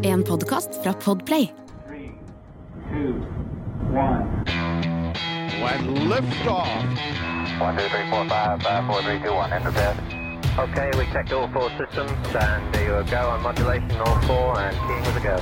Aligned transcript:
En 0.00 0.22
podkast 0.22 0.82
fra 0.82 0.92
Podplay. 0.92 1.50
Three, 1.86 2.10
two, 2.90 3.14
one. 3.92 4.44
And 5.62 5.98
liftoff. 5.98 6.66
One, 7.60 7.76
two, 7.76 7.88
three, 7.88 8.10
four, 8.10 8.28
five, 8.28 8.62
five, 8.62 8.86
four, 8.86 9.02
three, 9.02 9.20
two, 9.20 9.34
one. 9.34 9.52
Enter 9.52 9.70
bed. 9.70 9.96
Okay, 10.58 10.90
we 10.98 11.04
checked 11.12 11.32
all 11.32 11.48
four 11.48 11.70
systems, 11.78 12.10
and 12.34 12.74
there 12.74 12.98
you 12.98 13.10
go 13.10 13.28
on 13.30 13.42
modulation, 13.42 13.92
all 14.00 14.20
four, 14.22 14.58
and 14.58 14.76
keying 14.76 15.04
with 15.06 15.16
a 15.16 15.20
go. 15.22 15.36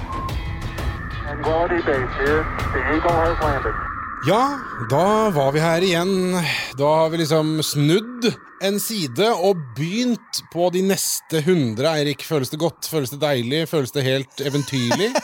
Quality 1.42 1.76
base 1.76 2.12
here. 2.20 2.44
The 2.74 2.96
Eagle 2.96 3.10
has 3.10 3.40
landed. 3.40 3.95
Ja, 4.26 4.58
da 4.90 5.30
var 5.30 5.52
vi 5.54 5.60
her 5.62 5.84
igjen. 5.86 6.34
Da 6.78 6.88
har 6.98 7.12
vi 7.12 7.20
liksom 7.20 7.60
snudd 7.62 8.26
en 8.64 8.78
side 8.82 9.28
og 9.30 9.60
begynt 9.76 10.40
på 10.50 10.66
de 10.74 10.80
neste 10.88 11.44
hundre. 11.46 11.92
Eirik, 12.00 12.24
føles 12.26 12.50
det 12.50 12.58
godt? 12.58 12.88
Føles 12.90 13.12
det 13.12 13.20
deilig? 13.22 13.60
Føles 13.70 13.94
det 13.94 14.02
helt 14.06 14.42
eventyrlig? 14.42 15.12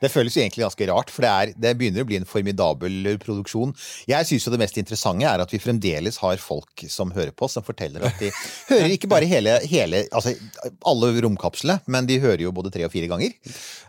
Det 0.00 0.08
føles 0.12 0.32
jo 0.36 0.40
egentlig 0.40 0.62
ganske 0.64 0.86
rart, 0.88 1.10
for 1.12 1.24
det, 1.24 1.30
er, 1.30 1.50
det 1.60 1.70
begynner 1.76 2.04
å 2.04 2.08
bli 2.08 2.16
en 2.18 2.26
formidabel 2.28 3.10
produksjon. 3.20 3.74
Jeg 4.08 4.28
syns 4.28 4.46
jo 4.46 4.52
det 4.52 4.60
mest 4.60 4.76
interessante 4.80 5.28
er 5.28 5.40
at 5.40 5.52
vi 5.52 5.60
fremdeles 5.60 6.16
har 6.20 6.40
folk 6.40 6.84
som 6.92 7.12
hører 7.16 7.32
på, 7.36 7.48
som 7.52 7.64
forteller 7.64 8.04
at 8.08 8.16
de 8.20 8.30
hører 8.70 8.92
ikke 8.94 9.08
bare 9.12 9.28
hele, 9.28 9.58
hele 9.68 10.02
altså 10.08 10.32
alle 10.88 11.12
romkapslene, 11.24 11.78
men 11.92 12.08
de 12.08 12.18
hører 12.24 12.44
jo 12.46 12.52
både 12.56 12.72
tre 12.72 12.84
og 12.88 12.92
fire 12.92 13.08
ganger. 13.12 13.36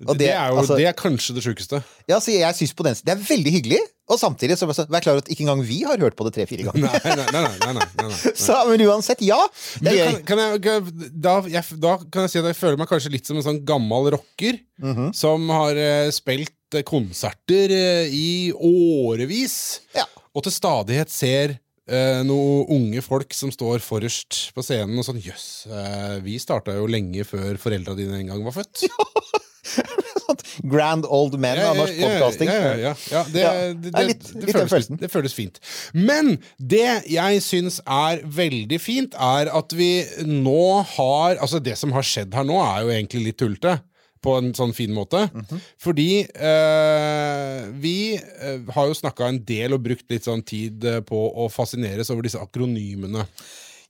Og 0.06 0.16
det, 0.20 0.32
er 0.34 0.52
jo 0.52 0.62
altså- 0.64 0.80
det 0.80 0.88
er 0.92 0.98
kanskje 1.00 1.36
det 1.40 1.46
sjukeste. 1.48 1.82
Ja, 2.08 2.20
så 2.24 2.36
jeg 2.36 2.60
synes 2.60 2.76
på 2.76 2.88
den, 2.88 3.00
Det 3.04 3.16
er 3.16 3.28
veldig 3.32 3.56
hyggelig, 3.60 3.82
og 4.08 4.20
samtidig 4.22 4.56
så 4.60 4.68
vær 4.70 5.02
klar 5.04 5.14
over 5.18 5.24
at 5.26 5.30
ikke 5.34 5.44
engang 5.44 5.62
vi 5.68 5.82
har 5.84 6.00
hørt 6.00 6.16
på 6.16 6.24
det 6.28 6.34
tre-fire 6.38 6.64
ganger. 6.70 6.88
Nei, 6.88 7.16
nei, 7.20 7.26
nei. 7.36 7.74
nei, 7.76 8.06
nei. 8.08 8.32
Så, 8.46 8.56
men 8.70 8.84
uansett, 8.88 9.20
ja. 9.28 9.40
Kan, 9.84 10.22
kan 10.30 10.42
jeg, 10.44 10.62
kan- 10.64 10.92
da, 11.12 11.34
jeg, 11.52 11.80
da 11.84 11.98
kan 12.08 12.24
jeg 12.24 12.32
si 12.32 12.40
at 12.40 12.48
jeg 12.54 12.60
føler 12.60 12.80
meg 12.80 12.88
kanskje 12.92 13.12
litt 13.12 13.28
som 13.28 13.36
en 13.42 13.46
sånn 13.50 13.64
gammel 13.68 14.12
rocker 14.16 14.62
Mhm. 14.78 15.08
som 15.18 15.48
har 15.50 15.74
eh, 15.82 16.12
spilt 16.14 16.54
eh, 16.78 16.84
konserter 16.86 17.72
eh, 17.74 18.12
i 18.14 18.52
årevis, 18.54 19.56
Ja. 19.98 20.04
og 20.38 20.44
til 20.46 20.54
stadighet 20.54 21.10
ser 21.10 21.56
eh, 21.90 22.20
noen 22.28 22.68
unge 22.76 23.02
folk 23.02 23.34
som 23.34 23.50
står 23.52 23.82
forrest 23.82 24.52
på 24.54 24.62
scenen 24.66 25.00
og 25.02 25.08
sånn 25.08 25.18
Jøss, 25.24 25.66
eh, 25.66 26.20
vi 26.22 26.38
starta 26.40 26.76
jo 26.78 26.86
lenge 26.92 27.26
før 27.26 27.58
foreldra 27.58 27.96
dine 27.98 28.20
en 28.22 28.30
gang 28.36 28.46
var 28.46 28.54
født. 28.60 28.86
Sånt 28.86 29.57
Grand 30.74 31.06
old 31.06 31.38
men 31.40 31.60
av 31.64 31.78
norsk 31.80 32.00
podkasting. 32.02 32.50
Ja, 32.52 32.94
ja. 33.12 33.24
Det, 33.32 33.44
er 33.44 35.10
føles, 35.12 35.36
fint. 35.36 35.60
Men 35.94 36.38
det 36.58 36.86
jeg 37.12 37.44
syns 37.46 37.80
er 37.84 38.24
veldig 38.24 38.80
fint, 38.82 39.18
er 39.18 39.52
at 39.54 39.76
vi 39.78 39.92
nå 40.28 40.82
har 40.96 41.38
Altså, 41.38 41.60
det 41.64 41.78
som 41.80 41.94
har 41.96 42.06
skjedd 42.06 42.34
her 42.36 42.46
nå, 42.48 42.58
er 42.64 42.84
jo 42.86 42.94
egentlig 42.96 43.24
litt 43.30 43.40
tullete. 43.42 43.78
På 44.26 44.34
en 44.40 44.50
sånn 44.58 44.74
fin 44.74 44.90
måte. 44.92 45.28
Mhm. 45.30 45.60
Fordi 45.80 46.10
eh, 46.26 47.68
vi 47.80 48.18
eh, 48.18 48.64
har 48.74 48.90
jo 48.90 48.98
snakka 48.98 49.28
en 49.30 49.38
del 49.46 49.76
og 49.78 49.84
brukt 49.86 50.08
litt 50.12 50.26
sånn 50.26 50.42
tid 50.42 50.84
eh, 50.90 51.00
på 51.06 51.20
å 51.38 51.46
fascineres 51.54 52.10
over 52.12 52.26
disse 52.26 52.42
akronymene. 52.42 53.28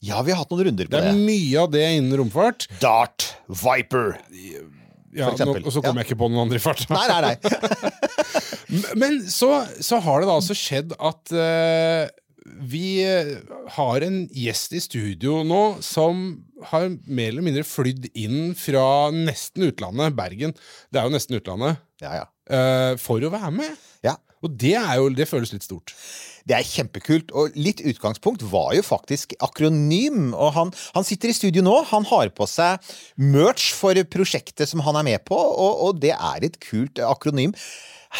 Ja, 0.04 0.20
vi 0.22 0.30
har 0.30 0.44
hatt 0.44 0.52
noen 0.52 0.68
runder 0.68 0.86
på 0.86 0.94
Det 0.94 1.00
er 1.00 1.08
det. 1.10 1.24
mye 1.26 1.62
av 1.64 1.72
det 1.72 1.86
innen 1.96 2.20
romfart. 2.20 2.68
Dart, 2.84 3.32
Viper. 3.48 4.18
Ja, 5.16 5.30
nå, 5.32 5.54
og 5.62 5.72
så 5.72 5.80
kommer 5.80 6.02
Ja. 6.02 6.04
jeg 6.04 6.12
ikke 6.12 6.20
på 6.20 6.28
noen 6.28 6.44
andre 6.46 6.58
i 6.60 6.62
farta. 6.62 6.88
Nei, 6.92 7.06
nei, 7.08 7.20
nei. 7.32 7.92
Men 9.00 9.20
så, 9.30 9.50
så 9.80 10.00
har 10.04 10.20
det 10.20 10.28
da 10.28 10.36
altså 10.36 10.56
skjedd 10.56 10.92
at 10.98 11.32
uh, 11.32 12.04
vi 12.68 13.00
eh, 13.04 13.34
har 13.76 14.04
en 14.04 14.22
gjest 14.32 14.72
i 14.76 14.80
studio 14.80 15.42
nå 15.44 15.78
som 15.84 16.22
har 16.70 16.88
mer 17.04 17.30
eller 17.30 17.44
mindre 17.44 17.64
flydd 17.66 18.08
inn 18.18 18.54
fra 18.58 19.10
nesten 19.14 19.68
utlandet, 19.68 20.16
Bergen. 20.18 20.54
Det 20.90 21.00
er 21.00 21.08
jo 21.08 21.14
nesten 21.14 21.38
utlandet. 21.38 21.80
Ja, 22.02 22.22
ja. 22.22 22.26
Uh, 22.48 22.94
for 23.00 23.20
å 23.24 23.32
være 23.32 23.52
med. 23.54 23.84
Ja. 24.06 24.16
Og 24.44 24.54
det, 24.56 24.74
jo, 24.76 25.08
det 25.12 25.28
føles 25.28 25.52
litt 25.54 25.66
stort. 25.66 25.92
Det 26.48 26.56
er 26.56 26.64
kjempekult, 26.64 27.32
og 27.36 27.56
litt 27.60 27.82
utgangspunkt 27.84 28.44
var 28.48 28.72
jo 28.72 28.84
faktisk 28.86 29.34
akronym. 29.44 30.32
Og 30.32 30.54
han, 30.56 30.72
han 30.94 31.04
sitter 31.04 31.28
i 31.28 31.36
studio 31.36 31.64
nå, 31.64 31.74
han 31.90 32.08
har 32.08 32.32
på 32.32 32.48
seg 32.48 32.80
merch 33.20 33.74
for 33.76 33.98
prosjektet 34.08 34.70
som 34.70 34.80
han 34.86 34.96
er 34.96 35.08
med 35.10 35.26
på, 35.28 35.36
og, 35.36 35.84
og 35.84 36.00
det 36.00 36.14
er 36.16 36.48
et 36.48 36.56
kult 36.64 37.02
akronym. 37.04 37.52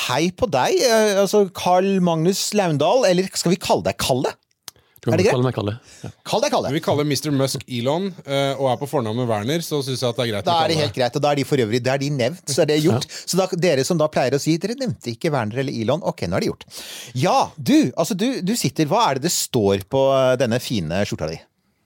Hei 0.04 0.28
på 0.36 0.50
deg, 0.52 0.76
eh, 0.84 1.14
altså 1.22 1.46
Carl 1.56 1.96
Magnus 2.04 2.50
Laundal, 2.52 3.06
eller 3.08 3.30
skal 3.32 3.54
vi 3.54 3.62
kalle 3.62 3.86
deg 3.88 3.96
Kalle? 4.02 4.34
Du 4.98 5.08
kan 5.10 5.14
Er 5.14 5.20
det 5.20 5.24
greit? 5.28 5.34
kalle 5.36 5.46
meg 5.46 5.54
Kalle. 5.54 5.74
Ja. 6.02 6.10
Kall 6.26 6.40
deg 6.42 6.50
Kalle. 6.54 6.72
Vi 6.74 6.80
kaller 6.82 7.06
Mr. 7.06 7.30
Musk 7.38 7.62
Elon 7.68 8.08
eh, 8.26 8.54
og 8.58 8.66
er 8.72 8.78
på 8.80 8.88
fornavn 8.90 9.16
med 9.22 9.28
Werner, 9.30 9.62
så 9.62 9.78
synes 9.86 10.00
jeg 10.02 10.08
at 10.10 10.16
det 10.18 10.24
er 10.26 10.32
greit. 10.32 10.48
Da 10.48 10.56
er 10.64 10.72
det 10.72 10.78
helt 10.80 10.96
greit, 10.96 11.16
og 11.20 11.22
da 11.22 11.30
er 11.32 11.40
de 11.40 11.44
for 11.48 11.62
øvrig 11.64 11.80
da 11.86 11.94
er 11.94 12.02
de 12.02 12.10
nevnt, 12.10 12.42
så 12.50 12.62
er 12.64 12.70
det 12.72 12.80
gjort. 12.82 13.06
Så 13.24 13.38
da, 13.38 13.46
dere 13.54 13.84
som 13.86 14.00
da 14.00 14.08
pleier 14.10 14.34
å 14.34 14.42
si 14.42 14.56
dere 14.58 14.74
nevnte 14.80 15.12
ikke 15.14 15.30
Werner 15.34 15.62
eller 15.62 15.72
Elon, 15.82 16.02
ok, 16.02 16.26
nå 16.26 16.38
er 16.40 16.46
det 16.46 16.50
gjort. 16.50 16.66
Ja, 17.14 17.36
du, 17.56 17.76
altså 17.94 18.18
du, 18.18 18.26
du 18.42 18.54
sitter, 18.58 18.90
hva 18.90 19.04
er 19.10 19.20
det 19.20 19.28
det 19.28 19.34
står 19.36 19.86
på 19.90 20.04
eh, 20.16 20.34
denne 20.42 20.58
fine 20.62 21.04
skjorta 21.06 21.30
di? 21.30 21.38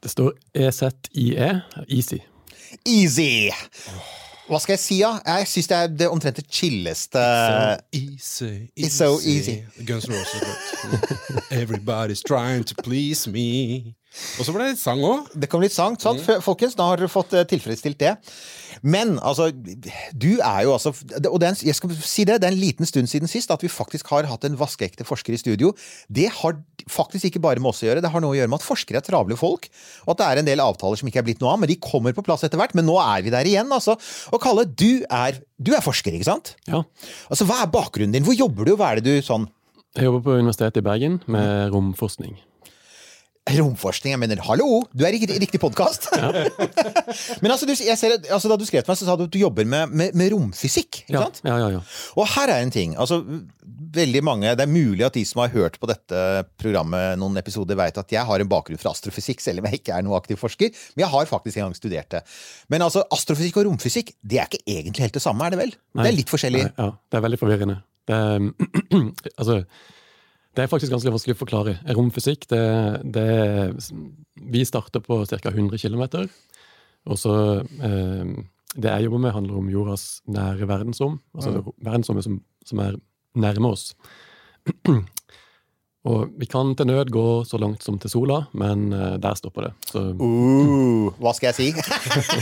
Det 0.03 0.11
står 0.11 0.33
E 0.57 0.67
EZIE, 0.73 1.53
Easy. 1.89 2.23
Easy! 2.89 3.51
Hva 4.53 4.59
skal 4.61 4.75
jeg 4.75 4.83
si, 4.83 4.99
da? 5.01 5.15
Jeg 5.25 5.47
syns 5.49 5.69
det 5.71 5.77
er 5.77 5.87
det 5.97 6.09
omtrent 6.13 6.37
det 6.37 6.45
chilleste 6.53 7.21
Easy, 7.93 8.69
It's 8.77 8.99
so 8.99 9.17
easy. 9.25 9.63
Guns 9.87 10.05
N' 10.05 10.13
Roses. 10.13 10.43
Everybody's 11.51 12.21
trying 12.21 12.65
to 12.65 12.75
please 12.83 13.31
me. 13.31 13.95
Og 14.13 14.45
så 14.45 14.53
ble 14.53 14.67
det 14.67 14.75
litt 14.75 14.83
sang 14.83 15.01
òg. 15.09 15.31
Det 15.41 15.49
kom 15.49 15.63
litt 15.65 15.73
sang, 15.73 15.95
sant? 16.01 16.21
Folkens, 16.45 16.75
da 16.77 16.85
har 16.91 17.01
dere 17.01 17.09
fått 17.09 17.33
eh, 17.33 17.47
tilfredsstilt 17.49 17.97
det. 18.03 18.11
Men 18.85 19.15
altså, 19.23 19.47
du 19.53 20.41
er 20.43 20.63
jo 20.67 20.73
altså 20.75 20.91
Og 21.31 21.37
det 21.39 21.47
er, 21.47 21.53
en- 21.53 21.67
jeg 21.69 21.77
skal 21.79 21.93
si 22.03 22.25
det, 22.29 22.41
det 22.43 22.49
er 22.49 22.53
en 22.55 22.59
liten 22.61 22.89
stund 22.89 23.07
siden 23.09 23.31
sist 23.31 23.51
at 23.55 23.63
vi 23.63 23.69
faktisk 23.73 24.09
har 24.13 24.27
hatt 24.29 24.45
en 24.49 24.57
vaskeekte 24.59 25.07
forsker 25.09 25.33
i 25.37 25.41
studio. 25.41 25.71
Det 26.11 26.27
har 26.43 26.59
faktisk 26.91 27.29
ikke 27.31 27.41
bare 27.45 27.61
med 27.63 27.71
oss 27.71 27.81
å 27.85 27.87
gjøre, 27.89 28.03
det 28.03 28.11
har 28.11 28.21
noe 28.25 28.35
å 28.35 28.37
gjøre 28.37 28.51
med 28.53 28.61
at 28.61 28.67
forskere 28.67 29.01
er 29.01 29.07
travle 29.07 29.37
folk. 29.39 29.69
Og 30.05 30.13
at 30.13 30.19
det 30.21 30.27
er 30.29 30.43
en 30.43 30.51
del 30.51 30.65
avtaler 30.65 30.99
som 31.01 31.09
ikke 31.09 31.23
er 31.23 31.29
blitt 31.31 31.41
noe 31.45 31.55
av, 31.55 31.61
men 31.63 31.71
de 31.71 31.79
kommer 31.81 32.13
på 32.17 32.25
plass 32.27 32.43
etter 32.45 32.59
hvert. 32.61 32.75
Men 32.75 32.89
nå 32.91 32.99
er 33.01 33.23
vi 33.25 33.31
der 33.33 33.47
igjen, 33.49 33.71
altså. 33.73 33.97
Og 34.33 34.43
Kalle, 34.43 34.67
du 34.67 35.05
er, 35.09 35.39
du 35.63 35.73
er 35.77 35.85
forsker, 35.85 36.13
ikke 36.19 36.29
sant? 36.29 36.57
Ja. 36.69 36.83
Altså, 37.31 37.47
Hva 37.49 37.63
er 37.65 37.71
bakgrunnen 37.73 38.13
din? 38.17 38.27
Hvor 38.27 38.37
jobber 38.37 38.67
du? 38.69 38.75
Hva 38.77 38.93
er 38.93 39.01
det 39.01 39.09
du 39.09 39.25
sånn 39.25 39.49
Jeg 39.97 40.09
jobber 40.09 40.23
på 40.27 40.39
Universitetet 40.41 40.83
i 40.83 40.87
Bergen 40.91 41.21
med 41.31 41.71
romforskning. 41.73 42.37
Romforskning, 43.51 44.13
jeg 44.15 44.21
mener, 44.23 44.39
hallo! 44.47 44.85
Du 44.95 45.03
er 45.03 45.17
i 45.17 45.19
riktig, 45.19 45.59
podkast! 45.59 46.05
Ja. 46.15 46.29
Men 47.43 47.51
altså, 47.51 47.67
du, 47.67 47.73
ser, 47.75 48.13
altså, 48.31 48.47
da 48.49 48.55
du 48.55 48.63
skrev 48.69 48.85
til 48.85 48.93
meg, 48.93 48.99
så 49.01 49.09
sa 49.09 49.17
du 49.19 49.25
at 49.27 49.33
du 49.35 49.39
jobber 49.41 49.67
med, 49.67 49.91
med, 49.91 50.13
med 50.15 50.31
romfysikk. 50.31 51.01
ikke 51.03 51.17
Ja, 51.17 51.25
sant? 51.25 51.41
ja, 51.43 51.57
ja. 51.59 51.71
ja. 51.75 51.81
Og 52.23 52.29
her 52.37 52.53
er 52.55 52.63
en 52.63 52.71
ting. 52.71 52.95
altså 52.95 53.19
veldig 53.93 54.23
mange, 54.25 54.53
Det 54.57 54.63
er 54.63 54.71
mulig 54.71 55.03
at 55.05 55.19
de 55.19 55.25
som 55.27 55.43
har 55.43 55.51
hørt 55.57 55.75
på 55.83 55.91
dette 55.91 56.21
programmet 56.63 57.19
noen 57.21 57.37
episoder, 57.43 57.77
vet 57.83 57.99
at 57.99 58.15
jeg 58.15 58.23
har 58.31 58.45
en 58.45 58.49
bakgrunn 58.53 58.79
fra 58.81 58.95
astrofysikk, 58.95 59.43
selv 59.43 59.59
om 59.61 59.67
jeg 59.69 59.83
ikke 59.83 59.97
er 59.99 60.07
noen 60.07 60.21
aktiv 60.23 60.39
forsker. 60.41 60.71
Men 60.95 61.03
jeg 61.09 61.13
har 61.17 61.27
faktisk 61.35 61.59
en 61.59 61.67
gang 61.67 61.75
studert 61.77 62.15
det. 62.15 62.23
Men 62.71 62.87
altså, 62.87 63.03
astrofysikk 63.13 63.59
og 63.59 63.67
romfysikk 63.73 64.15
det 64.23 64.39
er 64.39 64.47
ikke 64.53 64.63
egentlig 64.79 65.09
helt 65.09 65.19
det 65.19 65.25
samme, 65.27 65.51
er 65.51 65.57
det 65.57 65.65
vel? 65.65 65.75
Nei. 65.99 66.07
Det 66.07 66.13
er 66.15 66.21
litt 66.23 66.31
forskjellig. 66.31 66.63
Nei, 66.71 66.77
Ja, 66.79 66.93
det 67.11 67.19
er 67.19 67.27
veldig 67.27 67.43
forvirrende. 67.43 67.81
Det 68.07 68.23
er, 68.23 68.47
altså, 69.43 69.65
det 70.53 70.65
er 70.65 70.71
faktisk 70.71 70.93
ganske 70.93 71.13
vanskelig 71.13 71.37
å 71.37 71.41
forklare. 71.41 71.77
Romfysikk, 71.97 72.45
det, 72.51 72.63
det 73.15 73.29
Vi 74.53 74.65
starter 74.69 75.01
på 75.05 75.23
ca. 75.31 75.39
100 75.49 75.81
km. 75.81 76.29
Og 77.09 77.19
så 77.19 77.35
eh, 77.61 78.35
Det 78.77 78.91
jeg 78.91 79.07
jobber 79.07 79.23
med, 79.25 79.33
handler 79.33 79.63
om 79.63 79.71
jordas 79.73 80.21
nære 80.29 80.69
verdensrom. 80.69 81.21
Altså 81.35 81.65
verdensrommet 81.81 82.29
som, 82.29 82.39
som 82.69 82.85
er 82.85 83.01
nærme 83.35 83.73
oss. 83.73 83.95
Og 86.03 86.33
vi 86.35 86.49
kan 86.51 86.73
til 86.75 86.89
nød 86.91 87.13
gå 87.15 87.25
så 87.47 87.61
langt 87.63 87.85
som 87.87 87.95
til 88.03 88.11
sola, 88.11 88.41
men 88.59 88.89
eh, 88.93 89.13
der 89.23 89.37
stopper 89.39 89.69
det. 89.69 89.73
Så 89.87 90.01
Uh, 90.19 91.13
hva 91.23 91.31
skal 91.37 91.53
jeg 91.53 91.59
si? 91.61 91.69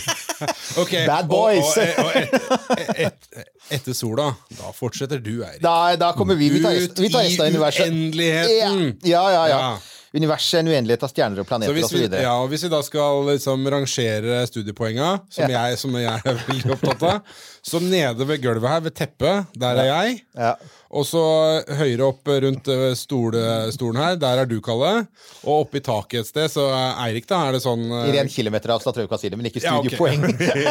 okay, 0.82 1.04
Bad 1.06 1.28
boys. 1.28 1.76
Og, 1.76 1.84
og, 1.98 2.06
og 2.06 2.16
et, 2.16 2.96
et, 3.04 3.30
et, 3.44 3.60
etter 3.76 3.96
sola, 3.96 4.30
da 4.56 4.72
fortsetter 4.76 5.20
du, 5.20 5.42
Eirik. 5.44 5.60
Da, 5.64 5.76
da 6.00 6.12
kommer 6.16 6.40
vi. 6.40 6.48
Vi 6.56 6.62
tar, 6.64 6.72
resten- 6.78 7.04
vi 7.04 7.12
tar 7.12 7.28
resten 7.28 7.60
av 7.60 7.68
Ut 7.68 7.80
i 7.80 7.84
uendeligheten. 7.84 8.84
Ja, 9.04 9.24
ja, 9.36 9.46
ja. 9.52 9.58
Ja. 9.58 9.72
Universet 10.10 10.56
er 10.58 10.64
en 10.64 10.68
uendelighet 10.72 11.04
av 11.06 11.10
stjerner 11.12 11.38
og 11.44 11.46
planeter 11.46 11.76
osv. 11.84 12.00
ja, 12.18 12.32
og 12.42 12.48
hvis 12.50 12.64
vi 12.66 12.70
da 12.72 12.80
skal 12.82 13.28
liksom 13.28 13.68
rangere 13.70 14.40
studiepoenga, 14.50 15.10
som, 15.30 15.52
jeg, 15.52 15.76
som 15.78 15.94
jeg 16.00 16.24
er 16.32 16.40
veldig 16.48 16.72
opptatt 16.74 17.04
av, 17.06 17.36
så 17.62 17.80
nede 17.82 18.24
ved 18.26 18.40
gulvet 18.42 18.70
her, 18.70 18.80
ved 18.84 18.94
teppet, 18.96 19.50
der 19.60 19.80
er 19.82 19.88
jeg. 19.88 20.20
Ja. 20.38 20.54
Og 20.90 21.04
så 21.06 21.20
høyere 21.78 22.08
opp 22.08 22.30
rundt 22.42 22.70
eh, 22.72 22.92
stole, 22.98 23.42
stolen 23.74 24.00
her, 24.00 24.16
der 24.18 24.42
er 24.42 24.48
du, 24.48 24.56
Kalle. 24.64 25.04
Og 25.44 25.66
oppe 25.66 25.78
i 25.78 25.84
taket 25.84 26.24
et 26.24 26.30
sted, 26.30 26.48
så 26.50 26.64
er 26.72 26.96
Eirik, 27.04 27.28
da, 27.30 27.44
er 27.46 27.58
det 27.58 27.62
sånn 27.62 27.84
eh, 27.86 28.08
I 28.10 28.16
ren 28.16 28.32
kilometeravstand 28.32 28.96
tror 28.96 29.04
jeg 29.04 29.10
vi 29.10 29.12
kan 29.12 29.22
si 29.22 29.30
det, 29.30 29.38
men 29.38 29.50
ikke 29.50 29.62
Ja, 29.62 29.76
okay. 29.78 29.94
studiepoeng. 29.94 30.24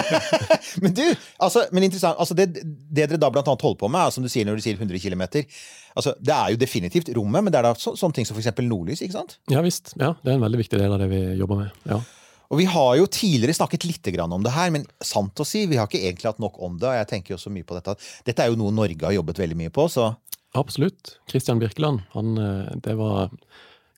men 0.84 0.98
du, 0.98 1.06
altså, 1.38 1.66
men 1.72 1.88
interessant, 1.88 2.20
altså 2.20 2.38
det, 2.38 2.50
det 2.58 3.06
dere 3.06 3.22
da 3.22 3.32
blant 3.32 3.48
annet 3.48 3.68
holder 3.70 3.80
på 3.86 3.92
med, 3.94 4.02
er, 4.02 4.16
som 4.18 4.26
du 4.26 4.32
sier 4.34 4.50
når 4.50 4.60
du 4.60 4.66
sier 4.66 4.80
100 4.80 5.00
km 5.06 5.24
altså, 5.30 6.16
Det 6.20 6.36
er 6.36 6.54
jo 6.56 6.62
definitivt 6.66 7.14
rommet, 7.16 7.46
men 7.46 7.54
det 7.54 7.62
er 7.62 7.70
da 7.70 7.76
så, 7.80 7.96
sånne 8.00 8.20
ting 8.20 8.28
som 8.28 8.36
f.eks. 8.36 8.52
nordlys, 8.66 9.06
ikke 9.06 9.22
sant? 9.22 9.40
ja 9.52 9.64
visst. 9.64 9.94
Ja, 9.96 10.16
det 10.24 10.34
er 10.34 10.40
en 10.40 10.48
veldig 10.48 10.66
viktig 10.66 10.82
del 10.82 10.98
av 10.98 11.00
det 11.00 11.14
vi 11.14 11.22
jobber 11.40 11.64
med. 11.64 11.84
Ja. 11.88 12.02
Og 12.50 12.57
vi 12.57 12.66
har 12.66 12.96
jo 12.98 13.06
tidligere 13.06 13.54
snakket 13.54 13.86
litt 13.86 14.07
om 14.25 14.42
det 14.44 14.54
her, 14.56 14.72
men 14.74 14.88
sant 15.06 15.38
å 15.38 15.46
si, 15.46 15.68
vi 15.69 15.78
har 15.78 15.86
ikke 15.86 16.01
egentlig 16.01 16.31
hatt 16.31 16.42
nok 16.42 16.57
om 16.66 16.80
det. 16.81 16.90
Og 16.90 16.98
jeg 16.98 17.10
tenker 17.12 17.36
jo 17.36 17.42
så 17.42 17.51
mye 17.54 17.68
på 17.68 17.78
dette. 17.78 17.94
Dette 18.25 18.42
er 18.42 18.50
jo 18.50 18.57
noe 18.57 18.74
Norge 18.74 19.06
har 19.06 19.13
jobbet 19.13 19.42
veldig 19.44 19.57
mye 19.60 19.74
på, 19.74 19.86
så 19.92 20.16
Absolutt. 20.57 21.19
Christian 21.30 21.60
Birkeland, 21.62 22.07
han, 22.16 22.38
eh, 22.42 22.72
det 22.81 22.96
var 22.98 23.30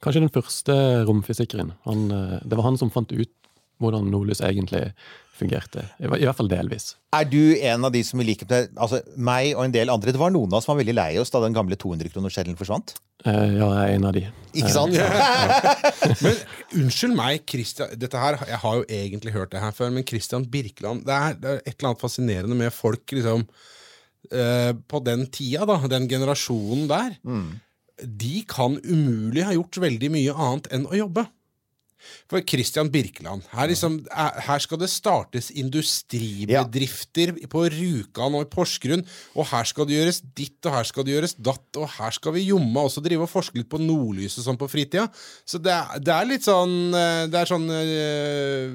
kanskje 0.03 0.25
den 0.25 0.33
første 0.36 0.74
romfysikeren. 1.07 1.71
Han, 1.88 2.12
eh, 2.12 2.39
det 2.44 2.57
var 2.57 2.68
han 2.68 2.77
som 2.77 2.92
fant 2.92 3.12
ut 3.12 3.31
hvordan 3.80 4.12
nordlys 4.12 4.44
egentlig 4.45 4.92
fungerte. 5.42 5.84
I 6.00 6.10
hvert 6.12 6.38
fall 6.38 6.50
delvis. 6.52 6.92
er 7.18 7.26
du 7.28 7.56
en 7.58 7.88
av 7.88 7.92
de 7.94 8.02
som 8.08 8.22
i 8.22 8.26
likhet 8.28 8.50
med 8.52 8.76
altså, 8.78 9.02
meg 9.18 9.56
og 9.56 9.66
en 9.66 9.74
del 9.74 9.92
andre 9.92 10.14
Det 10.14 10.22
var 10.22 10.32
noen 10.32 10.52
av 10.52 10.60
oss 10.60 10.68
som 10.68 10.76
var 10.76 10.82
veldig 10.84 10.96
lei 10.96 11.10
oss 11.20 11.34
da 11.34 11.42
den 11.44 11.56
gamle 11.58 11.76
200-kronersseddelen 11.82 12.60
forsvant. 12.60 12.96
Uh, 13.26 13.50
Ja, 13.54 13.68
jeg 13.76 13.82
er 13.82 13.96
en 13.96 14.08
av 14.10 14.16
de. 14.16 14.24
Ikke 14.58 14.72
sant? 14.74 14.96
Men 16.26 16.40
unnskyld 16.84 17.18
meg, 17.18 17.44
Christian 17.50 17.92
Dette 18.00 18.22
her, 18.22 18.40
Jeg 18.50 18.62
har 18.64 18.80
jo 18.80 18.88
egentlig 18.88 19.36
hørt 19.36 19.52
det 19.54 19.62
her 19.64 19.76
før, 19.76 19.92
men 19.94 20.08
Christian 20.08 20.48
Birkeland 20.52 21.06
Det 21.08 21.14
er, 21.16 21.36
det 21.40 21.52
er 21.52 21.62
et 21.62 21.76
eller 21.76 21.92
annet 21.92 22.02
fascinerende 22.02 22.58
med 22.58 22.74
folk 22.76 23.14
liksom 23.16 23.46
uh, 24.32 24.72
på 24.90 25.04
den 25.06 25.28
tida, 25.34 25.68
da, 25.70 25.78
den 25.92 26.08
generasjonen 26.10 26.88
der. 26.90 27.20
De 28.02 28.42
kan 28.50 28.80
umulig 28.82 29.46
ha 29.46 29.54
gjort 29.54 29.78
veldig 29.84 30.10
mye 30.14 30.34
annet 30.34 30.72
enn 30.74 30.88
å 30.90 30.98
jobbe. 30.98 31.28
For 32.31 32.42
Christian 32.48 32.89
Birkeland, 32.92 33.42
her, 33.51 33.68
liksom, 33.71 34.00
er- 34.12 34.39
her 34.48 34.59
skal 34.63 34.77
det 34.81 34.89
startes 34.89 35.51
industribedrifter 35.51 37.33
på 37.51 37.59
Rjukan 37.74 38.36
og 38.38 38.42
i 38.45 38.50
Porsgrunn, 38.51 39.03
og 39.36 39.44
her 39.51 39.65
skal 39.69 39.86
det 39.89 39.98
gjøres 40.00 40.19
ditt, 40.38 40.59
og 40.65 40.71
her 40.77 40.86
skal 40.89 41.03
det 41.07 41.13
gjøres 41.15 41.36
datt, 41.38 41.69
og 41.77 41.88
her 41.98 42.12
skal 42.15 42.31
vi 42.36 42.48
jomme 42.50 42.80
også 42.88 43.00
drive 43.06 43.24
og 43.27 43.31
forske 43.31 43.57
litt 43.62 43.69
på 43.71 43.80
nordlyset 43.81 44.44
sånn 44.45 44.59
på 44.62 44.69
fritida. 44.71 45.06
Så 45.45 45.57
det, 45.62 45.74
er- 45.75 46.00
det 46.00 46.13
er 46.15 46.25
litt 46.30 46.45
sånn 46.48 46.75
eh, 46.95 47.27
Det 47.31 47.38
er 47.42 47.48
sånn 47.51 47.68
uh, 47.69 48.65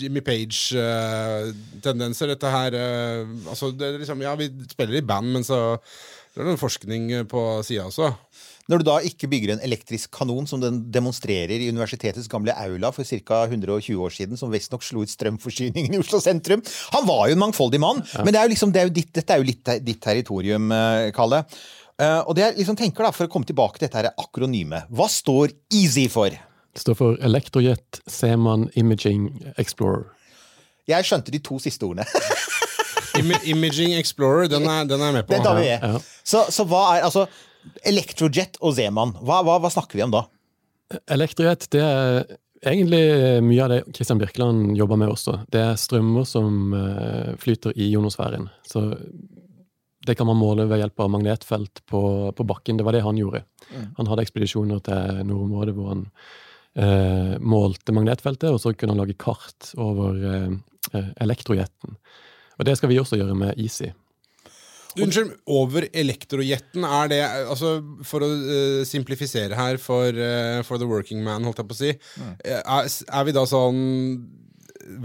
Jimmy 0.00 0.20
Page-tendenser, 0.24 2.26
dette 2.34 2.48
her. 2.52 2.70
Uh, 2.76 3.20
altså, 3.50 3.64
det 3.74 3.84
er 3.88 3.98
liksom 4.02 4.22
Ja, 4.24 4.32
vi 4.38 4.46
spiller 4.70 4.96
i 5.00 5.04
band, 5.06 5.28
men 5.34 5.42
så 5.46 5.58
det 6.30 6.38
er 6.44 6.46
noen 6.46 6.60
forskning 6.60 7.08
eh, 7.12 7.24
på 7.28 7.40
sida 7.66 7.84
også. 7.88 8.06
Når 8.70 8.80
du 8.80 8.86
da 8.86 9.00
ikke 9.02 9.26
bygger 9.30 9.56
en 9.56 9.62
elektrisk 9.66 10.12
kanon 10.14 10.46
som 10.46 10.60
den 10.62 10.84
demonstrerer 10.94 11.58
i 11.58 11.70
universitetets 11.72 12.30
gamle 12.30 12.54
aula 12.54 12.92
for 12.94 13.02
ca. 13.02 13.42
120 13.48 13.98
år 13.98 14.14
siden, 14.14 14.38
som 14.38 14.52
visstnok 14.52 14.84
slo 14.86 15.02
ut 15.02 15.10
strømforsyningen 15.10 15.96
i 15.96 15.98
Oslo 15.98 16.20
sentrum 16.22 16.62
Han 16.94 17.08
var 17.08 17.26
jo 17.28 17.34
en 17.34 17.42
mangfoldig 17.42 17.80
mann, 17.82 18.04
men 18.20 18.30
det 18.30 18.38
er 18.38 18.46
jo 18.46 18.54
liksom, 18.54 18.74
det 18.74 18.82
er 18.82 18.90
jo 18.90 18.94
ditt, 19.00 19.10
dette 19.16 19.34
er 19.34 19.42
jo 19.42 19.48
litt, 19.48 19.72
ditt 19.82 20.00
territorium, 20.04 20.70
eh, 20.76 21.10
Kalle. 21.16 21.42
Eh, 22.00 22.20
og 22.22 22.36
det 22.38 22.46
jeg 22.46 22.60
liksom 22.62 22.78
tenker 22.78 23.04
da, 23.04 23.10
For 23.12 23.26
å 23.26 23.32
komme 23.32 23.48
tilbake 23.48 23.80
til 23.80 23.88
dette 23.88 23.98
her 24.00 24.12
akronymet. 24.14 24.86
Hva 24.94 25.10
står 25.10 25.52
EASY 25.74 26.06
for? 26.12 26.30
Det 26.70 26.84
står 26.84 26.96
for 26.96 27.18
Electrojet 27.26 28.00
Seman 28.06 28.68
Imaging 28.78 29.26
Explorer. 29.58 30.06
Jeg 30.88 31.06
skjønte 31.06 31.34
de 31.34 31.42
to 31.42 31.58
siste 31.62 31.86
ordene. 31.86 32.06
Im 33.18 33.32
Imaging 33.52 33.96
Explorer, 33.98 34.46
den 34.48 34.64
er, 34.70 34.86
den 34.88 35.02
er 35.02 35.10
jeg 35.10 35.18
med 35.18 35.26
på. 35.26 35.34
Det 35.34 35.42
tar 35.44 35.58
vi 35.58 35.66
med. 35.66 35.82
Ja. 35.82 36.22
Så, 36.22 36.46
så 36.54 36.64
hva 36.70 36.84
er 36.94 37.06
altså 37.08 37.26
Electrojet 37.86 38.58
og 38.60 38.74
Zeman, 38.76 39.14
hva, 39.20 39.40
hva, 39.46 39.58
hva 39.62 39.70
snakker 39.72 39.98
vi 39.98 40.04
om 40.06 40.14
da? 40.14 40.24
Elektrojet, 41.12 41.68
det 41.70 41.82
er 41.84 42.24
egentlig 42.66 43.02
mye 43.46 43.64
av 43.64 43.72
det 43.72 43.80
Christian 43.94 44.20
Birkeland 44.20 44.76
jobber 44.78 44.98
med 45.00 45.12
også. 45.12 45.40
Det 45.52 45.62
er 45.62 45.80
strømmer 45.80 46.26
som 46.28 46.74
eh, 46.76 47.34
flyter 47.40 47.76
i 47.76 47.90
ionosfæren. 47.92 48.48
Så 48.66 48.84
det 50.06 50.16
kan 50.16 50.28
man 50.28 50.40
måle 50.40 50.66
ved 50.68 50.80
hjelp 50.80 51.04
av 51.04 51.12
magnetfelt 51.12 51.82
på, 51.88 52.02
på 52.36 52.46
bakken. 52.48 52.80
Det 52.80 52.86
var 52.86 52.96
det 52.96 53.04
han 53.04 53.20
gjorde. 53.20 53.44
Han 53.98 54.08
hadde 54.08 54.24
ekspedisjoner 54.24 54.80
til 54.84 55.20
nordområdet 55.28 55.76
hvor 55.76 55.92
han 55.92 56.06
eh, 56.74 57.36
målte 57.38 57.94
magnetfeltet, 57.94 58.48
og 58.50 58.60
så 58.62 58.72
kunne 58.74 58.96
han 58.96 59.04
lage 59.04 59.18
kart 59.20 59.72
over 59.76 60.16
eh, 60.16 60.50
elektrojeten. 60.90 61.14
elektrojetten. 61.20 61.98
Og 62.60 62.66
det 62.68 62.76
skal 62.76 62.90
vi 62.90 62.98
også 63.00 63.16
gjøre 63.16 63.36
med 63.36 63.60
Easy. 63.60 63.88
Unnskyld, 64.98 65.36
over 65.46 65.84
elektrojetten, 65.94 66.82
er 66.84 67.08
det 67.12 67.20
altså 67.46 67.76
For 68.06 68.24
å 68.26 68.28
uh, 68.32 68.80
simplifisere 68.88 69.54
her 69.54 69.76
for, 69.78 70.10
uh, 70.10 70.62
for 70.66 70.82
the 70.82 70.88
working 70.90 71.22
man, 71.22 71.44
holdt 71.46 71.60
jeg 71.62 71.68
på 71.70 71.76
å 71.76 71.78
si. 71.78 71.92
Mm. 72.18 72.32
Er, 72.50 72.88
er 73.20 73.24
vi 73.28 73.34
da 73.36 73.44
sånn 73.46 73.78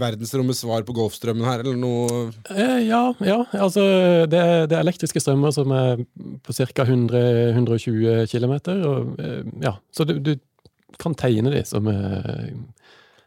verdensrommets 0.00 0.64
svar 0.64 0.82
på 0.88 0.94
Golfstrømmen 0.96 1.46
her, 1.46 1.60
eller 1.62 1.76
noe 1.78 2.32
Eh, 2.50 2.80
ja, 2.88 3.02
ja, 3.22 3.36
altså 3.54 3.84
det, 4.26 4.40
er- 4.40 4.66
det 4.66 4.74
er 4.74 4.82
elektriske 4.82 5.20
strømmer 5.22 5.52
som 5.54 5.70
er 5.76 6.00
på 6.42 6.56
ca. 6.56 6.82
100-120 6.88 8.26
km. 8.32 8.54
Og, 8.88 9.20
ja, 9.62 9.76
så 9.94 10.06
du, 10.08 10.16
du 10.18 10.32
kan 10.98 11.14
tegne 11.14 11.52
de 11.54 11.62
som, 11.68 11.86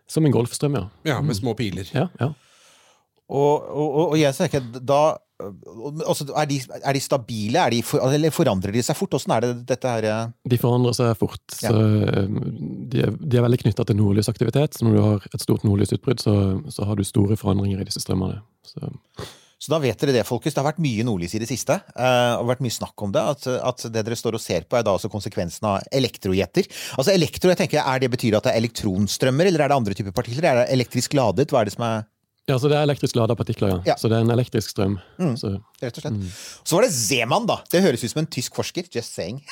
som 0.10 0.26
en 0.28 0.36
golfstrøm, 0.36 0.76
ja. 0.82 0.86
Ja, 1.14 1.22
med 1.24 1.38
små 1.40 1.54
piler. 1.56 1.88
Ja, 1.96 2.10
ja. 2.20 2.32
Og, 3.30 3.56
og, 3.70 3.88
og, 3.88 4.06
og 4.10 4.18
jeg 4.20 4.34
tenker, 4.36 4.64
da 4.82 5.02
altså, 5.40 6.28
er, 6.36 6.50
de, 6.50 6.60
er 6.84 6.98
de 6.98 7.02
stabile? 7.04 7.62
Er 7.62 7.74
de 7.74 7.82
for, 7.86 8.04
eller 8.04 8.34
forandrer 8.36 8.76
de 8.76 8.84
seg 8.86 8.98
fort? 9.00 9.16
Åssen 9.18 9.34
er 9.36 9.46
det 9.46 9.52
dette 9.72 9.96
her 9.96 10.08
eh? 10.10 10.22
De 10.52 10.60
forandrer 10.60 10.96
seg 10.98 11.16
fort. 11.20 11.44
Ja. 11.64 11.72
så 11.72 11.80
eh, 11.80 12.30
de, 12.92 13.04
er, 13.08 13.18
de 13.20 13.40
er 13.40 13.46
veldig 13.48 13.62
knytta 13.64 13.88
til 13.88 14.00
nordlysaktivitet. 14.00 14.78
Så 14.78 14.88
når 14.88 14.96
du 14.98 15.02
har 15.06 15.28
et 15.32 15.44
stort 15.44 15.66
nordlysutbrudd, 15.68 16.24
så, 16.24 16.36
så 16.74 16.88
har 16.90 17.00
du 17.00 17.08
store 17.08 17.40
forandringer 17.40 17.82
i 17.82 17.88
disse 17.88 18.04
strømmene. 18.04 18.42
Så, 18.68 18.92
Så 19.60 19.74
da 19.74 19.80
vet 19.84 20.00
dere 20.00 20.18
det, 20.20 20.28
folkens. 20.28 20.56
Det 20.56 20.62
har 20.62 20.70
vært 20.70 20.84
mye 20.84 21.08
nordlys 21.08 21.34
i 21.36 21.42
det 21.44 21.50
siste. 21.50 21.80
Det 21.96 22.12
og 22.40 22.52
vært 22.52 22.62
mye 22.64 22.76
snakk 22.76 23.08
om 23.08 23.16
det. 23.16 23.24
At, 23.34 23.50
at 23.72 23.88
det 23.92 24.06
dere 24.08 24.20
står 24.20 24.38
og 24.38 24.44
ser 24.44 24.68
på, 24.68 24.78
er 24.80 24.86
da 24.88 24.96
også 24.96 25.12
konsekvensen 25.12 25.68
av 25.72 25.90
elektrojeter. 25.96 26.70
Altså 27.00 27.16
elektro, 27.16 27.52
jeg 27.52 27.64
tenker, 27.64 27.84
er 27.84 28.04
det 28.04 28.12
Betyr 28.14 28.40
at 28.40 28.48
det 28.48 28.54
er 28.56 28.64
elektronstrømmer, 28.64 29.50
eller 29.52 29.66
er 29.66 29.72
det 29.72 29.82
andre 29.82 29.98
typer 30.00 30.16
partikler? 30.16 30.48
Er 30.52 30.62
det 30.62 30.72
elektrisk 30.78 31.16
ladet? 31.20 31.52
Hva 31.52 31.64
er 31.64 31.70
det 31.70 31.76
som 31.76 31.88
er 31.88 32.08
ja, 32.50 32.58
så 32.60 32.70
det 32.72 32.78
er 32.80 32.88
elektrisk 32.88 33.18
lada 33.20 33.36
partikler, 33.38 33.76
ja. 33.76 33.80
Ja. 33.94 33.96
Så 34.00 34.10
det 34.12 34.18
er 34.20 34.26
en 34.26 34.34
elektrisk 34.34 34.74
strøm. 34.74 34.98
Så, 35.40 35.56
Rett 35.84 36.00
og 36.00 36.06
slett. 36.06 36.22
Så 36.66 36.78
var 36.78 36.88
det 36.88 36.94
Zeman, 36.96 37.46
da. 37.50 37.60
Det 37.72 37.84
høres 37.86 38.04
ut 38.04 38.12
som 38.12 38.24
en 38.24 38.30
tysk 38.34 38.58
forsker. 38.60 38.90
Just 38.94 39.16
saying. 39.18 39.44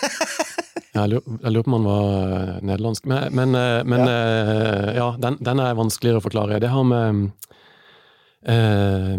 Jeg 0.98 1.12
lurer, 1.12 1.36
jeg 1.44 1.54
lurer 1.54 1.66
på 1.68 1.70
om 1.70 1.76
han 1.76 1.84
var 1.86 2.32
eh, 2.34 2.54
nederlandsk. 2.66 3.06
Men, 3.06 3.36
men, 3.38 3.52
eh, 3.54 3.84
men 3.86 4.02
ja, 4.08 4.94
ja, 4.98 5.08
den, 5.22 5.36
den 5.46 5.60
er 5.62 5.76
vanskeligere 5.78 6.18
å 6.18 6.24
forklare. 6.26 6.58
Det 6.64 6.72
har 6.74 6.88
med 6.90 7.20
eh, 8.50 9.14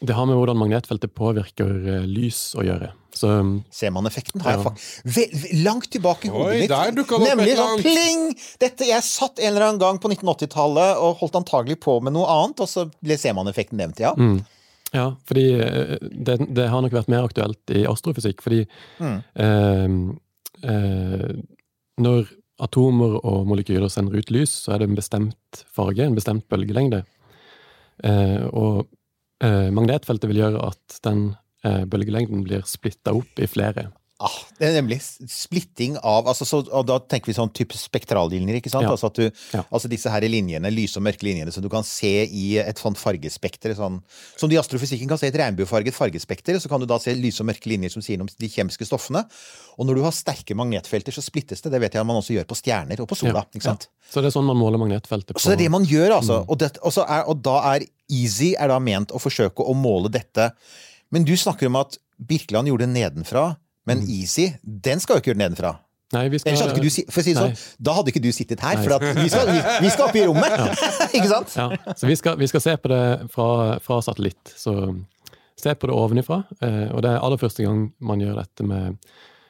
Det 0.00 0.14
har 0.14 0.26
med 0.30 0.36
hvordan 0.38 0.56
magnetfeltet 0.60 1.10
påvirker 1.18 1.70
eh, 1.96 2.04
lys 2.06 2.54
å 2.54 2.62
gjøre. 2.62 2.92
Så 3.18 3.30
Zeman-effekten 3.74 4.42
har 4.44 4.52
jeg 4.52 4.60
Ja. 4.60 4.64
fakt 4.68 4.82
ve- 5.04 5.30
ve- 5.32 5.62
langt 5.64 5.88
tilbake 5.90 6.28
i 6.28 6.30
hodet 6.30 6.52
Oi, 6.70 6.90
mitt. 6.92 7.10
Nemlig 7.26 7.56
sånn 7.58 7.80
pling! 7.82 8.36
Dette, 8.60 8.86
jeg 8.86 9.02
satt 9.02 9.40
en 9.40 9.48
eller 9.56 9.66
annen 9.66 9.80
gang 9.82 9.98
på 9.98 10.08
1980-tallet 10.12 11.00
og 11.02 11.16
holdt 11.18 11.34
antagelig 11.40 11.80
på 11.82 11.96
med 12.02 12.12
noe 12.14 12.26
annet, 12.30 12.60
og 12.62 12.68
så 12.70 12.84
ble 13.02 13.16
semaneffekten 13.18 13.76
nevnt, 13.80 13.98
ja. 13.98 14.14
mm, 14.14 14.38
Ja, 14.94 15.16
fordi 15.28 15.46
eh, 15.60 15.96
det, 16.00 16.38
det 16.54 16.68
har 16.70 16.80
nok 16.80 16.92
vært 16.94 17.08
mer 17.12 17.26
aktuelt 17.26 17.74
i 17.74 17.82
astrofysikk, 17.84 18.40
fordi 18.40 18.62
Mm. 19.00 19.18
eh, 20.62 20.70
eh, 20.70 21.32
når 22.00 22.28
atomer 22.60 23.18
og 23.24 23.46
molekyler 23.46 23.90
sender 23.90 24.16
ut 24.18 24.30
lys, 24.30 24.50
så 24.64 24.74
er 24.74 24.78
det 24.78 24.88
en 24.90 24.96
bestemt 24.96 25.64
farge, 25.74 26.06
en 26.06 26.14
bestemt 26.16 26.46
bølgelengde. 26.48 27.02
Eh, 28.04 28.46
og 28.52 28.86
eh, 29.44 29.68
magnetfeltet 29.74 30.30
vil 30.30 30.42
gjøre 30.44 30.66
at 30.70 31.00
den 31.06 31.30
eh, 31.64 31.84
bølgelengden 31.90 32.44
blir 32.46 32.66
splitta 32.68 33.14
opp 33.16 33.40
i 33.42 33.48
flere. 33.50 33.90
Ah, 34.18 34.34
det 34.58 34.66
er 34.66 34.72
nemlig 34.80 34.96
splitting 35.30 35.94
av 36.02 36.26
altså, 36.26 36.42
så, 36.42 36.58
og 36.74 36.86
Da 36.88 36.96
tenker 37.06 37.30
vi 37.30 37.36
sånn 37.36 37.52
type 37.54 37.76
spektrallinjer, 37.78 38.56
ikke 38.58 38.72
sant? 38.72 38.88
Ja. 38.88 38.90
Altså, 38.96 39.12
at 39.12 39.18
du, 39.20 39.28
Ja. 39.54 39.62
altså 39.70 39.86
disse 39.86 40.10
her 40.10 40.24
linjene, 40.26 40.72
lyse 40.74 40.98
og 40.98 41.04
mørke 41.06 41.22
linjene 41.22 41.52
som 41.54 41.62
du 41.62 41.68
kan 41.70 41.86
se 41.86 42.26
i 42.26 42.58
et 42.58 42.82
sånt 42.82 42.98
fargespekter. 42.98 43.76
Sånn, 43.78 44.00
som 44.34 44.50
du 44.50 44.56
i 44.56 44.58
astrofysikken 44.58 45.06
kan 45.06 45.20
se 45.22 45.30
et 45.30 45.38
regnbuefarget 45.38 45.94
fargespekter, 45.94 46.58
så 46.58 46.66
kan 46.68 46.82
du 46.82 46.86
da 46.90 46.98
se 46.98 47.14
lyse 47.14 47.44
og 47.44 47.46
mørke 47.46 47.70
linjer 47.70 47.94
som 47.94 48.02
sier 48.02 48.18
om 48.18 48.26
de 48.26 48.50
kjemiske 48.50 48.90
stoffene. 48.90 49.22
Og 49.78 49.86
når 49.86 50.00
du 50.00 50.02
har 50.08 50.16
sterke 50.16 50.58
magnetfelter, 50.58 51.14
så 51.14 51.22
splittes 51.22 51.62
det. 51.62 51.70
Det 51.70 51.80
vet 51.86 51.94
jeg 51.94 52.10
man 52.10 52.18
også 52.18 52.34
gjør 52.34 52.50
på 52.50 52.58
stjerner 52.58 52.98
og 52.98 53.06
på 53.06 53.20
sola. 53.22 53.46
ikke 53.54 53.68
sant? 53.70 53.86
Så 54.10 54.18
det 54.18 54.32
er 54.32 54.34
sånn 54.34 54.50
man 54.50 54.58
måler 54.58 54.82
magnetfeltet 54.82 55.36
på. 55.36 55.38
Så 55.38 55.54
det 55.54 55.60
er 55.60 55.68
det 55.68 55.76
man 55.78 55.86
gjør, 55.86 56.16
altså. 56.18 56.42
Mm. 56.42 56.50
Og, 56.50 56.58
det, 56.58 56.72
og, 56.82 56.90
så 56.96 57.06
er, 57.06 57.22
og 57.30 57.38
da 57.46 57.60
er 57.76 57.86
Easy 58.08 58.54
er 58.58 58.70
da 58.72 58.78
ment 58.82 59.12
å 59.12 59.20
forsøke 59.20 59.64
å 59.64 59.74
måle 59.76 60.10
dette. 60.12 60.50
Men 61.14 61.24
du 61.28 61.34
snakker 61.36 61.68
om 61.70 61.76
at 61.80 61.98
Birkeland 62.18 62.68
gjorde 62.70 62.86
det 62.86 62.94
nedenfra, 62.96 63.50
men 63.88 64.02
Mm. 64.02 64.08
Easy, 64.20 64.50
den 64.62 65.00
skal 65.00 65.16
jo 65.16 65.22
ikke 65.22 65.30
gjøre 65.32 65.38
det 65.38 65.44
nedenfra. 65.46 65.74
Nei, 66.12 66.24
vi 66.32 66.38
skal, 66.40 66.52
Ellers 66.52 66.62
hadde 66.64 66.74
ikke 66.76 66.88
du, 66.88 67.12
for 67.12 67.20
å 67.20 67.24
si 67.24 67.32
det 67.34 67.40
sånn, 67.42 67.54
da 67.84 67.92
hadde 67.98 68.12
ikke 68.14 68.22
du 68.24 68.30
sittet 68.32 68.60
her, 68.64 68.78
for 68.80 69.02
vi, 69.16 69.28
skal, 69.28 69.50
vi, 69.52 69.58
vi 69.84 69.90
skal 69.92 70.06
opp 70.08 70.16
i 70.16 70.22
rommet! 70.24 70.84
ikke 71.16 71.28
sant? 71.28 71.52
Ja, 71.56 71.66
så 71.92 72.08
vi 72.08 72.16
skal, 72.16 72.38
vi 72.40 72.48
skal 72.48 72.64
se 72.64 72.74
på 72.80 72.88
det 72.88 73.00
fra, 73.34 73.48
fra 73.84 73.98
satellitt. 74.04 74.54
Så 74.56 74.72
se 75.60 75.74
på 75.74 75.90
det 75.90 75.96
ovenifra. 75.96 76.42
Eh, 76.64 76.86
og 76.94 77.02
det 77.04 77.12
er 77.12 77.20
aller 77.20 77.40
første 77.40 77.66
gang 77.66 77.90
man 78.00 78.24
gjør 78.24 78.40
dette 78.40 78.64
med 78.68 78.96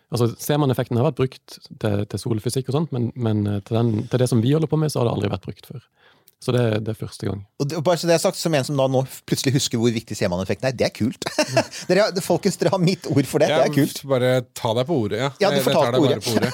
Altså, 0.09 0.31
Seman-effekten 0.41 0.97
har 0.97 1.05
vært 1.11 1.19
brukt 1.19 1.57
til, 1.83 2.05
til 2.09 2.21
solfysikk 2.23 2.71
og 2.71 2.77
sånt, 2.79 2.93
men, 2.97 3.11
men 3.13 3.43
eh, 3.45 3.59
til, 3.61 3.77
den, 3.77 4.07
til 4.09 4.23
det 4.23 4.29
som 4.31 4.41
vi 4.41 4.55
holder 4.55 4.71
på 4.71 4.79
med, 4.81 4.89
så 4.89 5.03
har 5.03 5.11
det 5.11 5.13
aldri 5.19 5.29
vært 5.35 5.45
brukt 5.45 5.67
før. 5.69 5.83
Så 6.39 6.55
det, 6.55 6.63
det 6.87 6.93
er 6.93 6.99
første 6.99 7.27
gang. 7.27 7.41
Og 7.59 7.67
det, 7.67 7.79
og 7.81 7.85
bare 7.87 7.99
så 7.99 8.07
det 8.07 8.15
er 8.15 8.21
sagt, 8.23 8.39
Som 8.39 8.55
en 8.55 8.67
som 8.67 8.79
da 8.79 8.87
nå 8.91 9.03
plutselig 9.27 9.57
husker 9.57 9.81
hvor 9.81 9.91
viktig 9.95 10.15
Seman-effekten 10.15 10.69
er, 10.71 10.77
det 10.79 10.87
er 10.87 10.95
kult! 10.95 11.27
dere, 11.91 12.07
folkens, 12.23 12.59
dere 12.61 12.71
har 12.77 12.83
mitt 12.83 13.09
ord 13.11 13.27
for 13.27 13.43
det. 13.43 13.51
Det 13.51 13.65
er 13.65 13.75
kult. 13.75 14.03
Bare 14.09 14.31
ta 14.55 14.71
deg 14.79 14.87
på 14.87 14.99
ordet. 15.07 15.19
Ja, 15.25 15.33
Ja, 15.43 15.51
du 15.51 15.65
får 15.67 15.75
ta 15.75 15.89
deg 15.91 16.05
bare 16.05 16.21
på 16.23 16.37
ordet. 16.39 16.53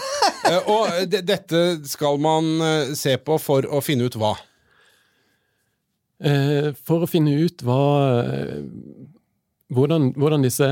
uh, 0.49 0.71
og 0.75 1.11
de, 1.13 1.21
dette 1.29 1.65
skal 1.91 2.17
man 2.23 2.49
eh, 2.65 2.95
se 2.97 3.19
på 3.21 3.37
for 3.43 3.69
å 3.69 3.83
finne 3.85 4.09
ut 4.09 4.17
hva. 4.21 4.33
Uh, 6.25 6.71
for 6.89 7.05
å 7.05 7.11
finne 7.11 7.37
ut 7.45 7.67
hva 7.67 7.83
uh, 8.25 8.65
hvordan, 9.75 10.15
hvordan 10.17 10.47
disse 10.47 10.71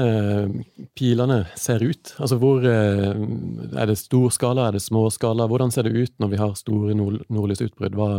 pilene 0.97 1.43
ser 1.59 1.85
ut. 1.85 2.15
Altså 2.17 2.41
hvor 2.41 2.65
Er 2.65 3.87
det 3.91 3.99
stor 4.01 4.33
skala, 4.33 4.71
er 4.71 4.79
det 4.79 4.85
små 4.85 5.05
skala? 5.13 5.51
Hvordan 5.53 5.73
ser 5.75 5.89
det 5.89 5.97
ut 5.97 6.17
når 6.23 6.33
vi 6.33 6.41
har 6.41 6.57
store 6.57 6.97
nord, 6.97 7.21
nordlysutbrudd? 7.33 7.97
Hva, 7.99 8.11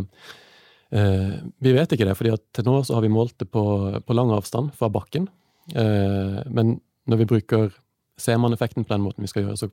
vi 0.93 1.71
vet 1.73 1.93
ikke 1.95 2.05
det, 2.05 2.13
fordi 2.19 2.33
at 2.35 2.43
til 2.53 2.67
nå 2.67 2.75
så 2.85 2.97
har 2.97 3.05
vi 3.05 3.09
målt 3.13 3.37
det 3.41 3.47
på, 3.49 3.63
på 4.05 4.15
lang 4.17 4.33
avstand 4.35 4.73
fra 4.77 4.91
bakken. 4.93 5.25
Eh, 5.71 6.43
men 6.51 6.77
når 7.09 7.23
vi 7.23 7.29
bruker 7.29 7.71
Seman-effekten 8.19 8.85
på 8.85 8.93
den 8.93 9.01
måten 9.01 9.25
vi 9.25 9.29
skal 9.31 9.47
gjøre, 9.47 9.57
så, 9.57 9.69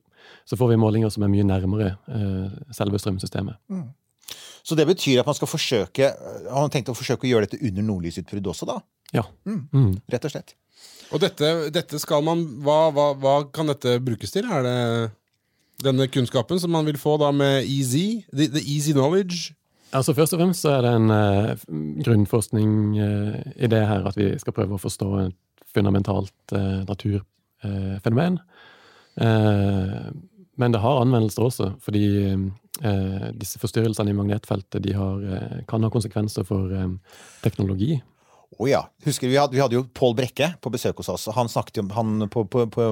så 0.48 0.56
får 0.56 0.72
vi 0.72 0.78
målinger 0.80 1.10
som 1.12 1.26
er 1.26 1.32
mye 1.32 1.44
nærmere 1.44 1.90
eh, 2.08 2.54
selve 2.72 3.00
strømsystemet. 3.02 3.60
Så 4.64 4.76
det 4.78 4.86
betyr 4.88 5.20
at 5.20 5.28
man 5.28 5.36
skal 5.36 5.48
forsøke 5.48 6.08
Har 6.12 6.64
man 6.64 6.72
tenkt 6.72 6.90
å 6.92 6.96
forsøke 6.96 7.24
å 7.24 7.30
gjøre 7.30 7.48
dette 7.48 7.60
under 7.64 7.84
nordlysutbrudd 7.84 8.50
også, 8.52 8.68
da? 8.68 8.78
Ja. 9.16 9.24
Mm. 9.48 9.98
Rett 10.12 10.26
og 10.28 10.32
slett. 10.32 10.54
Og 11.10 11.20
dette, 11.20 11.48
dette 11.74 12.00
skal 12.00 12.24
man 12.24 12.44
hva, 12.64 12.90
hva, 12.94 13.10
hva 13.18 13.36
kan 13.52 13.68
dette 13.68 13.98
brukes 14.04 14.32
til? 14.32 14.48
Er 14.48 14.64
det 14.64 14.76
denne 15.84 16.06
kunnskapen 16.12 16.60
som 16.62 16.72
man 16.72 16.88
vil 16.88 17.00
få 17.00 17.16
da 17.20 17.32
med 17.34 17.68
easy? 17.68 18.22
The, 18.32 18.48
the 18.56 18.62
easy 18.64 18.94
knowledge? 18.96 19.52
Altså 19.90 20.14
Først 20.14 20.36
og 20.36 20.40
fremst 20.42 20.66
er 20.70 20.84
det 20.84 20.90
en 20.94 21.10
eh, 21.14 21.62
grunnforskning-idé 22.06 23.80
her 23.90 24.06
at 24.06 24.18
vi 24.18 24.30
skal 24.38 24.54
prøve 24.54 24.76
å 24.76 24.82
forstå 24.82 25.08
et 25.24 25.38
fundamentalt 25.74 26.54
eh, 26.54 26.82
naturfenomen. 26.86 28.38
Men 30.60 30.72
det 30.72 30.80
har 30.80 31.00
anvendelser 31.02 31.42
også, 31.44 31.66
fordi 31.82 32.04
disse 33.36 33.58
forstyrrelsene 33.60 34.12
i 34.12 34.16
magnetfeltet 34.16 34.86
har, 34.96 35.18
kan 35.68 35.82
ha 35.84 35.90
konsekvenser 35.92 36.46
for 36.48 36.70
teknologi. 37.42 37.98
Å 38.58 38.66
ja. 38.66 38.80
Husker 39.06 39.30
vi 39.30 39.38
hadde, 39.38 39.54
vi 39.54 39.62
hadde 39.62 39.76
jo 39.76 39.84
Pål 39.94 40.16
Brekke 40.18 40.52
på 40.62 40.72
besøk 40.74 41.02
hos 41.02 41.10
oss. 41.12 41.26
og 41.30 41.36
Han 41.36 41.50
snakket 41.50 41.78
jo 41.78 41.84
om, 41.84 41.92
han 41.94 42.30
på, 42.32 42.44
på, 42.50 42.64
på 42.72 42.88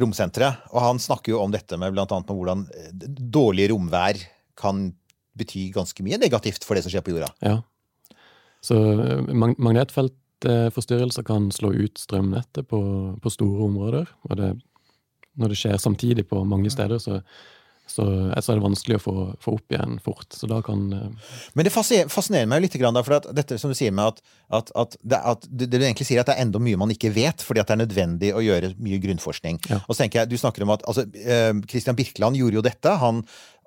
romsenteret. 0.00 0.68
Og 0.72 0.80
han 0.84 1.00
snakker 1.02 1.34
jo 1.34 1.40
om 1.42 1.54
dette 1.54 1.78
med 1.80 1.98
annet 1.98 2.30
hvordan 2.30 2.66
dårlig 3.34 3.70
romvær 3.72 4.20
kan 4.58 4.92
bety 5.38 5.68
ganske 5.74 6.06
mye 6.06 6.18
negativt 6.22 6.66
for 6.66 6.76
det 6.76 6.84
som 6.84 6.92
skjer 6.94 7.04
på 7.06 7.14
jorda. 7.14 7.30
Ja. 7.44 7.58
Så 8.64 8.78
eh, 8.78 9.32
mag 9.34 9.56
magnetfeltforstyrrelser 9.58 11.26
kan 11.26 11.50
slå 11.52 11.74
ut 11.76 12.00
strømnettet 12.00 12.68
på, 12.70 12.80
på 13.20 13.32
store 13.32 13.66
områder. 13.68 14.08
Og 14.28 14.38
det, 14.40 14.54
når 15.40 15.52
det 15.52 15.60
skjer 15.60 15.82
samtidig 15.82 16.28
på 16.30 16.44
mange 16.48 16.72
steder, 16.72 17.02
så, 17.02 17.20
så, 17.84 18.04
så 18.32 18.52
er 18.52 18.56
det 18.56 18.64
vanskelig 18.64 18.96
å 18.96 19.02
få, 19.02 19.14
få 19.44 19.56
opp 19.58 19.74
igjen 19.74 19.98
fort. 20.04 20.28
Så 20.32 20.48
da 20.48 20.62
kan 20.64 20.86
eh, 20.96 21.32
Men 21.52 21.68
det 21.68 21.74
fascinerer 21.74 22.48
meg 22.48 22.62
jo 22.62 22.66
litt, 22.66 22.78
for 23.04 23.34
dette 23.36 23.58
som 23.60 23.72
du 23.72 23.76
sier 23.76 23.92
med 23.92 24.14
at, 24.14 24.22
at, 24.60 24.72
at, 24.80 24.96
det, 25.02 25.20
at 25.34 25.48
det 25.50 25.68
du 25.74 25.80
egentlig 25.82 26.08
sier, 26.08 26.22
at 26.22 26.30
det 26.30 26.38
er 26.38 26.46
enda 26.46 26.62
mye 26.62 26.80
man 26.80 26.94
ikke 26.94 27.12
vet, 27.14 27.44
fordi 27.44 27.60
det 27.60 27.76
er 27.76 27.82
nødvendig 27.82 28.32
å 28.32 28.44
gjøre 28.44 28.72
mye 28.80 29.02
grunnforskning. 29.04 29.60
Ja. 29.68 29.82
Og 29.84 29.92
så 29.92 30.04
tenker 30.04 30.22
jeg, 30.22 30.32
du 30.32 30.40
snakker 30.40 30.64
om 30.64 30.72
at 30.76 30.86
altså, 30.88 31.04
eh, 31.20 31.52
Christian 31.68 31.98
Birkeland 31.98 32.40
gjorde 32.40 32.62
jo 32.62 32.64
dette. 32.64 32.96
Han, 33.04 33.20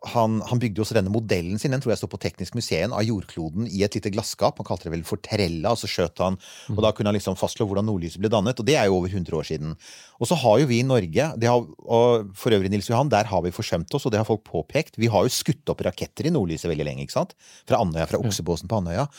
han, 0.05 0.37
han 0.45 0.59
bygde 0.61 0.83
også 0.83 0.95
denne 0.97 1.11
modellen 1.11 1.57
sin, 1.57 1.73
den 1.73 1.81
tror 1.81 1.93
jeg 1.93 2.01
står 2.01 2.11
på 2.11 2.19
Teknisk 2.21 2.57
museum, 2.57 2.93
av 2.93 3.05
jordkloden 3.05 3.65
i 3.65 3.81
et 3.85 3.97
lite 3.97 4.11
glasskap. 4.13 4.59
Han 4.61 4.67
kalte 4.67 4.87
det 4.87 4.93
vel 4.93 5.05
for 5.07 5.21
Terella, 5.25 5.73
og 5.73 5.81
så 5.81 5.89
skjøt 5.89 6.21
han. 6.21 6.37
Og 6.75 6.81
da 6.85 6.91
kunne 6.93 7.09
han 7.09 7.17
liksom 7.17 7.37
fastslå 7.39 7.65
hvordan 7.69 7.87
nordlyset 7.89 8.21
ble 8.21 8.31
dannet, 8.31 8.59
og 8.61 8.67
det 8.67 8.77
er 8.77 8.87
jo 8.89 8.99
over 8.99 9.09
100 9.09 9.39
år 9.39 9.49
siden. 9.49 9.73
Og 10.21 10.29
så 10.29 10.37
har 10.37 10.61
jo 10.61 10.69
vi 10.69 10.81
i 10.83 10.87
Norge, 10.87 11.31
det 11.41 11.49
har, 11.49 11.65
og 11.81 12.29
for 12.37 12.53
øvrig 12.53 12.71
Nils 12.73 12.91
Johan, 12.91 13.09
der 13.13 13.29
har 13.31 13.43
vi 13.45 13.55
forsømt 13.55 13.97
oss, 13.97 14.05
og 14.05 14.13
det 14.13 14.21
har 14.21 14.29
folk 14.29 14.45
påpekt. 14.45 15.01
Vi 15.01 15.09
har 15.13 15.25
jo 15.25 15.33
skutt 15.33 15.73
opp 15.73 15.81
raketter 15.87 16.29
i 16.29 16.35
nordlyset 16.35 16.69
veldig 16.69 16.87
lenge, 16.87 17.07
ikke 17.07 17.17
sant? 17.17 17.33
Fra 17.65 17.81
Andøya, 17.81 18.05
fra 18.11 18.21
Oksebåsen 18.21 18.69
på 18.69 18.81
Andøya. 18.83 19.09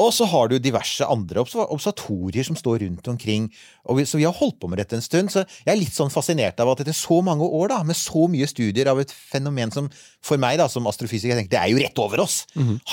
Og 0.00 0.12
så 0.16 0.26
har 0.30 0.48
du 0.48 0.56
diverse 0.62 1.04
andre 1.04 1.42
observatorier 1.42 2.46
som 2.46 2.56
står 2.56 2.84
rundt 2.86 3.08
omkring. 3.12 3.48
Vi, 3.96 4.04
så 4.08 4.20
vi 4.20 4.24
har 4.24 4.36
holdt 4.36 4.56
på 4.62 4.70
med 4.72 4.80
dette 4.80 4.96
en 4.96 5.04
stund. 5.04 5.32
Så 5.32 5.42
jeg 5.44 5.72
er 5.74 5.80
litt 5.80 5.96
sånn 5.96 6.12
fascinert 6.12 6.60
av 6.62 6.72
at 6.72 6.82
etter 6.84 6.96
så 6.96 7.20
mange 7.26 7.44
år, 7.44 7.68
da, 7.74 7.80
med 7.86 7.98
så 7.98 8.24
mye 8.30 8.48
studier 8.48 8.88
av 8.92 9.02
et 9.02 9.12
fenomen 9.12 9.74
som 9.74 9.90
for 10.24 10.40
meg 10.40 10.56
da, 10.60 10.70
som 10.72 10.88
astrofysiker, 10.88 11.34
jeg 11.34 11.42
tenker 11.42 11.56
det 11.56 11.60
er 11.60 11.74
jo 11.74 11.82
rett 11.82 12.00
over 12.00 12.24
oss! 12.24 12.42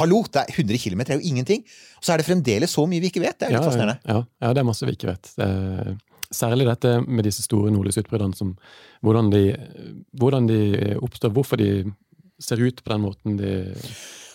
Hallo! 0.01 0.23
Det 0.27 0.43
er 0.43 0.59
100 0.59 0.83
km 0.83 1.05
er 1.07 1.15
jo 1.15 1.31
ingenting. 1.31 1.63
Og 1.97 2.03
så 2.03 2.13
er 2.13 2.21
det 2.21 2.27
fremdeles 2.27 2.75
så 2.75 2.83
mye 2.89 3.03
vi 3.03 3.11
ikke 3.13 3.23
vet. 3.23 3.39
Det 3.39 3.47
er 3.47 3.55
litt 3.55 3.61
ja, 3.61 3.69
fascinerende. 3.69 3.99
Ja, 4.03 4.19
ja, 4.43 4.51
det 4.51 4.63
er 4.63 4.67
masse 4.67 4.89
vi 4.89 4.97
ikke 4.97 5.13
vet. 5.13 5.31
Det 5.39 5.47
særlig 6.33 6.65
dette 6.67 6.97
med 7.05 7.23
disse 7.23 7.43
store 7.45 7.71
nordlysutbruddene, 7.71 8.35
som 8.35 8.57
hvordan 9.05 9.29
hvordan 10.11 10.49
de 10.49 10.59
oppstår, 10.99 11.31
hvorfor 11.31 11.61
de 11.61 11.85
ser 12.39 12.59
ut 12.61 12.83
på 12.83 12.91
den 12.91 13.01
måten 13.05 13.37
de, 13.39 13.53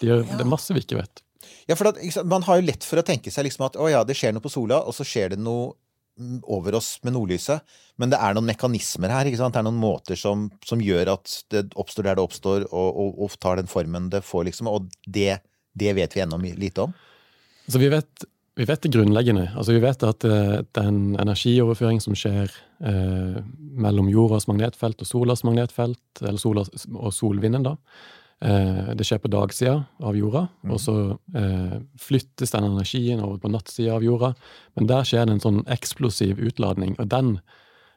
de 0.00 0.08
gjør. 0.08 0.24
Det 0.30 0.40
er 0.40 0.48
masse 0.48 0.74
vi 0.74 0.82
ikke 0.84 1.02
vet. 1.02 1.22
Ja, 1.70 1.76
for 1.78 1.92
at, 1.92 2.00
Man 2.28 2.44
har 2.48 2.60
jo 2.60 2.66
lett 2.66 2.86
for 2.86 3.00
å 3.00 3.06
tenke 3.06 3.32
seg 3.32 3.46
liksom 3.48 3.66
at 3.68 3.78
å 3.80 3.88
ja, 3.90 4.02
det 4.06 4.16
skjer 4.18 4.34
noe 4.34 4.44
på 4.44 4.52
sola, 4.52 4.82
og 4.86 4.96
så 4.96 5.06
skjer 5.06 5.34
det 5.34 5.40
noe 5.42 5.72
mm, 6.18 6.42
over 6.50 6.78
oss 6.78 6.96
med 7.06 7.16
nordlyset. 7.16 7.62
Men 8.00 8.12
det 8.12 8.20
er 8.20 8.36
noen 8.36 8.50
mekanismer 8.50 9.12
her. 9.12 9.28
Det 9.28 9.38
er 9.38 9.66
noen 9.66 9.80
måter 9.80 10.18
som, 10.18 10.48
som 10.66 10.82
gjør 10.82 11.14
at 11.16 11.38
det 11.54 11.68
oppstår 11.78 12.10
der 12.10 12.18
det 12.18 12.26
oppstår, 12.26 12.66
og, 12.70 12.90
og, 13.04 13.24
og 13.26 13.40
tar 13.42 13.60
den 13.60 13.70
formen 13.70 14.10
det 14.12 14.24
får, 14.26 14.48
liksom. 14.50 14.70
Og 14.72 14.90
det, 15.06 15.40
det 15.78 15.96
vet 15.98 16.16
vi 16.16 16.24
ennå 16.24 16.40
lite 16.42 16.88
om. 16.88 16.94
Altså, 17.66 17.78
vi, 17.78 17.90
vet, 17.92 18.24
vi 18.58 18.66
vet 18.68 18.82
det 18.82 18.92
grunnleggende. 18.92 19.46
Altså, 19.54 19.76
vi 19.76 19.82
vet 19.84 20.02
at 20.06 20.26
uh, 20.28 20.56
det 20.62 20.82
er 20.82 20.90
energioverføring 21.22 22.02
som 22.02 22.16
skjer 22.18 22.50
uh, 22.84 23.38
mellom 23.86 24.10
jordas 24.12 24.48
magnetfelt 24.50 25.04
og 25.04 25.08
solas 25.08 25.44
magnetfelt, 25.46 26.02
eller 26.20 26.40
solas, 26.42 26.72
og 26.90 27.14
solvinden, 27.14 27.68
da. 27.68 27.76
Eh, 28.42 28.90
det 28.98 29.06
skjer 29.06 29.20
på 29.22 29.30
dagsida 29.30 29.76
av 30.02 30.16
jorda, 30.18 30.46
og 30.66 30.80
så 30.82 30.96
eh, 31.38 31.76
flyttes 32.00 32.50
den 32.50 32.66
energien 32.66 33.22
over 33.22 33.38
på 33.38 33.50
nattsida 33.52 33.94
av 33.94 34.06
jorda. 34.06 34.32
Men 34.78 34.88
der 34.90 35.06
skjer 35.06 35.28
det 35.28 35.36
en 35.36 35.44
sånn 35.44 35.60
eksplosiv 35.70 36.42
utladning, 36.42 36.96
og 36.98 37.10
den 37.12 37.36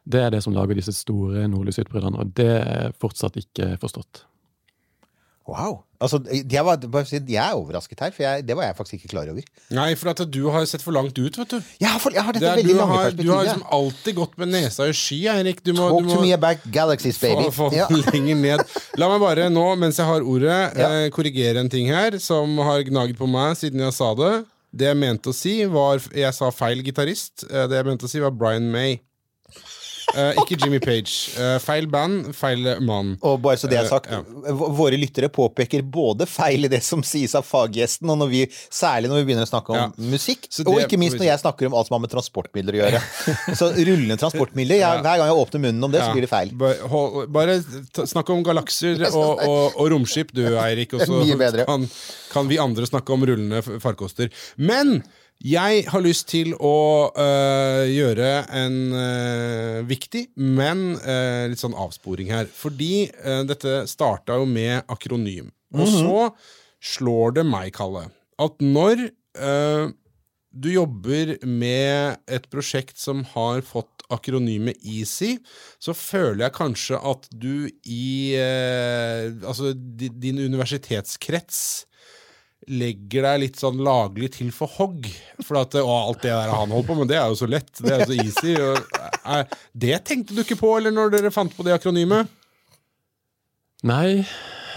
det 0.05 0.19
er 0.21 0.33
det 0.35 0.43
som 0.45 0.53
lager 0.53 0.77
disse 0.77 0.93
store 0.93 1.47
nordlysutbruddene, 1.49 2.21
og 2.21 2.33
det 2.37 2.51
er 2.61 2.91
fortsatt 3.01 3.39
ikke 3.41 3.71
forstått. 3.81 4.21
Wow! 5.49 5.79
Altså, 6.05 6.19
jeg, 6.31 6.63
var, 6.67 6.77
jeg 7.11 7.35
er 7.41 7.57
overrasket 7.57 7.99
her, 8.05 8.13
for 8.15 8.23
jeg, 8.25 8.45
det 8.47 8.55
var 8.59 8.67
jeg 8.69 8.77
faktisk 8.77 8.97
ikke 8.99 9.11
klar 9.15 9.31
over. 9.33 9.43
Nei, 9.75 9.87
for 9.99 10.11
at 10.13 10.21
du 10.31 10.39
har 10.53 10.65
sett 10.69 10.85
for 10.85 10.95
langt 10.95 11.17
ut, 11.17 11.39
vet 11.41 11.55
du. 11.55 11.57
Jeg 11.81 11.89
har, 11.89 11.99
for, 12.03 12.13
jeg 12.15 12.23
har 12.27 12.37
Det 12.37 12.43
dette 12.45 12.53
er, 12.53 12.61
du, 12.61 12.69
veldig 12.69 12.77
lange 12.79 12.97
har, 13.01 13.15
du 13.17 13.23
har 13.33 13.43
liksom 13.49 13.65
alltid 13.79 14.17
gått 14.21 14.37
med 14.41 14.53
nesa 14.53 14.87
i 14.91 14.95
sky, 14.95 15.19
Eirik. 15.33 15.63
Du 15.65 15.73
må, 15.77 15.89
Talk 15.91 16.07
du 16.07 16.13
to 16.15 16.21
me 16.21 16.31
about 16.37 16.65
galaxies, 16.71 17.19
baby. 17.21 17.49
få, 17.49 17.69
få 17.69 17.69
Ja. 17.75 17.87
lenger 18.13 18.35
ned. 18.45 18.65
La 19.01 19.09
meg 19.11 19.23
bare 19.25 19.49
nå, 19.51 19.65
mens 19.81 19.97
jeg 20.01 20.07
har 20.09 20.21
ordet, 20.25 20.59
Ja. 20.77 20.89
eh, 21.03 21.09
korrigere 21.15 21.59
en 21.65 21.69
ting 21.73 21.89
her 21.91 22.19
som 22.23 22.57
har 22.63 22.85
gnaget 22.87 23.17
på 23.19 23.27
meg 23.29 23.57
siden 23.59 23.81
jeg 23.83 23.97
sa 23.97 24.13
det. 24.19 24.33
Det 24.75 24.89
jeg 24.89 24.97
mente 24.99 25.31
å 25.31 25.35
si, 25.35 25.53
var 25.71 26.01
Jeg 26.11 26.33
sa 26.35 26.49
feil 26.51 26.81
gitarist. 26.83 27.45
Eh, 27.49 27.65
det 27.71 27.77
jeg 27.79 27.85
mente 27.87 28.05
å 28.07 28.11
si, 28.11 28.19
var 28.19 28.33
Brian 28.35 28.65
May. 28.73 28.97
Eh, 30.13 30.37
ikke 30.41 30.57
Jimmy 30.61 30.79
Page. 30.83 31.33
Uh, 31.35 31.55
feil 31.63 31.87
band, 31.91 32.29
feil 32.37 32.67
mann. 32.85 33.15
Og 33.25 33.39
bare 33.43 33.59
så 33.59 33.69
det 33.71 33.79
er 33.79 33.87
sagt, 33.89 34.09
sagt, 34.09 34.11
ja. 34.11 34.53
våre 34.53 34.99
lyttere 34.99 35.29
påpeker 35.33 35.81
både 35.81 36.27
feil 36.29 36.67
i 36.67 36.71
det 36.71 36.81
som 36.85 37.03
sies 37.05 37.33
av 37.37 37.45
faggjesten, 37.47 38.09
og 38.11 38.19
når 38.21 38.31
vi, 38.31 38.43
særlig 38.73 39.11
når 39.11 39.21
vi 39.21 39.27
begynner 39.29 39.47
å 39.47 39.51
snakke 39.51 39.73
om 39.73 39.79
Ja. 39.79 39.87
musikk, 40.13 40.47
det, 40.49 40.67
og 40.67 40.79
ikke 40.83 40.99
minst 41.01 41.17
når 41.19 41.29
jeg 41.29 41.41
snakker 41.41 41.69
om 41.69 41.77
alt 41.77 41.89
som 41.89 41.97
har 41.97 42.03
med 42.05 42.13
transportmidler 42.13 42.77
å 42.77 42.81
gjøre. 42.83 43.01
så 43.59 43.71
rullende 43.73 44.19
transportmidler, 44.21 44.81
jeg, 44.81 45.03
hver 45.05 45.19
gang 45.21 45.31
jeg 45.31 45.41
åpner 45.43 45.65
munnen 45.67 45.89
om 45.89 45.95
det, 45.95 46.03
så 46.05 46.13
blir 46.13 46.27
det 46.27 46.31
feil. 46.31 46.53
Bare, 46.55 47.25
bare 47.39 47.59
snakk 48.05 48.31
om 48.35 48.45
galakser 48.45 49.07
og, 49.11 49.43
og, 49.45 49.75
og 49.81 49.91
romskip, 49.95 50.33
du, 50.35 50.45
Eirik. 50.61 50.95
Og 50.95 51.05
så 51.09 51.65
kan, 51.65 51.89
kan 52.31 52.49
vi 52.51 52.61
andre 52.61 52.87
snakke 52.89 53.15
om 53.15 53.25
rullende 53.27 53.63
farkoster. 53.83 54.31
Men 54.55 54.99
jeg 55.43 55.83
har 55.91 56.01
lyst 56.01 56.29
til 56.31 56.53
å 56.55 57.11
øh, 57.11 57.83
gjøre 57.91 58.29
en 58.55 58.77
øh, 58.95 59.81
viktig, 59.89 60.29
men 60.39 60.95
øh, 60.95 61.51
litt 61.51 61.61
sånn 61.61 61.75
avsporing 61.77 62.31
her. 62.31 62.47
Fordi 62.47 63.07
dette 63.49 63.83
starta 63.91 64.39
jo 64.39 64.47
med 64.49 64.85
akronym. 64.91 65.51
Og 65.75 65.91
så 65.91 66.19
slår 66.95 67.39
det 67.39 67.45
meg, 67.49 67.73
Kalle, 67.75 68.07
at 68.39 68.61
når 68.63 69.09
du 70.55 70.69
jobber 70.71 71.33
med 71.43 72.21
et 72.31 72.45
prosjekt 72.47 72.95
som 73.01 73.25
har 73.33 73.59
fått 73.67 74.05
akronymet 74.13 74.79
EASY, 74.79 75.33
så 75.83 75.91
føler 75.97 76.45
jeg 76.45 76.55
kanskje 76.55 77.01
at 77.11 77.27
du 77.33 77.67
i 77.83 78.37
altså 78.39 79.73
din 79.75 80.39
universitetskrets 80.45 81.59
legger 82.71 83.25
deg 83.27 83.41
litt 83.43 83.59
sånn 83.61 83.81
laglig 83.85 84.31
til 84.37 84.49
for 84.55 84.71
hogg. 84.77 85.07
For 85.43 85.59
at, 85.61 85.77
å, 85.79 85.91
alt 86.09 86.23
det 86.25 86.33
der 86.33 86.51
han 86.53 86.73
holder 86.73 86.87
på 86.89 86.97
med, 86.99 87.11
det 87.11 87.19
er 87.19 87.29
jo 87.31 87.39
så 87.39 87.49
lett. 87.49 87.71
Det 87.79 87.93
er 87.93 88.03
jo 88.03 88.09
så 88.09 88.17
easy. 88.23 88.55
Og, 88.61 88.97
er, 89.35 89.45
det 89.85 90.01
tenkte 90.07 90.35
du 90.35 90.41
ikke 90.43 90.59
på 90.59 90.73
eller 90.79 90.95
når 90.95 91.15
dere 91.17 91.33
fant 91.33 91.53
på 91.55 91.65
det 91.67 91.75
akronymet? 91.77 92.31
Nei 93.85 94.23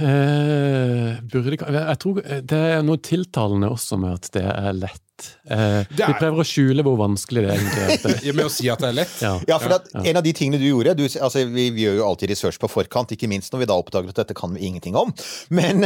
eh, 0.05 1.13
Burde 1.33 1.55
Jeg 1.57 1.99
tror 2.03 2.19
det 2.21 2.59
er 2.75 2.83
noe 2.85 3.01
tiltalende 3.01 3.71
også 3.73 3.97
med 4.01 4.19
at 4.19 4.33
det 4.35 4.45
er 4.45 4.75
lett. 4.77 5.08
Eh, 5.49 5.57
er- 5.59 5.87
Vi 5.91 6.15
prøver 6.21 6.43
å 6.43 6.47
skjule 6.47 6.85
hvor 6.87 6.97
vanskelig 7.01 7.45
det 7.47 7.57
egentlig 7.57 7.85
er. 7.85 8.17
Ja, 8.29 8.33
Med 8.37 8.47
å 8.47 8.53
si 8.53 8.69
at 8.73 8.83
det 8.85 8.91
er 8.93 8.97
lett? 9.01 9.15
Ja. 9.25 9.35
Ja, 9.49 9.59
for 9.63 9.75
at 9.79 9.89
En 10.05 10.21
av 10.21 10.25
de 10.27 10.33
tingene 10.37 10.61
du 10.61 10.67
gjorde 10.69 10.95
du, 10.99 11.05
altså, 11.09 11.45
vi, 11.49 11.69
vi 11.75 11.87
gjør 11.87 12.01
jo 12.01 12.07
alltid 12.09 12.33
research 12.35 12.59
på 12.63 12.71
forkant, 12.71 13.13
ikke 13.17 13.31
minst 13.31 13.53
når 13.55 13.65
vi 13.65 13.71
da 13.71 13.79
oppdager 13.81 14.13
at 14.15 14.23
dette 14.23 14.37
kan 14.39 14.55
vi 14.55 14.67
ingenting 14.69 14.97
om. 14.99 15.15
Men 15.51 15.85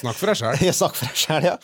Snakk 0.00 0.18
for 0.20 0.32
deg 0.32 0.40
sjæl. 0.40 0.58
snakk 0.72 0.74
snakker 0.80 1.00
for 1.04 1.12
deg 1.12 1.20
selv, 1.26 1.50
ja. 1.52 1.58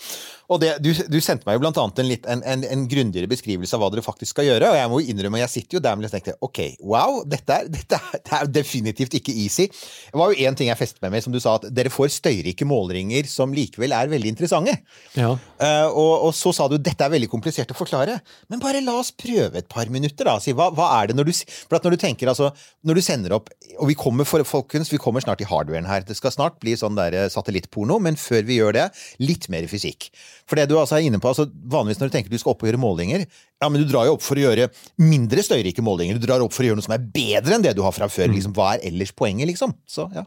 Og 0.51 0.59
det, 0.63 0.73
du, 0.83 0.91
du 0.91 1.19
sendte 1.23 1.47
meg 1.47 1.57
jo 1.57 1.63
blant 1.63 1.79
annet 1.79 2.01
en, 2.03 2.09
litt, 2.11 2.27
en, 2.31 2.43
en, 2.43 2.65
en 2.67 2.83
grundigere 2.91 3.31
beskrivelse 3.31 3.77
av 3.77 3.85
hva 3.85 3.91
dere 3.95 4.03
faktisk 4.05 4.35
skal 4.35 4.49
gjøre. 4.49 4.73
Og 4.73 4.79
jeg 4.81 4.91
må 4.91 5.01
jo 5.01 5.13
innrømme, 5.13 5.41
jeg 5.45 5.53
sitter 5.53 5.79
jo 5.79 5.83
der 5.85 6.01
og 6.01 6.11
tenkte 6.11 6.35
ok, 6.43 6.61
wow, 6.83 7.21
dette 7.31 7.59
er, 7.61 7.71
dette 7.71 7.99
er, 8.01 8.19
det 8.27 8.37
er 8.41 8.51
definitivt 8.57 9.15
ikke 9.21 9.35
easy. 9.45 9.69
Det 9.71 10.19
var 10.19 10.33
jo 10.33 10.49
én 10.49 10.59
ting 10.59 10.71
jeg 10.71 10.81
festet 10.81 10.99
meg 11.05 11.15
med, 11.15 11.25
som 11.25 11.35
du 11.35 11.39
sa, 11.43 11.55
at 11.61 11.69
dere 11.75 11.93
får 11.93 12.11
støyrike 12.17 12.67
målringer 12.67 13.29
som 13.31 13.55
likevel 13.55 13.95
er 13.95 14.11
veldig 14.11 14.33
interessante. 14.35 14.75
Ja. 15.15 15.37
Uh, 15.61 15.87
og, 15.89 16.13
og 16.29 16.35
så 16.37 16.53
sa 16.57 16.67
du 16.71 16.77
dette 16.81 17.07
er 17.07 17.15
veldig 17.15 17.31
komplisert 17.31 17.71
å 17.71 17.79
forklare. 17.79 18.19
Men 18.51 18.63
bare 18.63 18.83
la 18.83 18.97
oss 18.99 19.13
prøve 19.15 19.63
et 19.63 19.71
par 19.71 19.91
minutter, 19.93 20.27
da. 20.27 20.39
Si, 20.43 20.55
hva, 20.57 20.71
hva 20.75 20.91
er 20.99 21.11
det 21.11 21.19
når 21.19 21.31
du, 21.31 21.35
for 21.63 21.79
at 21.79 21.87
når 21.87 21.95
du 21.95 22.03
tenker, 22.03 22.33
altså, 22.33 22.51
når 22.87 22.99
du 22.99 23.05
sender 23.05 23.37
opp 23.37 23.51
Og 23.81 23.89
vi 23.91 23.95
kommer 23.99 24.27
for, 24.27 24.43
folkens, 24.47 24.91
vi 24.93 24.99
kommer 25.01 25.23
snart 25.23 25.41
i 25.45 25.49
hardwaren 25.49 25.87
her. 25.89 26.03
Det 26.07 26.17
skal 26.19 26.35
snart 26.35 26.59
bli 26.63 26.75
sånn 26.77 26.99
der 26.99 27.15
eh, 27.17 27.31
satellittporno, 27.33 28.01
men 28.03 28.19
før 28.21 28.43
vi 28.49 28.59
gjør 28.59 28.75
det, 28.77 28.87
litt 29.23 29.47
mer 29.53 29.65
fysikk. 29.71 30.11
For 30.51 30.59
det 30.59 30.67
du 30.67 30.75
altså 30.81 30.99
er 30.99 31.07
inne 31.07 31.21
på, 31.23 31.31
altså 31.31 31.47
vanligvis 31.47 32.01
når 32.01 32.11
du 32.11 32.15
tenker 32.17 32.33
du 32.33 32.41
skal 32.41 32.57
opp 32.57 32.65
og 32.65 32.71
gjøre 32.71 32.83
målinger, 32.83 33.23
ja, 33.23 33.69
men 33.69 33.79
du 33.79 33.87
drar 33.87 34.09
jo 34.09 34.17
opp 34.17 34.25
for 34.27 34.41
å 34.41 34.43
gjøre 34.49 34.67
mindre 34.99 35.45
støyrike 35.47 35.85
målinger. 35.87 36.19
Du 36.19 36.27
drar 36.27 36.43
opp 36.43 36.55
for 36.57 36.67
å 36.67 36.71
gjøre 36.71 36.81
noe 36.81 36.89
som 36.89 36.97
er 36.97 37.05
bedre 37.15 37.57
enn 37.57 37.67
det 37.67 37.77
du 37.79 37.85
har 37.87 37.95
fra 37.95 38.11
før. 38.11 38.33
Liksom, 38.35 38.55
hva 38.57 38.75
er 38.75 38.89
ellers 38.91 39.15
poenget, 39.15 39.47
liksom? 39.53 39.77
Så, 39.89 40.09
ja. 40.17 40.27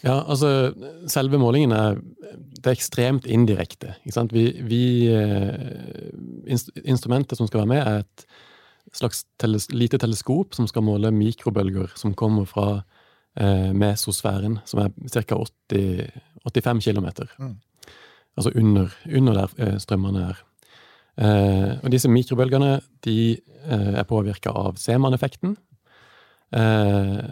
Ja, 0.00 0.22
altså 0.24 0.72
selve 1.12 1.36
målingen 1.40 1.74
er, 1.76 1.98
det 2.30 2.70
er 2.70 2.76
ekstremt 2.78 3.26
indirekte. 3.28 3.98
Vi, 4.32 4.46
vi, 4.64 4.84
eh, 5.12 6.12
inst 6.48 6.72
instrumentet 6.80 7.36
som 7.36 7.50
skal 7.50 7.66
være 7.66 7.72
med, 7.74 7.82
er 7.84 8.06
et 8.06 8.96
slags 8.96 9.26
teles 9.38 9.68
lite 9.74 10.00
teleskop 10.00 10.56
som 10.56 10.68
skal 10.70 10.86
måle 10.86 11.12
mikrobølger 11.14 11.92
som 12.00 12.16
kommer 12.16 12.48
fra 12.48 12.80
eh, 13.36 13.70
mesosfæren, 13.76 14.58
som 14.64 14.86
er 14.86 14.94
ca. 15.12 15.42
85 16.48 16.80
km. 16.88 17.10
Altså 18.38 18.52
under, 18.56 18.92
under 19.16 19.36
der 19.42 19.54
eh, 19.58 19.78
strømmene 19.82 20.28
er. 20.30 20.44
Eh, 21.20 21.72
og 21.82 21.90
disse 21.92 22.08
mikrobølgene 22.08 22.78
de 23.04 23.16
eh, 23.36 23.90
er 24.00 24.06
påvirka 24.08 24.52
av 24.56 24.78
Seman-effekten. 24.80 25.56
Eh, 26.56 27.24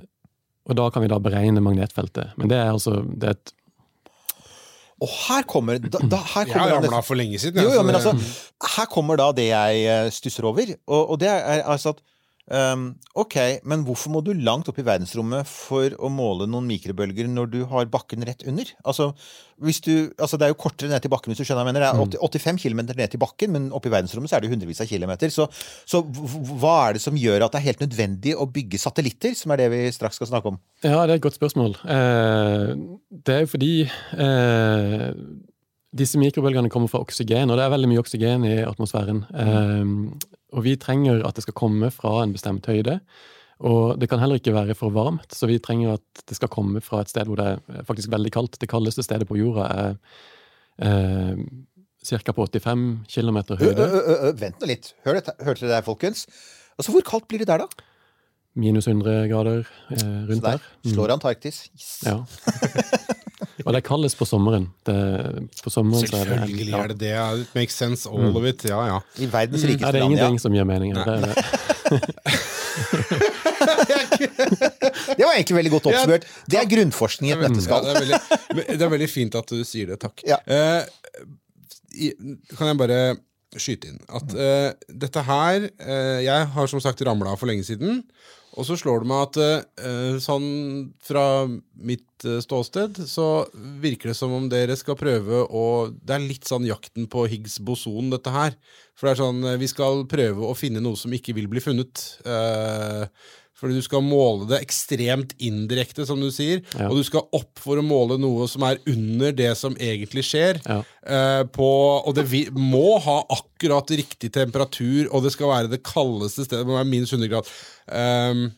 og 0.68 0.76
da 0.76 0.88
kan 0.92 1.04
vi 1.04 1.08
da 1.10 1.20
beregne 1.22 1.62
magnetfeltet. 1.64 2.34
Men 2.36 2.50
det 2.50 2.58
er 2.58 2.74
altså 2.74 3.00
det 3.08 3.30
er 3.30 3.38
et 3.38 3.54
Og 5.00 5.08
her 5.08 5.44
kommer, 5.46 5.78
da, 5.78 6.00
da, 6.02 6.18
her 6.34 6.44
Jeg 6.44 6.52
kommer 6.52 6.74
han 6.74 6.84
ramla 6.84 7.00
for 7.06 7.14
lenge 7.14 7.38
siden. 7.38 7.62
Jo, 7.62 7.70
jo, 7.78 7.82
men 7.86 7.94
altså, 7.94 8.12
her 8.76 8.88
kommer 8.90 9.16
da 9.16 9.30
det 9.32 9.46
jeg 9.52 10.12
stusser 10.12 10.48
over, 10.50 10.74
og, 10.86 11.10
og 11.14 11.20
det 11.22 11.28
er 11.30 11.62
altså 11.62 11.94
at 11.94 12.02
ehm, 12.54 12.86
Ok, 13.18 13.36
men 13.68 13.84
hvorfor 13.86 14.12
må 14.14 14.22
du 14.24 14.32
langt 14.34 14.68
opp 14.70 14.78
i 14.80 14.86
verdensrommet 14.86 15.48
for 15.48 15.94
å 15.98 16.10
måle 16.12 16.46
noen 16.50 16.68
mikrobølger 16.68 17.28
når 17.30 17.52
du 17.52 17.60
har 17.70 17.88
bakken 17.92 18.24
rett 18.26 18.44
under? 18.48 18.70
Altså, 18.84 19.10
hvis 19.58 19.80
du, 19.82 20.10
altså 20.18 20.38
Det 20.38 20.46
er 20.46 20.52
jo 20.52 20.60
kortere 20.60 20.90
ned 20.92 21.02
til 21.02 21.10
bakken, 21.10 21.32
hvis 21.32 21.42
du 21.42 21.46
skjønner 21.46 21.66
hva 21.66 21.72
jeg 21.72 21.74
mener. 21.74 21.86
Det 21.86 22.18
er 22.18 22.22
80, 22.22 22.38
85 22.38 22.62
km 22.62 22.82
ned 22.86 23.10
til 23.10 23.22
bakken, 23.22 23.54
men 23.54 23.68
oppe 23.74 23.90
i 23.90 23.94
verdensrommet 23.94 24.30
så 24.30 24.38
er 24.38 24.44
det 24.44 24.52
hundrevis 24.52 24.82
av 24.84 24.90
kilometer. 24.90 25.32
Så, 25.34 25.48
så 25.88 26.02
hva 26.04 26.76
er 26.88 26.98
det 26.98 27.02
som 27.04 27.18
gjør 27.18 27.46
at 27.46 27.54
det 27.54 27.62
er 27.62 27.68
helt 27.72 27.84
nødvendig 27.84 28.36
å 28.38 28.46
bygge 28.46 28.80
satellitter, 28.80 29.34
som 29.38 29.54
er 29.54 29.64
det 29.64 29.68
vi 29.74 29.82
straks 29.94 30.20
skal 30.20 30.30
snakke 30.30 30.54
om? 30.54 30.60
Ja, 30.84 31.02
det 31.04 31.16
er 31.16 31.18
et 31.18 31.26
godt 31.26 31.40
spørsmål. 31.40 31.74
Eh, 31.90 32.74
det 33.26 33.34
er 33.34 33.44
jo 33.44 33.52
fordi 33.56 33.72
eh, 33.88 35.10
disse 35.96 36.18
mikrobølgene 36.20 36.68
kommer 36.72 36.90
fra 36.92 37.00
oksygen, 37.00 37.48
og 37.50 37.56
det 37.56 37.64
er 37.64 37.72
veldig 37.72 37.88
mye 37.88 38.02
oksygen 38.02 38.44
i 38.44 38.56
atmosfæren. 38.68 39.22
Eh, 39.32 39.92
og 40.52 40.64
vi 40.64 40.76
trenger 40.80 41.22
at 41.28 41.34
det 41.38 41.44
skal 41.46 41.56
komme 41.56 41.88
fra 41.94 42.22
en 42.24 42.32
bestemt 42.36 42.66
høyde. 42.68 42.98
Og 43.58 43.96
det 43.98 44.06
kan 44.10 44.20
heller 44.22 44.38
ikke 44.38 44.52
være 44.54 44.76
for 44.78 44.92
varmt, 44.94 45.32
så 45.34 45.48
vi 45.50 45.56
trenger 45.58 45.96
at 45.96 46.20
det 46.28 46.36
skal 46.38 46.50
komme 46.52 46.78
fra 46.84 47.00
et 47.02 47.10
sted 47.10 47.26
hvor 47.26 47.40
det 47.40 47.46
er 47.56 47.82
faktisk 47.88 48.12
veldig 48.12 48.30
kaldt. 48.36 48.58
Det 48.62 48.68
kaldeste 48.70 49.02
stedet 49.02 49.26
på 49.26 49.38
jorda 49.40 49.64
er 49.74 49.96
eh, 50.78 51.40
ca. 52.06 52.32
på 52.36 52.46
85 52.46 52.84
km 53.10 53.40
Ø, 53.40 53.42
ø, 53.50 53.58
høyde. 53.58 53.88
ø, 53.88 54.14
ø, 54.28 54.32
vent 54.38 54.60
nå 54.62 54.70
litt. 54.70 54.92
Hør 55.04 55.18
dette, 55.18 55.34
hørte 55.42 55.66
dere 55.66 55.80
det, 55.80 55.84
folkens? 55.88 56.26
Altså, 56.78 56.92
Hvor 56.94 57.02
kaldt 57.02 57.26
blir 57.28 57.42
det 57.42 57.48
der, 57.50 57.64
da? 57.64 57.84
Minus 58.58 58.86
100 58.88 59.26
grader 59.30 59.64
eh, 59.90 60.04
rundt 60.30 60.42
der 60.42 60.56
der. 60.58 60.70
Mm. 60.84 60.92
slår 60.94 61.16
Antarktis. 61.16 61.64
Yes. 61.74 61.90
Ja. 62.06 62.20
Og 63.66 63.70
det 63.70 63.78
er 63.78 63.84
kaldest 63.86 64.18
på 64.18 64.26
sommeren. 64.26 64.66
Det, 64.86 64.96
på 65.62 65.70
sommeren 65.70 66.02
så 66.06 66.16
er 66.18 66.24
det 66.26 66.38
Selvfølgelig 66.40 66.72
ja. 66.72 66.80
er 66.82 66.88
det 66.92 66.98
det. 67.02 67.12
ja. 67.14 67.26
It 67.38 67.54
makes 67.54 67.76
sense, 67.78 68.08
all 68.10 68.36
of 68.36 68.46
it. 68.48 68.64
Ja, 68.66 68.80
ja. 68.88 68.98
I 69.18 69.28
verdens 69.30 69.62
Ja, 69.62 69.68
det 69.68 69.78
er 69.78 70.00
land, 70.02 70.16
ja. 70.16 70.26
ingenting 70.26 70.40
som 70.42 70.56
gir 70.56 70.66
mening. 70.68 70.94
Det 70.94 71.04
det. 71.26 71.34
Det 75.18 75.24
var 75.24 75.34
egentlig 75.34 75.56
veldig 75.56 75.72
godt 75.72 75.88
oppsummert. 75.90 76.26
Det 76.50 76.58
er 76.60 76.68
grunnforskning 76.70 77.30
i 77.30 77.34
et 77.34 77.40
Ja, 77.42 77.48
nøtteskall. 77.48 77.88
det, 77.96 78.66
det 78.78 78.84
er 78.84 78.92
veldig 78.92 79.10
fint 79.10 79.34
at 79.38 79.50
du 79.50 79.62
sier 79.66 79.92
det. 79.92 79.98
Takk. 80.02 80.22
Ja. 80.26 80.38
Eh, 80.46 80.82
i, 81.98 82.12
kan 82.54 82.70
jeg 82.70 82.78
bare 82.80 83.00
skyte 83.58 83.88
inn 83.90 84.00
at 84.12 84.34
uh, 84.36 84.70
dette 84.92 85.22
her 85.24 85.64
uh, 85.80 86.18
Jeg 86.20 86.48
har 86.52 86.68
som 86.70 86.82
sagt 86.84 87.00
ramla 87.06 87.32
for 87.40 87.48
lenge 87.50 87.64
siden. 87.66 88.02
Og 88.58 88.66
så 88.66 88.74
slår 88.78 89.04
det 89.04 89.08
meg 89.08 89.24
at 89.28 89.38
eh, 89.86 90.16
sånn 90.22 90.48
fra 91.04 91.46
mitt 91.46 92.26
eh, 92.26 92.40
ståsted 92.42 92.98
så 93.06 93.46
virker 93.54 94.10
det 94.10 94.16
som 94.18 94.34
om 94.34 94.48
dere 94.50 94.74
skal 94.78 94.98
prøve 94.98 95.44
å 95.46 95.64
Det 95.94 96.16
er 96.16 96.24
litt 96.24 96.48
sånn 96.48 96.66
jakten 96.66 97.06
på 97.10 97.28
Higgs 97.30 97.60
boson, 97.62 98.10
dette 98.10 98.32
her. 98.34 98.56
For 98.98 99.06
det 99.06 99.14
er 99.14 99.20
sånn 99.22 99.46
eh, 99.46 99.58
Vi 99.62 99.70
skal 99.70 100.02
prøve 100.10 100.48
å 100.48 100.56
finne 100.58 100.82
noe 100.82 100.98
som 100.98 101.14
ikke 101.14 101.36
vil 101.38 101.46
bli 101.50 101.62
funnet. 101.62 102.02
Eh, 102.26 103.06
fordi 103.58 103.78
du 103.78 103.82
skal 103.82 104.04
måle 104.06 104.46
det 104.52 104.60
ekstremt 104.62 105.34
indirekte, 105.42 106.06
som 106.06 106.20
du 106.22 106.28
sier. 106.34 106.62
Ja. 106.78 106.86
Og 106.88 107.00
du 107.00 107.06
skal 107.06 107.26
opp 107.34 107.58
for 107.58 107.80
å 107.80 107.84
måle 107.84 108.18
noe 108.22 108.46
som 108.50 108.62
er 108.68 108.78
under 108.86 109.34
det 109.34 109.50
som 109.58 109.74
egentlig 109.82 110.22
skjer. 110.28 110.60
Ja. 110.62 110.78
Eh, 111.02 111.42
på, 111.54 111.66
og 111.98 112.14
det 112.14 112.28
vi, 112.30 112.44
må 112.54 113.00
ha 113.02 113.18
akkurat 113.34 113.90
riktig 113.98 114.30
temperatur, 114.36 115.10
og 115.10 115.26
det 115.26 115.34
skal 115.34 115.50
være 115.50 115.72
det 115.74 115.82
kaldeste 115.86 116.46
stedet. 116.46 116.62
Det 116.62 116.70
må 116.70 116.78
være 116.78 116.90
minus 116.92 117.14
100 117.16 117.34
grad. 117.34 117.52
Um, 117.90 118.48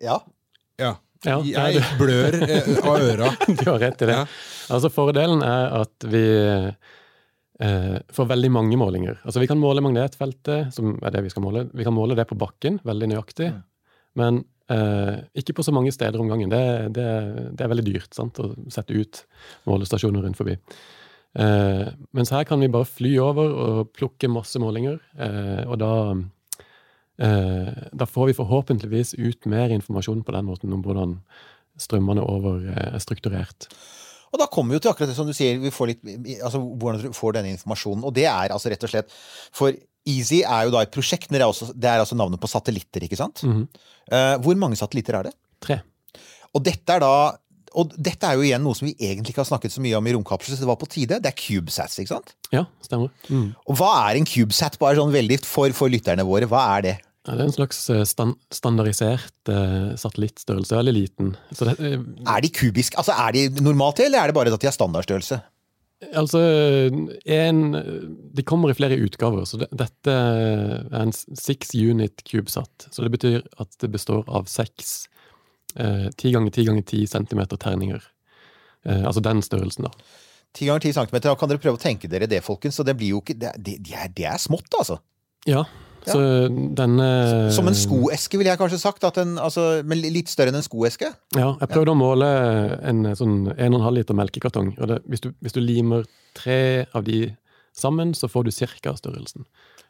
Ja. 0.00 0.16
ja. 0.80 0.96
Ja, 1.26 1.36
Jeg 1.44 1.82
blør 1.98 2.32
eh, 2.46 2.68
av 2.80 3.02
øra. 3.04 3.26
Du 3.58 3.66
har 3.68 3.82
rett 3.82 4.00
i 4.00 4.08
det. 4.08 4.14
Ja. 4.22 4.22
Altså 4.72 4.88
Fordelen 4.88 5.42
er 5.44 5.74
at 5.82 6.06
vi 6.08 6.22
eh, 7.60 7.98
får 8.16 8.30
veldig 8.30 8.50
mange 8.54 8.78
målinger. 8.80 9.18
Altså 9.20 9.42
Vi 9.42 9.48
kan 9.50 9.60
måle 9.60 9.84
magnetfeltet, 9.84 10.72
som 10.72 10.94
er 11.04 11.12
det 11.12 11.26
vi 11.26 11.32
skal 11.34 11.44
måle. 11.44 11.66
Vi 11.76 11.84
kan 11.84 11.92
måle 11.92 12.16
det 12.16 12.24
på 12.30 12.38
bakken, 12.40 12.80
veldig 12.88 13.10
nøyaktig. 13.12 13.50
Men 14.18 14.42
eh, 14.72 15.20
ikke 15.38 15.56
på 15.58 15.64
så 15.66 15.74
mange 15.74 15.92
steder 15.94 16.20
om 16.22 16.30
gangen. 16.30 16.50
Det, 16.52 16.62
det, 16.96 17.08
det 17.58 17.66
er 17.66 17.72
veldig 17.72 17.86
dyrt 17.86 18.16
sant, 18.16 18.40
å 18.40 18.54
sette 18.72 18.96
ut 18.96 19.22
målestasjoner 19.70 20.24
rundt 20.26 20.40
forbi. 20.40 20.56
Eh, 21.38 21.86
mens 22.16 22.32
her 22.34 22.46
kan 22.48 22.62
vi 22.62 22.70
bare 22.72 22.88
fly 22.88 23.14
over 23.22 23.54
og 23.64 23.92
plukke 23.94 24.30
masse 24.32 24.58
målinger, 24.58 24.98
eh, 25.14 25.62
og 25.68 25.78
da 25.78 25.94
eh, 27.22 27.86
Da 27.94 28.06
får 28.08 28.32
vi 28.32 28.38
forhåpentligvis 28.40 29.14
ut 29.14 29.46
mer 29.46 29.70
informasjon 29.70 30.24
på 30.26 30.34
den 30.34 30.48
måten 30.48 30.74
om 30.74 30.82
hvordan 30.82 31.20
strømmene 31.78 32.24
over 32.26 32.64
eh, 32.66 32.94
er 32.94 33.02
strukturert. 33.02 33.68
Og 34.30 34.38
da 34.38 34.46
kommer 34.46 34.72
vi 34.72 34.78
jo 34.78 34.84
til 34.84 34.92
akkurat 34.92 35.10
det 35.10 35.18
som 35.18 35.26
du 35.26 35.34
sier, 35.34 35.58
vi 35.58 35.72
får 35.74 35.90
litt, 35.90 36.02
altså 36.38 36.60
hvordan 36.62 37.02
du 37.02 37.16
får 37.16 37.34
denne 37.34 37.54
informasjonen. 37.56 38.04
Og 38.06 38.14
det 38.14 38.28
er 38.30 38.54
altså 38.54 38.70
rett 38.70 38.84
og 38.86 38.92
slett 38.92 39.14
For 39.50 39.74
Easy 40.08 40.40
er 40.40 40.66
jo 40.66 40.74
da 40.74 40.84
et 40.84 40.92
prosjekt, 40.94 41.28
men 41.30 41.38
det 41.38 41.44
er, 41.44 41.52
også, 41.52 41.72
det 41.76 41.90
er 41.90 42.00
altså 42.00 42.16
navnet 42.18 42.40
på 42.40 42.48
satellitter, 42.50 43.04
ikke 43.04 43.18
sant? 43.20 43.42
Mm 43.44 43.52
-hmm. 43.52 43.66
uh, 44.14 44.42
hvor 44.42 44.56
mange 44.56 44.76
satellitter 44.76 45.18
er 45.18 45.22
det? 45.28 45.32
Tre. 45.60 45.80
Og 46.54 46.64
dette 46.64 46.92
er 46.92 47.00
da 47.00 47.36
og 47.78 47.92
dette 47.94 48.26
er 48.26 48.34
jo 48.34 48.42
igjen 48.42 48.64
noe 48.64 48.74
som 48.74 48.88
vi 48.88 48.96
egentlig 48.98 49.30
ikke 49.30 49.44
har 49.44 49.52
snakket 49.52 49.70
så 49.70 49.80
mye 49.80 49.94
om 49.94 50.06
i 50.06 50.12
romkapsler, 50.12 50.56
så 50.56 50.64
det 50.64 50.66
var 50.66 50.80
på 50.80 50.88
tide. 50.90 51.20
Det 51.22 51.30
er 51.30 51.38
CubeSats, 51.38 52.00
ikke 52.02 52.16
sant? 52.16 52.34
Ja, 52.50 52.64
stemmer. 52.82 53.12
Mm. 53.28 53.52
Og 53.66 53.78
hva 53.78 54.10
er 54.10 54.18
en 54.18 54.26
CubeSat, 54.26 54.78
bare 54.80 54.98
sånn 54.98 55.12
veldig 55.14 55.38
for, 55.46 55.70
for 55.70 55.92
lytterne 55.92 56.26
våre? 56.26 56.46
Hva 56.50 56.64
er 56.78 56.82
det? 56.88 56.96
Ja, 57.28 57.36
det 57.36 57.44
er 57.44 57.46
en 57.50 57.54
slags 57.54 57.82
stand 58.08 58.34
standardisert 58.50 59.52
uh, 59.52 59.92
satellittstørrelse. 60.00 60.74
Veldig 60.80 60.94
liten. 60.96 61.34
Så 61.52 61.68
det, 61.68 61.76
uh, 61.78 62.02
Er 62.26 62.42
de 62.42 62.50
kubiske? 62.58 62.96
Altså, 62.98 63.12
er 63.12 63.36
de 63.36 63.62
normalt 63.62 64.00
eller 64.02 64.18
er 64.18 64.32
det 64.32 64.38
bare 64.38 64.50
at 64.50 64.62
de 64.62 64.66
har 64.70 64.74
standardstørrelse? 64.74 65.38
Altså 66.16 66.40
en, 67.24 67.60
De 68.34 68.44
kommer 68.46 68.70
i 68.72 68.76
flere 68.78 68.98
utgaver, 69.00 69.44
så 69.44 69.60
det, 69.60 69.68
dette 69.76 70.14
er 70.14 70.96
en 71.02 71.12
six 71.12 71.74
unit 71.74 72.24
CubeSat. 72.24 72.88
Så 72.90 73.04
det 73.04 73.12
betyr 73.16 73.44
at 73.60 73.76
det 73.82 73.92
består 73.92 74.24
av 74.28 74.48
seks 74.50 75.04
eh, 75.76 76.08
ti 76.16 76.32
ganger 76.34 76.54
ti 76.56 76.64
ganger 76.68 76.86
ti 76.88 77.04
centimeter 77.10 77.60
terninger. 77.60 78.02
Eh, 78.86 79.04
altså 79.04 79.22
den 79.24 79.42
størrelsen, 79.44 79.88
da. 79.88 80.16
Ti 80.56 80.66
ganger 80.66 80.82
ti 80.86 80.94
centimeter, 80.96 81.30
Da 81.30 81.38
kan 81.38 81.52
dere 81.52 81.62
prøve 81.62 81.78
å 81.78 81.82
tenke 81.82 82.08
dere 82.10 82.26
det, 82.30 82.42
folkens. 82.42 82.80
Så 82.80 82.86
det 82.86 82.96
blir 82.98 83.14
jo 83.14 83.20
ikke 83.22 83.36
Det, 83.38 83.52
det, 83.58 83.78
det, 83.86 83.94
er, 83.94 84.10
det 84.16 84.26
er 84.32 84.40
smått, 84.42 84.72
altså. 84.78 84.98
Ja, 85.48 85.64
så 86.06 86.20
denne 86.78 87.08
Som 87.52 87.68
en 87.70 87.76
skoeske, 87.76 88.38
ville 88.40 88.52
jeg 88.52 88.60
kanskje 88.60 88.80
sagt. 88.80 89.04
At 89.04 89.20
en, 89.20 89.36
altså, 89.42 89.82
men 89.86 90.00
litt 90.00 90.32
større 90.32 90.52
enn 90.52 90.60
en 90.60 90.66
skoeske. 90.66 91.12
Ja, 91.36 91.52
jeg 91.60 91.72
prøvde 91.72 91.94
å 91.94 91.98
måle 91.98 92.30
en 92.80 93.04
sånn 93.18 93.50
1,5 93.56 93.90
liter 93.98 94.18
melkekartong. 94.18 94.74
og 94.78 94.92
det, 94.92 95.00
hvis, 95.10 95.24
du, 95.24 95.32
hvis 95.44 95.56
du 95.56 95.60
limer 95.60 96.06
tre 96.38 96.86
av 96.96 97.04
de 97.04 97.26
sammen, 97.76 98.14
så 98.14 98.30
får 98.30 98.48
du 98.48 98.54
cirka 98.54 98.94
størrelsen. 98.98 99.46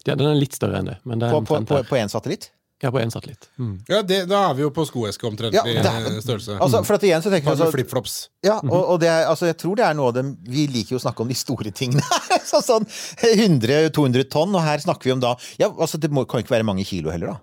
Den 0.08 0.22
er 0.24 0.38
litt 0.38 0.56
større 0.56 0.80
enn 0.80 0.88
det, 0.88 0.98
men 1.04 1.20
det 1.20 1.28
er 1.28 1.36
På, 1.36 1.44
på, 1.44 1.60
på, 1.68 1.82
på 1.88 2.00
en 2.00 2.12
satellitt. 2.12 2.50
Ja, 2.80 2.88
på 2.88 2.96
én 3.02 3.10
satellitt. 3.12 3.48
Mm. 3.60 3.74
Ja, 3.90 3.98
det, 4.02 4.22
Da 4.30 4.38
er 4.50 4.54
vi 4.56 4.62
jo 4.64 4.70
på 4.72 4.86
skoeske 4.88 5.26
omtrent 5.28 5.52
Ja, 5.52 5.62
er- 5.68 6.20
størrelse. 6.24 6.56
Altså, 6.56 6.80
for 6.86 6.96
at 6.96 7.02
igjen 7.04 7.20
så 7.20 7.28
tenker 7.28 7.50
jeg 7.50 7.58
altså, 7.58 7.68
flipflops. 7.74 8.14
Ja, 8.46 8.56
og, 8.64 8.78
og 8.94 9.00
det 9.02 9.10
er, 9.12 9.26
altså, 9.28 9.50
jeg 9.50 9.58
tror 9.60 9.76
det 9.76 9.84
er 9.84 9.94
noe 9.98 10.08
av 10.08 10.16
det 10.16 10.24
Vi 10.48 10.64
liker 10.66 10.96
jo 10.96 11.00
å 11.00 11.04
snakke 11.04 11.20
om 11.20 11.28
de 11.28 11.36
store 11.36 11.70
tingene. 11.76 12.00
Så, 12.50 12.62
sånn 12.64 12.86
100-200 12.88 14.24
tonn, 14.32 14.54
og 14.56 14.64
her 14.64 14.80
snakker 14.80 15.10
vi 15.10 15.12
om 15.12 15.20
da 15.22 15.34
Ja, 15.60 15.68
altså 15.68 16.00
Det 16.00 16.10
må, 16.10 16.24
kan 16.28 16.40
ikke 16.40 16.56
være 16.56 16.66
mange 16.66 16.86
kilo 16.88 17.12
heller, 17.12 17.34
da. 17.36 17.38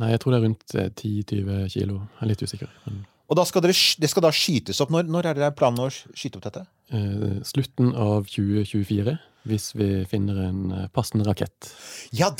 Nei, 0.00 0.14
jeg 0.14 0.22
tror 0.22 0.32
det 0.32 0.38
er 0.40 0.46
rundt 0.48 0.74
eh, 0.80 0.88
10-20 0.96 1.68
kilo. 1.74 1.98
Jeg 2.16 2.24
er 2.24 2.28
litt 2.30 2.42
usikker. 2.46 2.68
Men, 2.86 3.02
Og 3.30 3.38
da 3.38 3.46
skal 3.46 3.62
dere, 3.62 3.74
det 3.74 4.10
skal 4.10 4.26
da 4.26 4.34
skytes 4.34 4.82
opp. 4.82 4.90
Når, 4.90 5.06
når 5.06 5.30
er 5.30 5.38
det 5.38 5.54
planen 5.58 5.86
å 5.86 5.90
skyte 5.90 6.40
opp 6.40 6.48
dette? 6.48 6.66
eh, 6.92 7.42
slutten 7.46 7.92
av 7.94 8.28
2024, 8.28 9.16
hvis 9.50 9.70
vi 9.78 9.88
finner 10.10 10.42
en 10.48 10.60
eh, 10.74 10.86
passende 10.94 11.24
rakett. 11.28 11.70
Ja, 12.16 12.30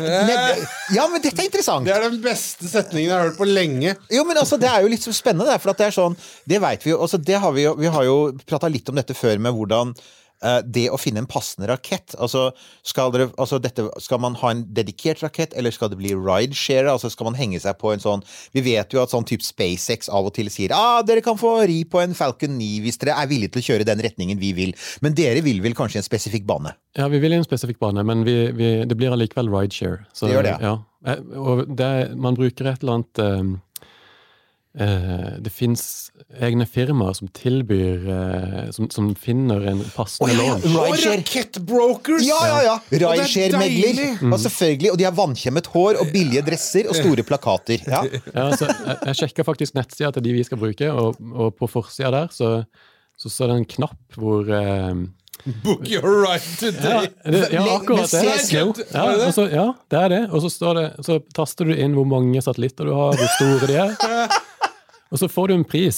ja 0.95 1.07
men 1.11 1.23
dette 1.23 1.41
er 1.41 1.49
interessant! 1.49 1.87
Det 1.89 1.95
er 1.95 2.07
den 2.09 2.21
beste 2.25 2.69
setningen 2.69 3.09
jeg 3.09 3.15
har 3.17 3.29
hørt 3.31 3.41
på 3.41 3.49
lenge. 3.49 3.97
Jo, 4.13 4.25
men 4.29 4.41
altså, 4.41 4.59
Det 4.61 4.69
er 4.71 4.85
jo 4.85 4.93
litt 4.93 5.07
så 5.07 5.15
spennende, 5.17 5.59
for 5.63 5.73
at 5.73 5.81
det 5.81 5.89
er 5.89 5.97
sånn 5.97 6.17
Det 6.49 6.61
vet 6.63 6.87
vi 6.87 6.95
jo. 6.95 7.01
Altså, 7.07 7.21
det 7.23 7.39
har 7.41 7.55
vi, 7.57 7.67
jo 7.69 7.77
vi 7.79 7.93
har 7.93 8.09
jo 8.09 8.17
prata 8.45 8.71
litt 8.73 8.89
om 8.91 8.99
dette 9.01 9.17
før, 9.17 9.41
med 9.41 9.57
hvordan 9.57 9.95
eh, 9.95 10.17
det 10.65 10.87
å 10.89 10.97
finne 11.01 11.21
en 11.21 11.29
passende 11.29 11.69
rakett 11.69 12.15
altså 12.17 12.47
skal, 12.87 13.11
dere, 13.13 13.27
altså 13.37 13.59
dette, 13.61 13.85
skal 14.01 14.21
man 14.23 14.39
ha 14.41 14.53
en 14.55 14.63
dedikert 14.73 15.21
rakett, 15.25 15.53
eller 15.59 15.75
skal 15.75 15.91
det 15.93 15.99
bli 16.01 16.15
rideshare? 16.17 16.89
Altså 16.89 17.11
Skal 17.13 17.29
man 17.29 17.37
henge 17.37 17.61
seg 17.61 17.77
på 17.81 17.93
en 17.93 18.01
sånn 18.01 18.25
Vi 18.57 18.63
vet 18.65 18.95
jo 18.95 19.03
at 19.03 19.13
sånn 19.13 19.27
type 19.29 19.45
SpaceX 19.45 20.09
av 20.09 20.31
og 20.31 20.35
til 20.37 20.49
sier 20.53 20.73
ah, 20.77 21.03
dere 21.07 21.23
kan 21.25 21.39
få 21.41 21.53
ri 21.69 21.83
på 21.85 22.01
en 22.03 22.17
Falcon 22.17 22.57
9 22.59 22.71
hvis 22.85 23.01
dere 23.03 23.17
er 23.21 23.31
villige 23.31 23.55
til 23.55 23.63
å 23.63 23.69
kjøre 23.71 23.89
den 23.89 24.03
retningen 24.05 24.41
vi 24.41 24.53
vil. 24.57 24.75
Men 25.05 25.17
dere 25.19 25.43
vil 25.45 25.61
vel 25.65 25.77
kanskje 25.79 26.01
en 26.01 26.07
spesifikk 26.07 26.47
bane? 26.49 26.73
Ja, 26.99 27.09
vi 27.13 27.21
vil 27.23 27.35
i 27.35 27.41
en 27.41 27.47
spesifikk 27.47 27.81
bane, 27.83 28.05
men 28.07 28.25
vi, 28.27 28.37
vi, 28.57 28.71
det 28.89 28.97
blir 28.99 29.13
allikevel 29.15 29.51
rideshare. 29.53 30.05
Så, 30.13 30.27
Det 30.27 30.37
gjør 30.37 30.49
det, 30.49 30.57
ja. 30.65 30.77
Eh, 31.07 31.21
Og 31.41 31.65
det, 31.77 31.91
man 32.21 32.39
bruker 32.39 32.73
et 32.73 32.83
eller 32.83 32.99
annet 32.99 33.23
eh, 33.23 33.37
eh, 33.37 33.53
Det 34.71 35.51
fins 35.51 35.83
egne 36.39 36.63
firmaer 36.69 37.17
som 37.19 37.27
tilbyr 37.35 38.05
eh, 38.15 38.69
som, 38.71 38.87
som 38.95 39.09
finner 39.19 39.65
en 39.73 39.81
passende 39.97 40.31
Å, 40.31 40.37
ja, 40.37 40.53
ja. 40.63 40.85
Og 40.85 40.95
rakettbrokers! 41.09 42.23
Ja, 42.29 42.39
ja, 42.47 42.61
ja! 42.69 42.77
Er 42.95 43.03
Rideshare-megler. 43.03 44.21
Og 44.31 44.39
selvfølgelig, 44.45 44.93
og 44.93 45.01
de 45.01 45.09
har 45.09 45.17
vannkjemmet 45.19 45.73
hår 45.75 45.99
og 46.05 46.15
billige 46.15 46.45
dresser 46.47 46.87
og 46.87 46.95
store 47.01 47.27
plakater. 47.27 47.83
Ja. 47.83 48.05
Ja, 48.31 48.47
så 48.55 48.71
jeg, 48.71 48.97
jeg 49.11 49.19
sjekka 49.25 49.49
faktisk 49.49 49.75
nettsida 49.75 50.13
til 50.15 50.29
de 50.29 50.39
vi 50.39 50.47
skal 50.47 50.61
bruke, 50.63 50.93
og, 50.95 51.19
og 51.35 51.59
på 51.59 51.71
forsida 51.71 52.15
der 52.15 52.33
så 52.35 52.61
så 53.21 53.29
står 53.29 53.51
det 53.51 53.57
en 53.59 53.65
knapp 53.69 54.17
hvor 54.17 54.49
eh, 54.49 55.01
Book 55.65 55.89
your 55.89 56.23
right 56.25 56.63
ja, 56.63 56.71
today. 56.71 57.09
det, 57.25 57.49
ja, 57.53 57.65
akkurat 57.77 58.11
det. 58.11 58.53
ja, 58.53 58.65
og 58.65 59.53
ja, 59.53 59.67
det 59.89 59.99
er 60.01 60.09
det. 60.13 60.21
Og 60.31 60.43
så, 60.45 60.51
står 60.53 60.75
det, 60.77 60.85
så 61.07 61.17
taster 61.37 61.71
du 61.71 61.73
inn 61.73 61.97
hvor 61.97 62.05
mange 62.09 62.43
satellitter 62.45 62.91
du 62.91 62.93
har, 62.93 63.17
hvor 63.17 63.31
store 63.39 63.69
de 63.71 63.79
er. 63.87 64.37
Og 65.11 65.19
så 65.19 65.27
får 65.27 65.49
du 65.51 65.55
en 65.57 65.65
pris. 65.67 65.97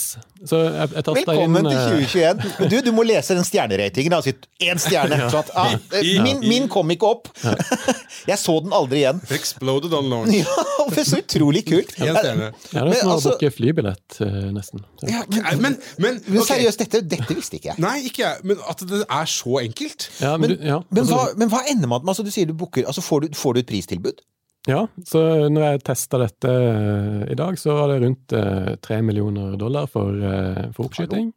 Så 0.48 0.58
jeg, 0.64 0.88
jeg 0.96 1.04
Velkommen 1.04 1.58
inn 1.60 1.66
til 1.68 1.78
eh, 1.78 2.06
2021. 2.08 2.70
Du, 2.72 2.76
du 2.86 2.88
må 2.96 3.02
lese 3.04 3.34
den 3.36 3.44
stjerneratingen. 3.44 4.14
Altså 4.16 4.32
én 4.64 4.80
stjerne. 4.80 5.18
Sånn 5.32 5.42
at, 5.42 5.50
ah, 5.60 5.74
eh, 5.98 6.08
min, 6.24 6.40
min 6.48 6.68
kom 6.72 6.88
ikke 6.94 7.10
opp. 7.10 7.28
Jeg 8.30 8.38
så 8.40 8.54
den 8.64 8.72
aldri 8.72 9.02
igjen. 9.02 9.20
Exploded 9.34 9.92
on 9.98 10.08
launch. 10.08 10.32
Ja, 10.32 10.56
så 11.10 11.20
utrolig 11.20 11.64
kult. 11.68 11.92
En. 11.98 12.08
Ja, 12.08 12.14
det 12.22 12.32
er 12.32 12.40
Men 12.88 12.96
som 12.96 13.12
å 13.12 13.16
altså- 13.18 13.34
booke 13.34 13.52
flybillett, 13.52 14.18
eh, 14.24 14.40
nesten. 14.56 14.84
Ja, 15.04 15.24
men, 15.28 15.60
Men, 15.60 15.78
men, 15.98 16.20
men 16.30 16.48
seriøst, 16.48 16.86
dette, 16.86 17.02
dette 17.12 17.36
visste 17.36 17.58
ikke 17.60 17.74
jeg. 17.74 17.82
Nei, 17.84 17.98
ikke 18.08 18.24
jeg. 18.24 18.46
Men 18.48 18.64
at 18.70 18.86
det 18.88 19.02
er 19.04 19.32
så 19.36 19.58
enkelt. 19.60 20.08
Ja, 20.22 20.36
men, 20.38 20.48
Men, 20.48 20.56
du, 20.56 20.68
ja, 20.72 20.80
men, 20.88 21.04
altså- 21.04 21.20
hva, 21.20 21.28
men 21.42 21.52
hva 21.52 21.64
ender 21.68 21.90
man 21.90 22.00
med? 22.06 22.14
Altså, 22.14 22.24
du 22.24 22.32
sier 22.32 22.48
du 22.48 22.56
booker, 22.56 22.86
altså, 22.88 23.04
får, 23.04 23.26
du, 23.26 23.36
får 23.36 23.58
du 23.58 23.64
et 23.66 23.72
pristilbud? 23.74 24.24
Ja, 24.70 24.84
så 25.08 25.20
når 25.50 25.64
jeg 25.64 25.82
testa 25.88 26.20
dette 26.22 26.50
eh, 26.54 27.22
i 27.34 27.36
dag, 27.38 27.56
så 27.58 27.74
var 27.80 27.90
det 27.90 28.00
rundt 28.04 28.28
tre 28.30 28.76
3 28.78 29.00
millioner 29.02 29.56
dollar 29.58 29.88
for, 29.90 30.14
eh, 30.14 30.68
for 30.76 30.86
oppskyting. 30.86 31.32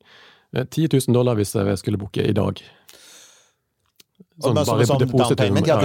Eh, 0.53 0.65
10 0.69 0.91
000 0.93 1.15
dollar 1.15 1.38
hvis 1.39 1.55
jeg 1.57 1.79
skulle 1.81 1.97
booke 2.01 2.21
i 2.21 2.35
dag. 2.38 2.61
Og 4.43 4.51
bare 4.51 4.83
sånn 4.88 4.99
depositum. 4.99 5.57
ja, 5.63 5.77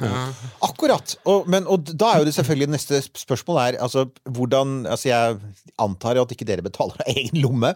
Ja. 0.00 0.22
Akkurat. 0.64 1.12
Og, 1.28 1.48
men, 1.52 1.66
og 1.68 1.90
da 1.92 2.14
er 2.14 2.22
jo 2.22 2.28
det 2.28 2.34
selvfølgelig 2.38 2.70
neste 2.72 3.00
spørsmål 3.04 3.58
er 3.66 3.78
altså, 3.84 4.06
hvordan 4.24 4.86
Altså, 4.88 5.10
jeg 5.10 5.36
antar 5.78 6.16
jo 6.16 6.24
at 6.24 6.32
ikke 6.32 6.46
dere 6.48 6.64
betaler 6.64 6.96
av 7.04 7.10
egen 7.14 7.42
lomme. 7.44 7.74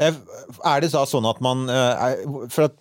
Eh, 0.00 0.16
Er 0.64 0.80
det 0.80 0.90
da 0.94 1.04
sånn 1.08 1.28
at 1.28 1.42
man 1.44 1.68
eh, 1.68 2.08
er, 2.08 2.48
For 2.48 2.70
at 2.70 2.78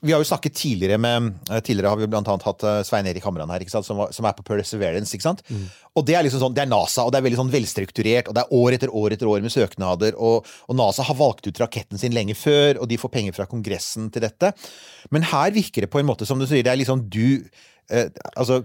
vi 0.00 0.12
har 0.14 0.22
jo 0.22 0.28
snakket 0.28 0.54
tidligere 0.54 0.98
med 1.02 1.32
eh, 1.50 1.60
Tidligere 1.64 1.90
har 1.90 1.98
vi 1.98 2.06
blant 2.10 2.28
annet 2.30 2.46
hatt 2.46 2.62
eh, 2.62 2.80
Svein 2.86 3.06
Erik 3.10 3.24
Hamran 3.26 3.50
her, 3.50 3.64
som, 3.68 3.98
var, 3.98 4.12
som 4.14 4.28
er 4.28 4.36
på 4.36 4.44
Perseverance. 4.46 5.10
ikke 5.14 5.26
sant? 5.26 5.42
Og 5.98 6.04
det 6.06 6.14
er 6.14 6.22
liksom 6.22 6.42
sånn, 6.42 6.54
det 6.54 6.62
er 6.62 6.70
NASA, 6.70 7.02
og 7.02 7.10
det 7.10 7.18
er 7.18 7.26
veldig 7.26 7.40
sånn 7.40 7.52
velstrukturert, 7.52 8.28
og 8.30 8.36
det 8.36 8.44
er 8.44 8.58
år 8.60 8.76
etter 8.76 8.92
år 8.94 9.16
etter 9.16 9.30
år 9.30 9.42
med 9.42 9.54
søknader. 9.54 10.14
Og, 10.14 10.46
og 10.68 10.78
NASA 10.78 11.06
har 11.08 11.18
valgt 11.18 11.48
ut 11.50 11.62
raketten 11.62 11.98
sin 11.98 12.14
lenge 12.14 12.36
før, 12.38 12.78
og 12.78 12.90
de 12.90 13.00
får 13.00 13.14
penger 13.16 13.34
fra 13.34 13.48
Kongressen 13.50 14.06
til 14.14 14.22
dette. 14.22 14.52
Men 15.14 15.26
her 15.32 15.50
virker 15.56 15.84
det 15.84 15.90
på 15.90 16.02
en 16.02 16.10
måte 16.10 16.28
som 16.28 16.38
du 16.38 16.46
sier, 16.46 16.62
det 16.62 16.74
er 16.74 16.82
liksom 16.82 17.08
du 17.10 17.42
eh, 17.90 18.12
Altså 18.34 18.62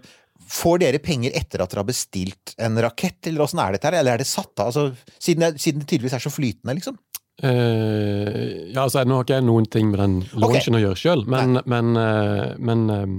Får 0.54 0.82
dere 0.82 1.00
penger 1.00 1.32
etter 1.40 1.62
at 1.64 1.72
dere 1.72 1.80
har 1.80 1.88
bestilt 1.88 2.52
en 2.62 2.76
rakett, 2.84 3.30
eller 3.30 3.46
åssen 3.46 3.62
er 3.64 3.74
dette 3.74 3.88
her? 3.88 3.96
Eller 4.02 4.18
er 4.18 4.22
det 4.22 4.28
satt 4.28 4.52
av? 4.60 4.74
Altså, 4.74 5.16
siden, 5.16 5.46
det, 5.46 5.62
siden 5.64 5.80
det 5.80 5.88
tydeligvis 5.88 6.18
er 6.18 6.24
så 6.26 6.32
flytende, 6.34 6.76
liksom. 6.76 6.98
Eh, 7.42 8.74
ja, 8.74 8.84
altså, 8.84 9.02
nå 9.08 9.18
har 9.18 9.26
ikke 9.26 9.40
jeg 9.40 9.46
noen 9.48 9.66
ting 9.74 9.90
med 9.90 10.00
den 10.00 10.18
launchen 10.38 10.78
å 10.78 10.82
gjøre 10.84 11.00
sjøl, 11.00 11.24
men, 11.30 11.58
men, 11.70 11.96
uh, 11.98 12.54
men 12.62 12.84
eh, 12.94 13.16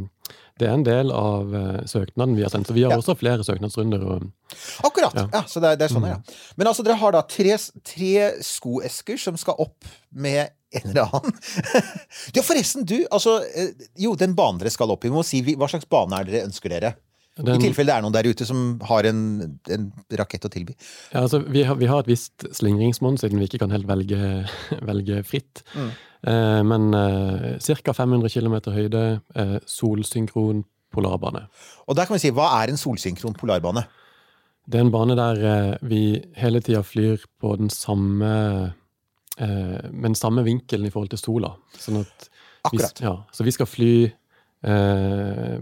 det 0.62 0.68
er 0.68 0.76
en 0.76 0.84
del 0.86 1.10
av 1.10 1.50
uh, 1.50 1.80
søknaden 1.90 2.36
vi 2.38 2.44
har 2.46 2.52
sendt. 2.52 2.70
Så 2.70 2.76
vi 2.76 2.84
har 2.86 2.94
Ja. 2.94 3.00
også 3.02 3.16
flere 3.18 3.42
søknadsrunder. 3.46 4.04
Og, 4.06 4.28
Akkurat! 4.86 5.16
Ja. 5.18 5.26
Ja. 5.32 5.42
så 5.50 5.62
det 5.64 5.72
er, 5.72 5.80
det 5.80 5.88
er 5.88 5.94
sånn, 5.96 6.06
ja. 6.06 6.20
Men 6.60 6.70
altså, 6.70 6.86
dere 6.86 7.00
har 7.00 7.16
da 7.16 7.24
tre, 7.26 7.56
tre 7.82 8.12
skoesker 8.46 9.18
som 9.18 9.40
skal 9.40 9.58
opp 9.66 9.90
med 10.14 10.54
en 10.74 10.90
eller 10.92 11.10
annen. 11.10 11.34
ja, 12.36 12.42
forresten, 12.46 12.86
du. 12.86 13.00
Altså, 13.10 13.40
jo, 13.98 14.14
den 14.18 14.38
banen 14.38 14.62
dere 14.62 14.72
skal 14.74 14.94
opp 14.94 15.04
i. 15.04 15.10
Vi 15.10 15.14
må 15.18 15.26
si 15.26 15.42
hva 15.54 15.68
slags 15.70 15.90
bane 15.90 16.22
er 16.22 16.30
dere 16.30 16.46
ønsker 16.48 16.70
dere? 16.70 16.94
Den, 17.34 17.56
I 17.56 17.62
tilfelle 17.64 17.90
det 17.90 17.96
er 17.98 18.04
noen 18.04 18.14
der 18.14 18.28
ute 18.30 18.46
som 18.46 18.58
har 18.86 19.08
en, 19.10 19.22
en 19.74 19.86
rakett 20.20 20.44
å 20.46 20.50
tilby. 20.52 20.76
ja, 21.10 21.24
altså, 21.24 21.40
vi, 21.42 21.64
har, 21.66 21.74
vi 21.80 21.88
har 21.90 22.04
et 22.04 22.10
visst 22.12 22.46
slingringsmonn, 22.54 23.18
siden 23.18 23.40
vi 23.42 23.48
ikke 23.48 23.58
kan 23.64 23.74
helt 23.74 23.88
velge, 23.90 24.20
velge 24.90 25.22
fritt. 25.26 25.64
Mm. 25.74 25.90
Eh, 26.30 26.60
men 26.70 26.86
eh, 26.94 27.74
ca. 27.82 27.96
500 27.96 28.30
km 28.30 28.56
høyde, 28.76 29.02
eh, 29.34 29.58
solsynkron 29.66 30.62
polarbane. 30.94 31.48
Og 31.88 31.98
der 31.98 32.06
kan 32.06 32.14
vi 32.14 32.22
si, 32.22 32.32
hva 32.34 32.52
er 32.60 32.70
en 32.70 32.78
solsynkron 32.78 33.34
polarbane? 33.38 33.82
Det 34.64 34.78
er 34.78 34.86
en 34.86 34.94
bane 34.94 35.18
der 35.18 35.42
eh, 35.44 35.72
vi 35.84 36.02
hele 36.38 36.62
tida 36.64 36.84
flyr 36.86 37.26
på 37.42 37.56
den 37.60 37.68
samme 37.72 38.30
eh, 39.36 39.90
Med 39.90 40.12
den 40.14 40.14
samme 40.18 40.44
vinkelen 40.46 40.86
i 40.86 40.92
forhold 40.94 41.10
til 41.12 41.20
sola. 41.20 41.56
Sånn 41.76 42.00
at 42.04 42.28
vi, 42.70 42.78
Akkurat. 42.78 43.02
ja, 43.02 43.16
så 43.34 43.44
vi 43.44 43.52
skal 43.52 43.68
fly 43.68 43.94
eh, 44.64 45.58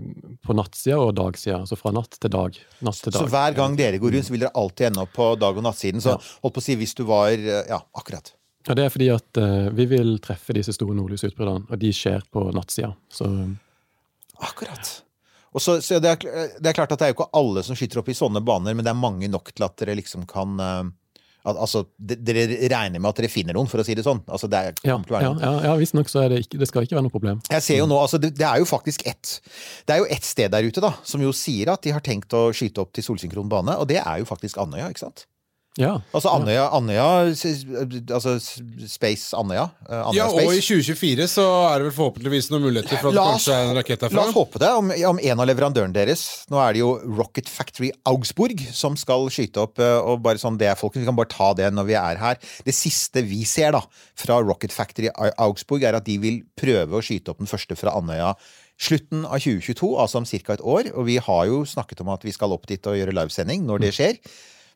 på 0.47 0.55
nattsida 0.57 0.99
og 1.03 1.15
dagsida. 1.19 1.59
Altså 1.63 1.79
fra 1.79 1.93
natt 1.95 2.17
til 2.23 2.31
dag. 2.33 2.59
Natt 2.87 3.01
til 3.03 3.13
dag. 3.15 3.23
Så 3.25 3.31
hver 3.33 3.57
gang 3.59 3.77
dere 3.79 3.99
går 4.03 4.15
rundt, 4.17 4.29
så 4.29 4.35
vil 4.35 4.45
dere 4.47 4.55
alltid 4.63 4.87
ende 4.91 5.03
opp 5.05 5.13
på 5.17 5.29
dag- 5.41 5.59
og 5.59 5.67
nattsiden. 5.67 6.01
Så 6.05 6.15
Ja. 6.17 6.19
holdt 6.43 6.55
på 6.57 6.63
å 6.63 6.67
si, 6.69 6.77
hvis 6.77 6.95
du 6.95 7.05
var 7.05 7.29
eh, 7.33 7.65
Ja, 7.69 7.81
akkurat. 7.95 8.33
Ja, 8.69 8.75
det 8.79 8.85
er 8.87 8.91
fordi 8.95 9.09
at 9.11 9.37
eh, 9.43 9.71
vi 9.75 9.87
vil 9.91 10.19
treffe 10.23 10.55
disse 10.55 10.73
store 10.73 10.95
nordlysutbruddene, 10.95 11.67
og 11.71 11.79
de 11.83 11.91
skjer 11.93 12.23
på 12.33 12.47
nattsida. 12.55 12.95
Så 13.11 13.27
Akkurat. 14.43 15.03
Og 15.53 15.61
så, 15.61 15.81
så 15.85 15.99
det, 16.01 16.09
er, 16.25 16.49
det 16.59 16.71
er 16.71 16.77
klart 16.79 16.93
at 16.95 16.99
det 16.99 17.07
er 17.07 17.13
jo 17.13 17.19
ikke 17.21 17.29
alle 17.37 17.63
som 17.63 17.77
skyter 17.77 18.01
opp 18.01 18.09
i 18.09 18.17
sånne 18.17 18.41
baner, 18.43 18.75
men 18.75 18.85
det 18.87 18.91
er 18.95 18.99
mange 18.99 19.29
nok 19.29 19.53
til 19.53 19.67
at 19.67 19.77
dere 19.77 19.95
liksom 19.99 20.25
kan 20.31 20.55
eh, 20.59 20.83
al 21.49 21.59
altså, 21.65 21.85
Dere 21.99 22.47
regner 22.71 23.01
med 23.01 23.11
at 23.11 23.21
dere 23.21 23.31
finner 23.33 23.57
noen, 23.57 23.69
for 23.71 23.83
å 23.83 23.87
si 23.87 23.97
det 23.99 24.05
sånn? 24.07 24.23
Altså, 24.31 24.49
det 24.51 24.61
er, 24.61 24.79
ja, 24.87 24.99
ja, 25.11 25.33
ja, 25.43 25.53
ja 25.67 25.75
visstnok 25.81 26.11
så 26.11 26.25
er 26.25 26.33
det 26.33 26.43
ikke 26.45 26.61
Det 26.63 26.69
skal 26.71 26.87
ikke 26.87 26.99
være 26.99 27.07
noe 27.09 27.15
problem. 27.15 27.43
Jeg 27.51 27.67
ser 27.67 27.81
jo 27.83 27.89
nå, 27.91 27.99
altså 27.99 28.21
det, 28.23 28.35
det 28.39 28.47
er 28.49 28.63
jo 28.63 28.69
faktisk 28.69 29.07
ett 29.11 29.35
Det 29.89 29.97
er 29.97 30.03
jo 30.05 30.09
ett 30.13 30.27
sted 30.27 30.53
der 30.55 30.67
ute 30.67 30.85
da 30.85 30.95
som 31.09 31.23
jo 31.25 31.35
sier 31.37 31.73
at 31.73 31.83
de 31.85 31.95
har 31.95 32.05
tenkt 32.05 32.35
å 32.37 32.49
skyte 32.55 32.83
opp 32.85 32.93
til 32.95 33.07
solsynkron 33.07 33.51
bane, 33.51 33.77
og 33.79 33.89
det 33.91 34.01
er 34.03 34.23
jo 34.23 34.29
faktisk 34.29 34.61
Andøya, 34.63 34.91
ikke 34.93 35.07
sant? 35.07 35.27
Ja. 35.81 35.95
Altså 36.13 36.29
Andøya, 36.29 36.67
altså 38.13 38.35
Space 38.91 39.33
Andøya. 39.37 39.71
eh, 39.89 40.11
Ja, 40.19 40.27
og 40.29 40.53
i 40.53 40.61
2024 40.61 41.25
så 41.33 41.47
er 41.71 41.81
det 41.81 41.87
vel 41.87 41.95
forhåpentligvis 41.97 42.51
noen 42.53 42.67
muligheter 42.67 43.01
for 43.01 43.09
at 43.09 43.17
det 43.17 43.25
kanskje 43.25 43.55
er 43.57 43.71
en 43.71 43.79
rakett 43.79 44.05
La 44.13 44.27
oss 44.27 44.37
håpe 44.37 44.61
det, 44.61 44.69
om, 44.69 44.93
om 45.13 45.23
en 45.23 45.41
av 45.41 45.49
leverandørene 45.49 45.97
deres 45.97 46.45
Nå 46.53 46.61
er 46.61 46.77
det 46.77 46.83
jo 46.83 46.91
Rocket 47.17 47.49
Factory 47.49 47.89
Augsburg 48.05 48.61
som 48.77 48.99
skal 49.01 49.31
skyte 49.33 49.65
opp. 49.65 49.81
eh, 49.81 49.99
og 50.03 50.21
bare 50.27 50.43
sånn 50.43 50.59
det 50.61 50.69
er 50.69 50.77
folkens, 50.77 51.07
Vi 51.07 51.09
kan 51.09 51.17
bare 51.17 51.33
ta 51.33 51.53
det 51.57 51.73
når 51.73 51.89
vi 51.89 51.97
er 51.97 52.21
her. 52.21 52.37
Det 52.67 52.77
siste 52.77 53.25
vi 53.25 53.45
ser 53.49 53.73
da 53.73 53.81
fra 54.19 54.43
Rocket 54.45 54.73
Factory 54.77 55.09
Augsburg, 55.41 55.83
er 55.89 55.97
at 55.97 56.05
de 56.05 56.19
vil 56.21 56.43
prøve 56.59 57.01
å 57.01 57.05
skyte 57.05 57.33
opp 57.33 57.41
den 57.41 57.49
første 57.51 57.79
fra 57.81 57.97
Andøya 57.97 58.35
slutten 58.83 59.25
av 59.29 59.39
2022, 59.39 59.93
altså 60.01 60.19
om 60.21 60.27
ca. 60.27 60.55
et 60.57 60.65
år. 60.65 60.89
Og 60.97 61.07
vi 61.07 61.19
har 61.23 61.45
jo 61.49 61.63
snakket 61.69 62.01
om 62.03 62.11
at 62.15 62.25
vi 62.27 62.33
skal 62.35 62.53
opp 62.55 62.67
dit 62.67 62.87
og 62.91 62.99
gjøre 62.99 63.15
livesending 63.15 63.65
når 63.69 63.85
det 63.87 63.93
skjer. 63.97 64.19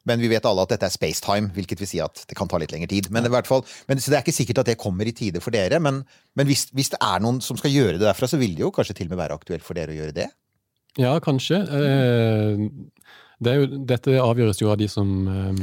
Men 0.06 0.22
vi 0.22 0.30
vet 0.30 0.46
alle 0.46 0.64
at 0.64 0.72
dette 0.74 0.86
er 0.88 0.94
spacetime, 0.94 1.50
hvilket 1.56 1.82
vil 1.82 1.90
si 1.90 2.00
at 2.02 2.24
det 2.30 2.38
kan 2.38 2.50
ta 2.50 2.60
litt 2.62 2.72
lengre 2.74 2.90
tid. 2.92 3.10
Men, 3.14 3.26
fall, 3.46 3.64
men, 3.90 4.00
så 4.00 4.12
det 4.12 4.20
er 4.20 4.24
ikke 4.24 4.36
sikkert 4.36 4.62
at 4.62 4.70
det 4.70 4.80
kommer 4.80 5.08
i 5.08 5.14
tide 5.16 5.42
for 5.42 5.54
dere. 5.54 5.80
Men, 5.82 6.04
men 6.38 6.48
hvis, 6.48 6.68
hvis 6.76 6.92
det 6.94 7.02
er 7.02 7.22
noen 7.24 7.42
som 7.44 7.58
skal 7.58 7.74
gjøre 7.74 7.98
det 7.98 8.06
derfra, 8.06 8.30
så 8.30 8.40
vil 8.40 8.54
det 8.54 8.66
jo 8.66 8.72
kanskje 8.74 9.00
til 9.00 9.10
og 9.10 9.16
med 9.16 9.24
være 9.24 9.38
aktuelt 9.40 9.66
for 9.66 9.78
dere 9.78 9.94
å 9.94 9.98
gjøre 9.98 10.16
det. 10.16 10.30
Ja, 10.98 11.18
kanskje. 11.20 11.62
Eh, 11.62 12.68
Det 13.38 13.52
er 13.52 13.58
jo, 13.60 13.66
dette 13.84 14.14
avgjøres 14.16 14.60
jo 14.62 14.70
av 14.72 14.78
de 14.80 14.86
som 14.88 15.08
eh, 15.28 15.58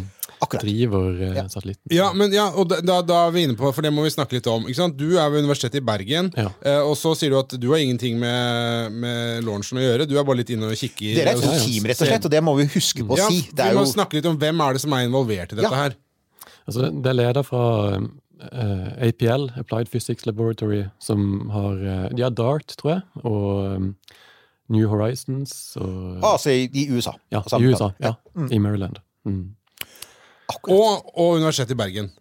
Akkurat. 0.46 0.62
driver 0.62 1.08
eh, 1.26 1.32
Ja. 1.40 1.44
satellitten. 1.50 1.90
Ja, 1.90 2.12
men 2.14 2.32
ja, 2.32 2.52
og 2.54 2.68
da, 2.70 3.00
da, 3.02 3.24
er 3.28 3.32
vi 3.34 3.48
inne 3.48 3.56
på, 3.58 3.72
for 3.74 3.82
det 3.82 3.90
må 3.92 4.04
vi 4.06 4.12
snakke 4.14 4.34
litt 4.38 4.46
om. 4.52 4.68
Ikke 4.70 4.76
sant? 4.78 4.96
Du 4.96 5.18
er 5.18 5.32
ved 5.34 5.42
Universitetet 5.42 5.80
i 5.82 5.86
Bergen, 5.88 6.30
Ja. 6.38 6.52
eh, 6.62 6.82
og 6.86 6.94
så 6.96 7.16
sier 7.18 7.32
du 7.34 7.40
at 7.40 7.50
du 7.60 7.66
har 7.72 7.80
ingenting 7.82 8.20
med, 8.22 8.92
med 8.94 9.44
launchen 9.44 9.80
å 9.80 9.82
gjøre. 9.82 10.06
Du 10.08 10.14
er 10.20 10.24
bare 10.24 10.38
litt 10.44 10.52
inne 10.54 10.70
og 10.70 10.78
kikker. 10.78 11.16
Dere 11.16 11.30
er 11.34 11.34
et 11.34 11.38
og- 11.42 11.50
sånt 11.50 11.66
team, 11.66 11.84
rett 11.90 12.02
og 12.02 12.08
slett, 12.08 12.26
og 12.26 12.32
det 12.32 12.44
må 12.44 12.56
vi 12.62 12.66
huske 12.76 13.02
på 13.02 13.16
å 13.16 13.18
Ja, 13.18 13.28
si. 13.28 13.42
Det 13.50 13.66
vi 13.72 13.74
må 13.80 13.86
jo 13.88 13.94
snakke 13.96 14.14
litt 14.20 14.26
om 14.30 14.38
hvem 14.38 14.62
er 14.70 14.74
det 14.74 14.82
som 14.82 14.94
er 14.94 15.08
involvert 15.08 15.54
i 15.54 15.56
dette 15.56 15.72
Ja. 15.72 15.76
her. 15.84 15.96
Altså, 16.68 16.82
det- 16.86 17.02
det 17.02 17.10
er 17.10 17.14
leder 17.26 17.44
fra 17.44 17.98
uh, 17.98 18.90
APL, 19.02 19.50
Applied 19.58 19.90
Physics 19.90 20.28
Laboratory, 20.28 20.86
som 21.00 21.50
har 21.50 21.74
uh, 21.74 22.10
De 22.14 22.22
har 22.22 22.30
DART, 22.30 22.76
tror 22.78 22.92
jeg, 22.92 23.02
og 23.26 23.78
um, 23.78 23.96
New 24.74 24.90
Horizons 24.92 25.54
og 25.80 26.24
Altså 26.34 26.52
i, 26.54 26.66
i 26.74 26.88
USA. 26.92 27.14
Ja, 27.34 27.42
i 27.46 27.66
USA. 27.70 27.92
ja. 28.04 28.14
Ja, 28.36 28.48
I 28.52 28.60
Maryland. 28.64 29.00
Mm. 29.26 29.54
Og, 30.70 31.06
og 31.18 31.38
Universitetet 31.40 31.72
i 31.76 31.80
Bergen. 31.80 32.12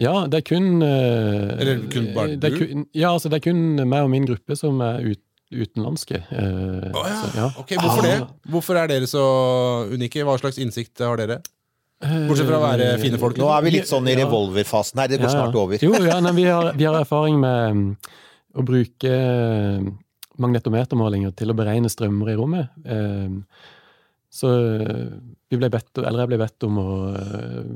Ja, 0.00 0.26
det 0.28 0.42
er 0.42 0.44
kun 0.44 0.82
eh, 0.84 1.54
Eller 1.60 1.78
kun 1.92 2.10
bare 2.16 2.34
det 2.36 2.50
du? 2.52 2.58
kun, 2.60 2.86
Ja, 2.96 3.12
altså 3.14 3.30
det 3.32 3.38
er 3.40 3.44
kun 3.50 3.62
meg 3.88 4.02
og 4.04 4.10
min 4.12 4.26
gruppe 4.28 4.56
som 4.58 4.80
er 4.84 5.00
ut, 5.12 5.22
utenlandske. 5.52 6.18
eh, 6.20 6.90
oh, 6.92 7.06
ja. 7.06 7.14
så, 7.22 7.30
ja. 7.38 7.46
Ok, 7.62 7.72
Hvorfor 7.80 8.02
det? 8.04 8.14
Ah. 8.20 8.32
Hvorfor 8.52 8.80
er 8.82 8.90
dere 8.92 9.08
så 9.08 9.22
unike? 9.94 10.24
Hva 10.26 10.36
slags 10.42 10.58
innsikt 10.60 11.00
har 11.00 11.16
dere? 11.22 11.38
Bortsett 11.96 12.44
fra 12.50 12.58
å 12.58 12.64
være 12.66 12.90
fine 13.00 13.16
folk. 13.16 13.38
Nå 13.40 13.48
er 13.54 13.62
vi 13.64 13.70
litt 13.78 13.88
sånn 13.88 14.04
i 14.12 14.16
revolverfasen 14.18 15.00
her. 15.00 15.08
Det 15.08 15.16
går 15.22 15.30
Ja, 15.30 15.32
ja. 15.32 15.38
snart 15.46 15.56
over. 15.56 15.80
Jo, 15.80 15.94
ja, 16.04 16.18
nei, 16.20 16.32
vi, 16.36 16.44
har, 16.44 16.74
vi 16.76 16.84
har 16.84 16.98
erfaring 17.00 17.38
med 17.40 17.78
mm, 17.78 17.86
å 18.60 18.64
bruke 18.68 19.14
mm, 19.80 19.86
magnetometermålinger 20.42 21.34
til 21.38 21.52
å 21.52 21.58
beregne 21.58 21.90
strømmer 21.92 22.32
i 22.32 22.38
rommet. 22.38 22.72
Eh, 22.84 23.40
Så 24.36 24.48
eh, 24.52 25.12
vi 25.48 25.56
ble 25.56 25.70
bedt, 25.72 25.96
eller 26.02 26.24
jeg 26.24 26.28
ble 26.32 26.38
bedt 26.42 26.64
om 26.66 26.80
å 26.82 26.88
eh, 27.16 27.68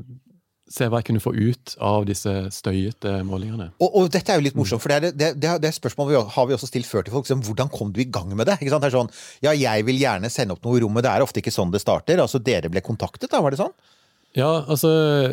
se 0.70 0.87
hva 0.87 1.01
jeg 1.01 1.07
kunne 1.09 1.23
få 1.23 1.33
ut 1.35 1.73
av 1.83 2.05
disse 2.07 2.33
støyete 2.55 3.14
målingene. 3.27 3.70
Og, 3.81 3.88
og 3.96 4.11
dette 4.12 4.31
er 4.31 4.38
jo 4.38 4.44
litt 4.44 4.59
morsomt, 4.59 4.83
for 4.83 4.92
det 4.92 5.14
det, 5.18 5.31
det, 5.40 5.55
det 5.62 5.70
er 5.70 5.75
spørsmål 5.75 6.11
vi 6.11 6.18
har 6.35 6.46
vi 6.51 6.55
også 6.55 6.68
stilt 6.68 6.87
før 6.90 7.07
til 7.07 7.14
folk. 7.16 7.27
Som, 7.31 7.40
hvordan 7.46 7.70
kom 7.73 7.94
du 7.94 8.03
i 8.05 8.07
gang 8.07 8.31
med 8.37 8.46
det? 8.51 8.59
Ikke 8.61 8.75
sant? 8.75 8.85
Det 8.85 8.90
er 8.90 8.99
sånn, 8.99 9.11
ja, 9.46 9.55
jeg 9.57 9.87
vil 9.88 9.99
gjerne 10.03 10.31
sende 10.31 10.55
opp 10.55 10.66
noe 10.66 10.79
i 10.79 10.85
rommet. 10.85 11.07
Det 11.07 11.14
er 11.14 11.25
ofte 11.25 11.40
ikke 11.42 11.55
sånn 11.55 11.73
det 11.75 11.81
starter. 11.83 12.20
Altså, 12.23 12.42
dere 12.44 12.70
ble 12.70 12.85
kontaktet, 12.87 13.31
da? 13.33 13.40
Var 13.42 13.57
det 13.57 13.62
sånn? 13.62 13.75
Ja, 14.38 14.64
altså 14.71 14.90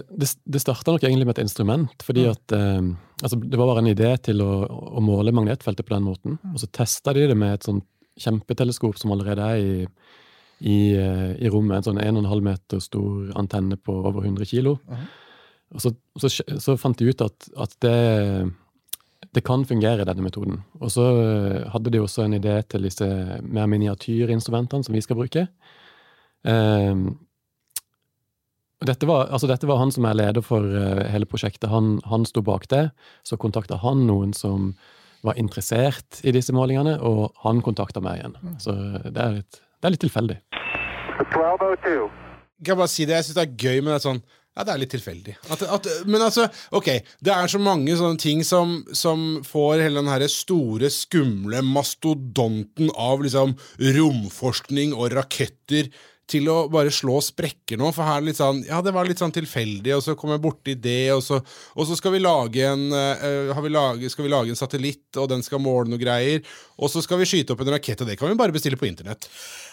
Det, 0.10 0.30
det 0.46 0.62
starta 0.64 0.94
nok 0.94 1.04
egentlig 1.06 1.28
med 1.28 1.38
et 1.38 1.44
instrument. 1.46 2.04
fordi 2.04 2.26
at 2.26 2.52
eh, 2.52 2.82
altså, 3.22 3.38
Det 3.38 3.58
var 3.60 3.68
bare 3.68 3.84
en 3.86 3.94
idé 3.94 4.16
til 4.22 4.42
å, 4.42 4.66
å 4.98 5.04
måle 5.04 5.32
magnetfeltet 5.32 5.86
på 5.86 5.94
den 5.94 6.08
måten. 6.08 6.40
Og 6.54 6.60
så 6.62 6.72
testa 6.72 7.14
de 7.14 7.28
det 7.28 7.38
med 7.38 7.54
et 7.54 7.68
sånt 7.68 7.86
kjempeteleskop 8.18 8.98
som 8.98 9.14
allerede 9.14 9.46
er 9.46 9.58
i, 9.62 9.88
i, 10.66 10.78
eh, 10.98 11.34
i 11.38 11.50
rommet. 11.54 11.78
En 11.78 11.92
sånn 11.92 12.02
1,5 12.02 12.42
meter 12.42 12.82
stor 12.82 13.32
antenne 13.38 13.78
på 13.78 13.94
over 14.10 14.26
100 14.26 14.50
kilo. 14.50 14.80
Og 15.76 15.84
så, 15.84 15.92
så, 16.18 16.32
så 16.64 16.78
fant 16.80 16.98
de 16.98 17.12
ut 17.12 17.22
at, 17.22 17.50
at 17.60 17.76
det, 17.84 17.98
det 19.36 19.44
kan 19.46 19.66
fungere, 19.68 20.08
denne 20.08 20.26
metoden. 20.26 20.64
Og 20.82 20.90
så 20.94 21.06
eh, 21.22 21.70
hadde 21.74 21.94
de 21.94 22.02
også 22.02 22.26
en 22.26 22.38
idé 22.40 22.58
til 22.66 22.88
disse 22.88 23.08
mer 23.44 23.70
miniatyrinstrumentene 23.70 24.88
som 24.88 24.98
vi 24.98 25.04
skal 25.06 25.20
bruke. 25.20 25.48
Eh, 26.48 27.06
dette 28.86 29.08
var, 29.10 29.32
altså 29.34 29.50
dette 29.50 29.66
var 29.70 29.80
han 29.82 29.92
som 29.94 30.06
er 30.06 30.18
leder 30.18 30.46
for 30.46 30.62
eh, 30.62 31.04
hele 31.10 31.26
prosjektet. 31.30 31.70
Han, 31.72 31.98
han 32.06 32.28
sto 32.30 32.44
bak 32.46 32.68
det. 32.70 32.90
Så 33.26 33.40
kontakta 33.42 33.80
han 33.82 34.06
noen 34.10 34.36
som 34.38 34.74
var 35.26 35.40
interessert 35.42 36.20
i 36.22 36.34
disse 36.36 36.54
målingene, 36.54 37.00
og 37.02 37.34
han 37.42 37.64
kontakta 37.66 38.04
meg 38.06 38.22
igjen. 38.22 38.36
Så 38.62 38.76
det 39.10 39.18
er 39.18 39.38
litt, 39.40 39.62
det 39.82 39.90
er 39.90 39.96
litt 39.96 40.04
tilfeldig. 40.06 40.38
1202. 41.18 41.96
Kan 42.62 42.74
jeg 42.74 42.80
bare 42.84 42.92
si 42.94 43.08
det? 43.08 43.18
Jeg 43.18 43.28
syns 43.28 43.40
det 43.40 43.48
er 43.48 43.56
gøy, 43.58 43.80
men 43.82 43.92
det 43.94 43.98
er 43.98 44.06
sånn 44.06 44.22
ja, 44.58 44.64
det 44.66 44.72
er 44.74 44.80
litt 44.82 44.90
tilfeldig. 44.90 45.34
At, 45.54 45.64
at, 45.70 45.88
men 46.10 46.24
altså, 46.26 46.48
ok, 46.74 46.88
det 47.22 47.30
er 47.30 47.52
så 47.52 47.60
mange 47.62 47.94
sånne 48.00 48.18
ting 48.18 48.40
som, 48.42 48.80
som 48.90 49.44
får 49.46 49.84
hele 49.84 50.02
den 50.02 50.10
herre 50.10 50.30
store, 50.34 50.90
skumle 50.90 51.62
mastodonten 51.62 52.90
av 52.98 53.22
liksom 53.22 53.54
romforskning 54.00 54.96
og 54.98 55.14
raketter 55.14 55.92
til 56.28 56.50
å 56.52 56.58
bare 56.72 56.92
slå 56.94 57.20
sprekker 57.24 57.80
nå. 57.80 57.92
For 57.96 58.08
her 58.08 58.20
er 58.20 58.28
litt 58.28 58.40
sånn 58.40 58.64
Ja, 58.68 58.82
det 58.84 58.94
var 58.96 59.08
litt 59.08 59.22
sånn 59.22 59.34
tilfeldig, 59.36 59.94
og 59.96 60.04
så 60.04 60.18
kom 60.20 60.34
jeg 60.34 60.44
borti 60.44 60.76
det, 60.76 61.14
og 61.16 61.24
så, 61.24 61.40
og 61.40 61.88
så 61.88 61.98
skal 61.98 62.16
vi 62.16 62.24
en 62.68 62.88
uh, 62.92 63.62
vi 63.64 63.72
lage, 63.72 64.10
Skal 64.12 64.28
vi 64.28 64.34
lage 64.34 64.52
en 64.52 64.60
satellitt, 64.60 65.10
og 65.18 65.30
den 65.32 65.44
skal 65.46 65.64
måle 65.64 65.90
noe 65.92 66.02
greier, 66.02 66.44
og 66.78 66.92
så 66.92 67.02
skal 67.04 67.22
vi 67.22 67.30
skyte 67.30 67.56
opp 67.56 67.64
en 67.64 67.72
rakett, 67.74 68.02
og 68.04 68.10
det 68.10 68.18
kan 68.20 68.30
vi 68.30 68.40
bare 68.40 68.56
bestille 68.56 68.80
på 68.80 68.90
internett. 68.90 69.30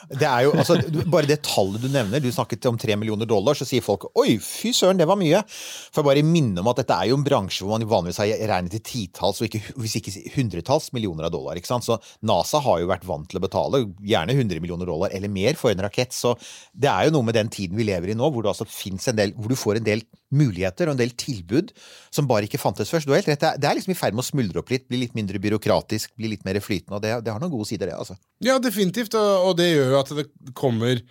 Det 0.09 0.27
er 0.29 0.45
jo, 0.47 0.53
altså, 0.53 0.77
bare 1.09 1.29
det 1.29 1.40
tallet 1.47 1.83
du 1.83 1.88
nevner, 1.88 2.21
du 2.21 2.31
snakket 2.33 2.69
om 2.69 2.79
tre 2.81 2.97
millioner 3.01 3.29
dollar, 3.29 3.57
så 3.57 3.67
sier 3.69 3.85
folk 3.85 4.07
oi, 4.21 4.37
fy 4.43 4.73
søren, 4.77 5.01
det 5.01 5.09
var 5.09 5.19
mye. 5.21 5.40
For 5.49 6.03
jeg 6.03 6.09
bare 6.11 6.27
minne 6.29 6.62
om 6.62 6.71
at 6.71 6.83
dette 6.83 6.97
er 6.97 7.11
jo 7.11 7.19
en 7.19 7.27
bransje 7.27 7.64
hvor 7.64 7.75
man 7.75 7.88
vanligvis 7.88 8.21
har 8.23 8.33
regnet 8.53 8.79
i 8.79 8.83
titalls, 8.85 9.40
og 9.40 9.49
ikke, 9.49 9.75
hvis 9.81 9.99
ikke 10.01 10.14
hundretalls 10.37 10.90
millioner 10.97 11.29
av 11.29 11.35
dollar. 11.35 11.59
ikke 11.59 11.73
sant? 11.73 11.87
Så 11.87 11.99
NASA 12.27 12.61
har 12.64 12.83
jo 12.83 12.90
vært 12.93 13.07
vant 13.09 13.29
til 13.31 13.40
å 13.40 13.45
betale 13.45 13.85
gjerne 14.05 14.37
100 14.37 14.62
millioner 14.64 14.88
dollar 14.88 15.14
eller 15.14 15.33
mer 15.33 15.59
for 15.61 15.73
en 15.73 15.85
rakett. 15.85 16.14
Så 16.14 16.35
det 16.75 16.91
er 16.91 17.07
jo 17.07 17.15
noe 17.17 17.27
med 17.29 17.37
den 17.39 17.51
tiden 17.53 17.79
vi 17.79 17.87
lever 17.87 18.13
i 18.13 18.17
nå, 18.19 18.31
hvor, 18.35 18.47
altså 18.51 18.67
del, 19.15 19.35
hvor 19.37 19.53
du 19.53 19.57
får 19.59 19.81
en 19.81 19.87
del 19.87 20.03
muligheter 20.35 20.89
og 20.89 20.97
en 20.97 21.03
del 21.03 21.15
tilbud 21.19 21.71
som 22.15 22.27
bare 22.31 22.49
ikke 22.49 22.61
fantes 22.61 22.91
først. 22.91 23.07
Du 23.07 23.15
helt 23.15 23.29
rett, 23.31 23.41
det 23.61 23.69
er- 23.69 23.75
liksom 23.79 23.95
i 23.95 23.99
ferd 23.99 24.15
med 24.15 24.25
å 24.25 24.31
smuldre 24.31 24.63
opp 24.63 24.71
litt, 24.71 24.89
bli 24.89 24.99
litt 25.05 25.15
mindre 25.15 25.39
byråkratisk, 25.39 26.17
bli 26.17 26.35
litt 26.35 26.45
mer 26.45 26.59
flytende, 26.61 26.99
og 26.99 27.03
det, 27.03 27.15
det 27.25 27.33
har 27.33 27.41
noen 27.41 27.55
gode 27.55 27.69
sider, 27.71 27.91
det, 27.91 27.99
altså. 27.99 28.17
Ja, 28.41 28.59
definitivt, 28.59 29.15
og, 29.15 29.57
det 29.59 29.71
gjør 29.73 29.95
jo 29.95 30.01
at 30.01 30.15
det 30.19 30.27
kommer 30.55 31.03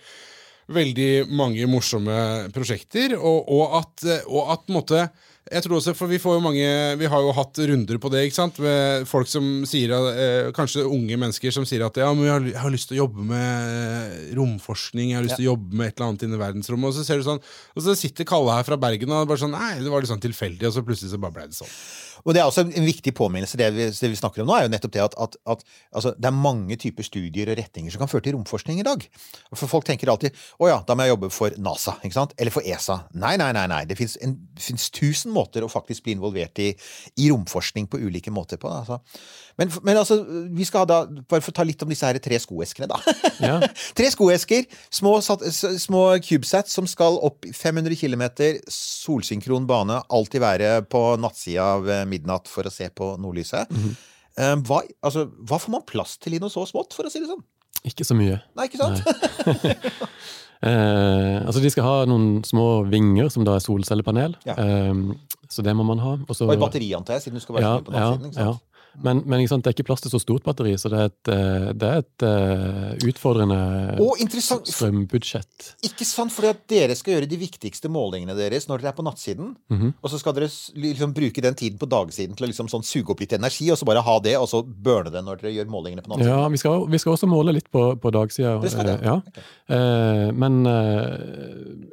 veldig 0.74 1.28
mange 1.36 1.68
morsomme 1.68 2.50
prosjekter, 2.56 3.18
og, 3.20 3.50
og 3.52 3.80
at, 3.82 4.06
og 4.28 4.52
at 4.56 4.72
måte 4.72 5.08
jeg 5.52 5.64
tror 5.66 5.76
også, 5.76 5.92
for 5.98 6.08
Vi 6.08 6.22
får 6.24 6.38
jo 6.38 6.44
mange, 6.44 6.68
vi 7.00 7.08
har 7.12 7.22
jo 7.22 7.34
hatt 7.36 7.60
runder 7.68 7.98
på 8.00 8.12
det. 8.14 8.24
ikke 8.24 8.38
sant? 8.38 8.60
Med 8.64 9.08
folk 9.10 9.28
som 9.28 9.66
sier, 9.68 9.92
eh, 9.92 10.52
Kanskje 10.56 10.86
unge 10.88 11.18
mennesker 11.20 11.52
som 11.52 11.66
sier 11.68 11.84
at 11.86 11.98
ja, 12.00 12.14
men 12.14 12.26
jeg 12.26 12.56
har, 12.56 12.72
lyst 12.72 12.88
til 12.90 12.98
å 12.98 13.04
jobbe 13.04 13.26
med 13.28 14.36
romforskning. 14.38 15.12
jeg 15.12 15.18
har 15.20 15.24
lyst 15.24 15.36
til 15.36 15.50
å 15.50 15.54
jobbe 15.54 15.76
med 15.76 15.88
et 15.88 16.00
eller 16.00 16.10
annet 16.10 16.24
i 16.24 16.42
verdensrommet. 16.46 16.88
Og 16.88 16.96
så 16.96 17.04
ser 17.04 17.18
du 17.20 17.28
sånn, 17.28 17.44
og 17.76 17.84
så 17.84 17.96
sitter 17.96 18.24
Kalle 18.24 18.56
her 18.56 18.64
fra 18.64 18.78
Bergen 18.78 19.12
og 19.12 19.28
bare 19.28 19.44
sånn, 19.44 19.52
nei, 19.52 19.84
det 19.84 19.92
var 19.92 20.02
litt 20.02 20.14
sånn 20.14 20.24
tilfeldig, 20.24 20.68
og 20.68 20.74
så 20.74 20.86
plutselig 20.86 21.12
så 21.12 21.20
bare 21.20 21.36
ble 21.36 21.48
det 21.52 21.60
sånn. 21.60 21.76
Og 22.24 22.36
det 22.36 22.42
er 22.42 22.48
også 22.48 22.64
en 22.66 22.88
viktig 22.88 23.14
påminnelse, 23.18 23.60
det 23.60 23.70
vi, 23.76 23.88
det 23.92 24.10
vi 24.14 24.20
snakker 24.20 24.44
om 24.44 24.50
nå, 24.50 24.56
er 24.56 24.68
jo 24.68 24.72
nettopp 24.74 24.94
det 24.96 25.04
at, 25.04 25.18
at, 25.26 25.36
at 25.56 25.64
altså, 25.92 26.14
det 26.16 26.30
er 26.30 26.36
mange 26.36 26.78
typer 26.80 27.06
studier 27.06 27.52
og 27.52 27.60
retninger 27.60 27.94
som 27.94 28.04
kan 28.04 28.12
føre 28.12 28.26
til 28.28 28.38
romforskning 28.38 28.80
i 28.80 28.88
dag. 28.88 29.04
For 29.52 29.70
folk 29.72 29.88
tenker 29.88 30.12
alltid 30.12 30.36
å 30.64 30.72
ja, 30.72 30.80
da 30.88 30.96
må 30.96 31.08
jeg 31.08 31.14
jobbe 31.16 31.32
for 31.34 31.58
NASA, 31.64 31.98
ikke 32.02 32.18
sant? 32.18 32.36
Eller 32.40 32.56
for 32.56 32.66
ESA. 32.66 33.02
Nei, 33.20 33.36
nei, 33.42 33.52
nei. 33.56 33.66
nei. 33.72 33.84
Det 33.90 33.98
fins 34.00 34.90
tusen 34.96 35.34
måter 35.36 35.66
å 35.66 35.72
faktisk 35.72 36.08
bli 36.08 36.16
involvert 36.18 36.64
i, 36.64 36.72
i 37.20 37.30
romforskning 37.32 37.90
på 37.92 38.00
ulike 38.04 38.34
måter 38.34 38.62
på. 38.62 38.72
Altså. 38.72 39.02
Men, 39.60 39.70
men 39.86 39.98
altså, 40.02 40.18
vi 40.50 40.66
skal 40.66 40.82
ha 40.84 40.88
da, 40.90 40.98
bare 41.30 41.44
for 41.46 41.54
å 41.54 41.58
ta 41.60 41.66
litt 41.68 41.82
om 41.86 41.92
disse 41.94 42.08
her 42.10 42.18
tre 42.24 42.40
skoeskene, 42.42 42.88
da. 42.90 42.98
Ja. 43.44 43.60
tre 43.98 44.10
skoesker, 44.14 44.66
små, 44.94 45.16
små 45.22 46.02
CubeSats 46.26 46.74
som 46.74 46.88
skal 46.90 47.20
opp 47.22 47.46
500 47.54 47.94
km, 48.00 48.24
solsynkron 48.74 49.68
bane, 49.70 50.00
alltid 50.10 50.42
være 50.44 50.72
på 50.90 51.04
nattsida 51.22 51.68
av 51.76 51.90
eh, 51.90 52.04
midnatt 52.10 52.50
for 52.50 52.66
å 52.66 52.74
se 52.74 52.90
på 52.90 53.14
nordlyset. 53.22 53.70
Eh, 54.34 54.56
hva, 54.66 54.82
altså, 55.06 55.28
hva 55.46 55.62
får 55.62 55.76
man 55.78 55.86
plass 55.90 56.18
til 56.18 56.34
i 56.38 56.42
noe 56.42 56.50
så 56.54 56.66
smått, 56.70 56.98
for 56.98 57.06
å 57.06 57.14
si 57.14 57.22
det 57.22 57.30
sånn? 57.30 57.44
Ikke 57.84 58.06
så 58.08 58.16
mye. 58.18 58.40
Nei, 58.58 58.70
ikke 58.72 58.82
sant? 58.82 59.04
Eh, 60.64 61.38
altså 61.44 61.60
De 61.60 61.68
skal 61.74 61.84
ha 61.84 61.96
noen 62.08 62.38
små 62.48 62.86
vinger 62.88 63.28
som 63.34 63.44
da 63.44 63.58
er 63.58 63.64
solcellepanel. 63.66 64.38
Ja. 64.48 64.54
Eh, 64.56 64.94
så 65.52 65.60
det 65.66 65.74
må 65.76 65.84
man 65.84 66.00
ha. 66.00 66.14
Og 66.24 66.32
så- 66.38 66.48
Og 66.48 66.54
et 66.54 66.62
batteri, 66.62 66.88
antar 66.96 67.18
jeg, 67.18 67.24
siden 67.26 67.36
du 67.36 67.44
skal 67.44 67.56
være 67.58 67.64
ja, 67.68 67.80
på 67.84 67.92
ja, 67.92 68.06
nattsiden. 68.14 68.32
ikke 68.32 68.46
ja. 68.48 68.54
Men, 69.02 69.24
men 69.26 69.42
sant, 69.50 69.64
det 69.66 69.72
er 69.72 69.76
ikke 69.78 69.88
plass 69.88 70.04
til 70.04 70.12
så 70.14 70.20
stort 70.22 70.44
batteri, 70.46 70.76
så 70.78 70.90
det 70.92 71.00
er 71.00 71.08
et, 71.10 71.30
eh, 71.34 71.68
det 71.74 71.88
er 71.90 72.02
et 72.04 72.26
eh, 72.28 73.08
utfordrende 73.10 73.58
Og 74.04 74.20
strømbudsjett. 74.22 75.72
Ikke 75.88 76.06
sant, 76.06 76.34
for 76.34 76.46
dere 76.70 76.94
skal 76.98 77.16
gjøre 77.16 77.30
de 77.30 77.40
viktigste 77.42 77.90
målingene 77.90 78.36
deres 78.38 78.68
når 78.70 78.84
dere 78.84 78.92
er 78.94 78.98
på 79.00 79.06
nattsiden. 79.08 79.56
Mhm. 79.74 79.94
Og 80.02 80.14
så 80.14 80.20
skal 80.22 80.36
dere 80.38 80.50
liksom 80.50 81.16
bruke 81.18 81.42
den 81.42 81.58
tiden 81.58 81.80
på 81.82 81.90
dagsiden 81.90 82.38
til 82.38 82.46
å 82.46 82.52
liksom 82.52 82.70
sånn 82.70 82.86
suge 82.86 83.16
opp 83.16 83.24
litt 83.24 83.34
energi, 83.34 83.72
og 83.74 83.80
så 83.82 83.88
bare 83.90 84.04
ha 84.06 84.18
det, 84.24 84.36
og 84.38 84.48
så 84.52 84.62
burne 84.64 85.14
det 85.14 85.24
når 85.26 85.42
dere 85.42 85.56
gjør 85.58 85.72
målingene 85.74 86.06
på 86.06 86.14
nattsiden. 86.14 86.30
Ja, 86.30 86.48
vi 86.54 86.62
skal, 86.62 86.86
vi 86.92 87.02
skal 87.02 87.16
også 87.18 87.32
måle 87.32 87.56
litt 87.58 87.72
på, 87.74 87.88
på 87.98 88.14
dagsida. 88.14 88.60
Eh, 88.62 88.92
Ja. 89.04 89.18
Okay. 89.24 90.32
men 90.38 90.64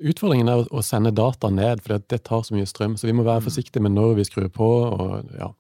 utfordringen 0.05 0.49
er 0.51 0.67
å, 0.69 0.83
sende 0.85 1.13
data 1.15 1.51
ned, 1.53 1.81
for 1.85 1.97
det, 1.97 2.09
det 2.13 2.23
tar 2.29 2.43
så 2.45 2.55
mye 2.57 2.69
strøm. 2.69 2.97
Så 2.99 3.07
vi 3.09 3.13
må 3.17 3.21
Mm. 3.21 3.29
være 3.31 3.47
forsiktige 3.49 3.83
med 3.83 3.93
når 3.93 4.15
vi 4.17 4.25
skrur 4.25 4.49
på. 4.49 4.69
og 5.01 5.31
ja. 5.39 5.53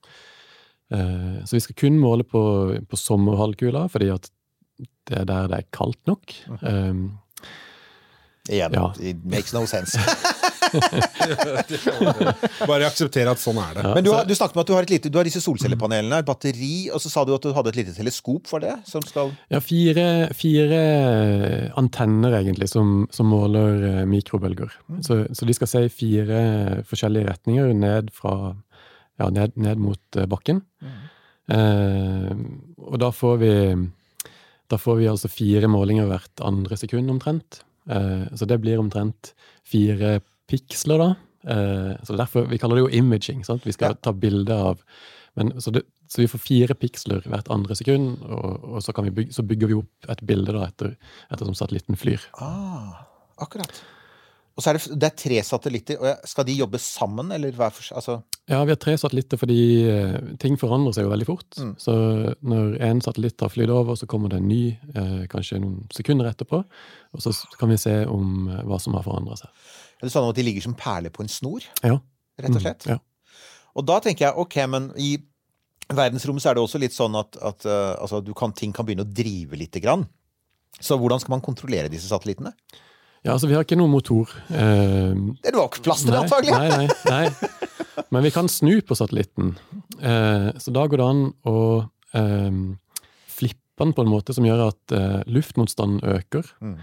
Eh, 0.90 1.40
så 1.46 1.56
vi 1.56 1.62
skal 1.64 1.78
kun 1.78 1.98
måle 2.02 2.24
på, 2.26 2.42
på 2.90 2.98
sommerhalvkula, 2.98 3.86
fordi 3.92 4.10
at 4.14 4.30
det 5.10 5.18
er 5.22 5.26
der 5.28 5.48
det 5.52 5.58
er 5.62 5.68
kaldt 5.76 6.00
nok. 6.10 6.34
Um, 6.62 7.18
Eh, 8.48 8.56
Igjen, 8.56 8.72
Ja. 8.72 8.86
it 8.98 9.18
makes 9.24 9.52
no 9.52 9.66
sense. 9.68 9.98
Bare 12.70 12.86
akseptere 12.88 13.30
at 13.34 13.40
sånn 13.42 13.58
er 13.62 13.74
det. 13.76 13.84
Men 13.96 14.04
du 14.06 14.10
har, 14.14 14.24
du 14.26 14.32
snakket 14.34 14.56
om 14.56 14.62
at 14.62 14.70
du 14.70 14.74
har, 14.74 14.86
et 14.86 14.92
lite, 14.94 15.10
du 15.12 15.18
har 15.20 15.28
disse 15.28 15.42
solcellepanelene, 15.44 16.20
et 16.22 16.28
batteri, 16.28 16.88
og 16.94 17.02
så 17.02 17.12
sa 17.12 17.24
du 17.28 17.34
at 17.36 17.44
du 17.44 17.52
hadde 17.56 17.72
et 17.72 17.78
lite 17.82 17.94
teleskop 17.96 18.48
for 18.50 18.62
det? 18.64 18.74
Som 18.88 19.04
skal 19.06 19.32
Ja, 19.52 19.60
fire, 19.62 20.06
fire 20.36 20.80
antenner 21.80 22.38
egentlig 22.40 22.70
som, 22.72 23.06
som 23.14 23.30
måler 23.30 24.06
mikrobølger. 24.10 24.70
mikrobølger. 24.70 25.04
Så, 25.06 25.20
så 25.36 25.46
de 25.48 25.54
skal 25.56 25.70
se 25.70 25.84
i 25.86 25.92
fire 25.92 26.40
forskjellige 26.88 27.28
retninger 27.30 27.74
ned 27.76 28.10
fra 28.16 28.54
ja, 29.20 29.28
ned, 29.30 29.54
ned 29.60 29.78
mot 29.82 30.00
bakken. 30.16 30.28
bakken. 30.32 30.62
Eh, 31.50 32.30
og 32.86 32.98
da 33.02 33.10
får 33.14 33.40
vi 33.42 33.52
da 34.70 34.78
får 34.78 35.00
vi 35.00 35.08
altså 35.10 35.26
fire 35.32 35.66
målinger 35.70 36.06
hvert 36.06 36.42
andre 36.46 36.76
sekund 36.78 37.10
omtrent. 37.10 37.62
Eh, 37.90 38.28
så 38.38 38.46
det 38.46 38.60
blir 38.62 38.78
omtrent 38.78 39.32
fire 39.66 40.20
piksler, 40.50 41.02
da. 41.02 41.08
Eh, 41.50 41.96
så 42.06 42.14
derfor, 42.16 42.46
Vi 42.46 42.58
kaller 42.58 42.76
det 42.78 42.84
jo 42.84 42.98
imaging. 42.98 43.42
sant? 43.44 43.64
Vi 43.66 43.72
skal 43.72 43.90
Ja. 43.90 43.94
ta 43.94 44.12
bilde 44.12 44.52
av 44.54 44.78
men, 45.36 45.60
så, 45.60 45.70
det, 45.72 45.82
så 46.08 46.18
vi 46.22 46.26
får 46.26 46.40
fire 46.42 46.74
piksler 46.74 47.20
hvert 47.22 47.48
andre 47.50 47.74
sekund, 47.78 48.18
og, 48.22 48.64
og 48.64 48.82
så, 48.82 48.92
kan 48.92 49.04
vi 49.04 49.10
bygge, 49.10 49.32
så 49.32 49.42
bygger 49.46 49.68
vi 49.68 49.74
opp 49.74 50.08
et 50.10 50.22
bilde 50.26 50.52
da 50.52 50.64
etter, 50.66 50.96
ettersom 51.30 51.54
satellitten 51.54 51.96
flyr. 51.96 52.20
Ah, 52.42 53.06
akkurat. 53.38 53.70
Og 54.58 54.64
så 54.64 54.70
er 54.70 54.76
det, 54.76 54.96
det 55.00 55.08
er 55.08 55.16
tre 55.16 55.40
satellitter. 55.46 56.00
og 56.02 56.24
Skal 56.28 56.46
de 56.48 56.56
jobbe 56.58 56.78
sammen, 56.82 57.30
eller 57.32 57.54
hver 57.56 57.72
for? 57.72 57.86
Altså, 57.96 58.18
Ja, 58.50 58.62
vi 58.66 58.74
har 58.74 58.80
tre 58.82 58.96
satellitter 58.98 59.38
fordi 59.40 59.60
eh, 59.88 60.16
ting 60.42 60.58
forandrer 60.60 60.96
seg 60.96 61.06
jo 61.06 61.12
veldig 61.12 61.28
fort. 61.28 61.48
Mm. 61.56 61.74
Så 61.80 61.94
når 62.42 62.74
en 62.88 63.02
satellitt 63.04 63.40
har 63.40 63.52
flydd 63.54 63.72
over, 63.74 63.96
så 63.96 64.08
kommer 64.10 64.32
det 64.32 64.40
en 64.42 64.50
ny 64.50 64.62
eh, 64.94 65.22
kanskje 65.32 65.60
noen 65.62 65.86
sekunder 65.94 66.28
etterpå. 66.32 66.64
Og 67.14 67.24
så 67.24 67.32
kan 67.60 67.72
vi 67.72 67.78
se 67.80 67.94
om 68.10 68.50
eh, 68.50 68.64
hva 68.68 68.80
som 68.82 68.98
har 68.98 69.06
forandra 69.06 69.38
seg. 69.38 69.54
er 70.00 70.08
det 70.08 70.12
sånn 70.16 70.28
at 70.28 70.36
de 70.36 70.46
ligger 70.48 70.66
som 70.66 70.76
perler 70.78 71.14
på 71.14 71.24
en 71.24 71.32
snor, 71.32 71.64
Ja. 71.86 72.00
rett 72.40 72.56
og 72.56 72.62
slett? 72.64 72.86
Mm, 72.86 72.96
ja. 72.96 72.98
Og 73.78 73.86
da 73.86 74.00
tenker 74.02 74.28
jeg, 74.28 74.36
ok, 74.36 74.56
men 74.66 74.90
i 74.98 75.14
verdensrommet 75.90 76.42
så 76.42 76.50
er 76.50 76.58
det 76.58 76.62
også 76.64 76.80
litt 76.82 76.94
sånn 76.94 77.16
at, 77.18 77.36
at 77.38 77.66
uh, 77.66 77.96
altså, 78.02 78.20
du 78.22 78.32
kan, 78.34 78.52
ting 78.56 78.74
kan 78.74 78.86
begynne 78.86 79.06
å 79.06 79.10
drive 79.14 79.58
lite 79.58 79.82
grann. 79.82 80.04
Så 80.80 80.98
hvordan 80.98 81.20
skal 81.22 81.36
man 81.36 81.44
kontrollere 81.44 81.90
disse 81.92 82.10
satellittene? 82.10 82.52
Ja, 83.24 83.32
altså 83.34 83.48
vi 83.50 83.54
har 83.56 83.64
ikke 83.66 83.76
noen 83.78 83.92
motor. 83.92 84.30
Eh, 84.50 85.14
Det 85.44 85.52
var 85.54 85.68
ikke 85.68 85.82
plass 85.86 86.04
til 86.06 86.14
det, 86.14 86.20
antagelig! 86.24 86.54
Nei, 86.56 86.68
nei, 86.68 86.88
nei. 87.10 88.04
Men 88.10 88.24
vi 88.24 88.30
kan 88.34 88.48
snu 88.50 88.78
på 88.86 88.96
satellitten. 88.96 89.54
Eh, 90.00 90.46
så 90.58 90.72
da 90.74 90.86
går 90.88 91.00
det 91.02 91.08
an 91.08 91.20
å 91.46 91.56
eh, 92.16 92.60
flippe 93.30 93.84
den 93.84 93.92
på 93.96 94.02
en 94.06 94.10
måte 94.12 94.34
som 94.36 94.46
gjør 94.48 94.66
at 94.70 94.94
eh, 94.96 95.20
luftmotstanden 95.30 96.00
øker. 96.16 96.48
Mm. 96.64 96.78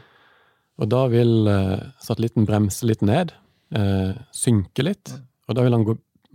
Og 0.78 0.90
da 0.94 1.04
vil 1.10 1.50
eh, 1.50 1.80
satellitten 2.06 2.46
bremse 2.46 2.86
litt 2.86 3.02
ned, 3.06 3.34
eh, 3.76 4.14
synke 4.36 4.86
litt, 4.86 5.16
Mm. 5.18 5.24
og 5.50 5.56
da 5.56 5.64
vil 5.64 5.74
han 5.78 5.84
gå, 5.88 5.94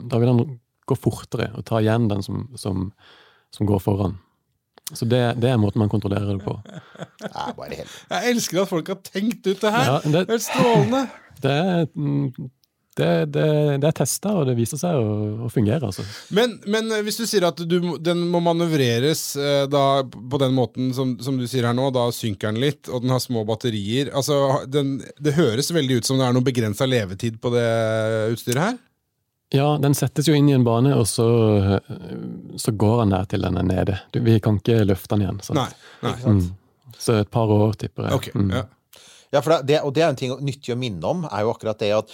da 0.09 0.19
vil 0.19 0.31
han 0.33 0.39
gå 0.89 0.97
fortere 0.97 1.51
og 1.55 1.65
ta 1.69 1.79
igjen 1.83 2.07
den 2.11 2.23
som, 2.25 2.47
som, 2.57 2.87
som 3.53 3.67
går 3.69 3.79
foran. 3.85 4.15
Så 4.93 5.07
det, 5.09 5.21
det 5.41 5.49
er 5.53 5.61
måten 5.63 5.81
man 5.81 5.89
kontrollerer 5.93 6.35
det 6.37 6.45
på. 6.45 6.57
Det 7.23 7.31
bare 7.57 7.79
helt 7.79 8.01
Jeg 8.11 8.33
elsker 8.35 8.63
at 8.65 8.69
folk 8.73 8.91
har 8.93 8.99
tenkt 9.07 9.47
ut 9.47 9.61
det 9.63 9.71
her. 9.73 9.87
Ja, 9.93 10.01
det- 10.05 10.27
det 10.29 10.41
er 10.41 10.43
strålende. 10.51 11.05
Det 11.43 11.55
mm, 11.97 12.51
det, 12.95 13.07
det, 13.33 13.45
det 13.81 13.87
er 13.89 13.95
testa, 13.97 14.35
og 14.37 14.45
det 14.47 14.53
viser 14.59 14.77
seg 14.77 14.99
å, 15.01 15.47
å 15.47 15.49
fungere, 15.51 15.89
altså. 15.89 16.05
Men, 16.37 16.59
men 16.69 16.93
hvis 17.07 17.17
du 17.19 17.25
sier 17.27 17.47
at 17.49 17.57
du, 17.67 17.79
den 18.05 18.21
må 18.29 18.39
manøvreres 18.45 19.23
eh, 19.41 19.63
da, 19.73 20.03
på 20.05 20.39
den 20.43 20.53
måten 20.53 20.91
som, 20.93 21.15
som 21.25 21.39
du 21.41 21.47
sier 21.49 21.65
her 21.71 21.75
nå, 21.75 21.87
da 21.97 22.05
synker 22.13 22.53
den 22.53 22.61
litt, 22.63 22.91
og 22.93 23.01
den 23.03 23.15
har 23.15 23.23
små 23.25 23.47
batterier 23.49 24.13
altså, 24.13 24.37
den, 24.69 24.99
Det 25.25 25.33
høres 25.39 25.73
veldig 25.73 26.03
ut 26.03 26.11
som 26.11 26.21
det 26.21 26.29
er 26.29 26.37
noe 26.37 26.45
begrensa 26.47 26.85
levetid 26.87 27.41
på 27.43 27.55
det 27.57 27.65
utstyret 28.37 28.61
her. 28.69 28.77
Ja, 29.53 29.77
den 29.81 29.95
settes 29.95 30.29
jo 30.29 30.35
inn 30.37 30.49
i 30.49 30.55
en 30.57 30.65
bane, 30.65 30.95
og 30.97 31.05
så, 31.11 31.27
så 32.57 32.73
går 32.73 33.03
han 33.03 33.13
der 33.13 33.27
til 33.29 33.45
den 33.45 33.59
er 33.61 33.67
nede. 33.69 33.99
Du, 34.15 34.21
vi 34.25 34.39
kan 34.41 34.57
ikke 34.61 34.83
løfte 34.89 35.13
den 35.15 35.27
igjen. 35.27 35.43
Sant? 35.45 35.59
Nei. 35.61 35.69
nei. 36.07 36.15
Mm. 36.25 36.95
Så 37.03 37.19
et 37.21 37.33
par 37.33 37.51
år, 37.53 37.75
tipper 37.81 38.09
jeg. 38.09 38.21
Ok, 38.21 38.31
Mm. 38.35 38.55
ja. 38.57 38.65
Ja, 39.33 39.41
for 39.41 39.63
det, 39.65 39.79
og 39.81 39.95
det 39.97 40.03
er 40.05 40.11
en 40.13 40.19
ting 40.21 40.33
nyttig 40.45 40.75
å 40.75 40.77
minne 40.77 41.09
om, 41.09 41.23
er 41.25 41.47
jo 41.47 41.53
akkurat 41.55 41.79
det 41.81 41.89
at 41.97 42.11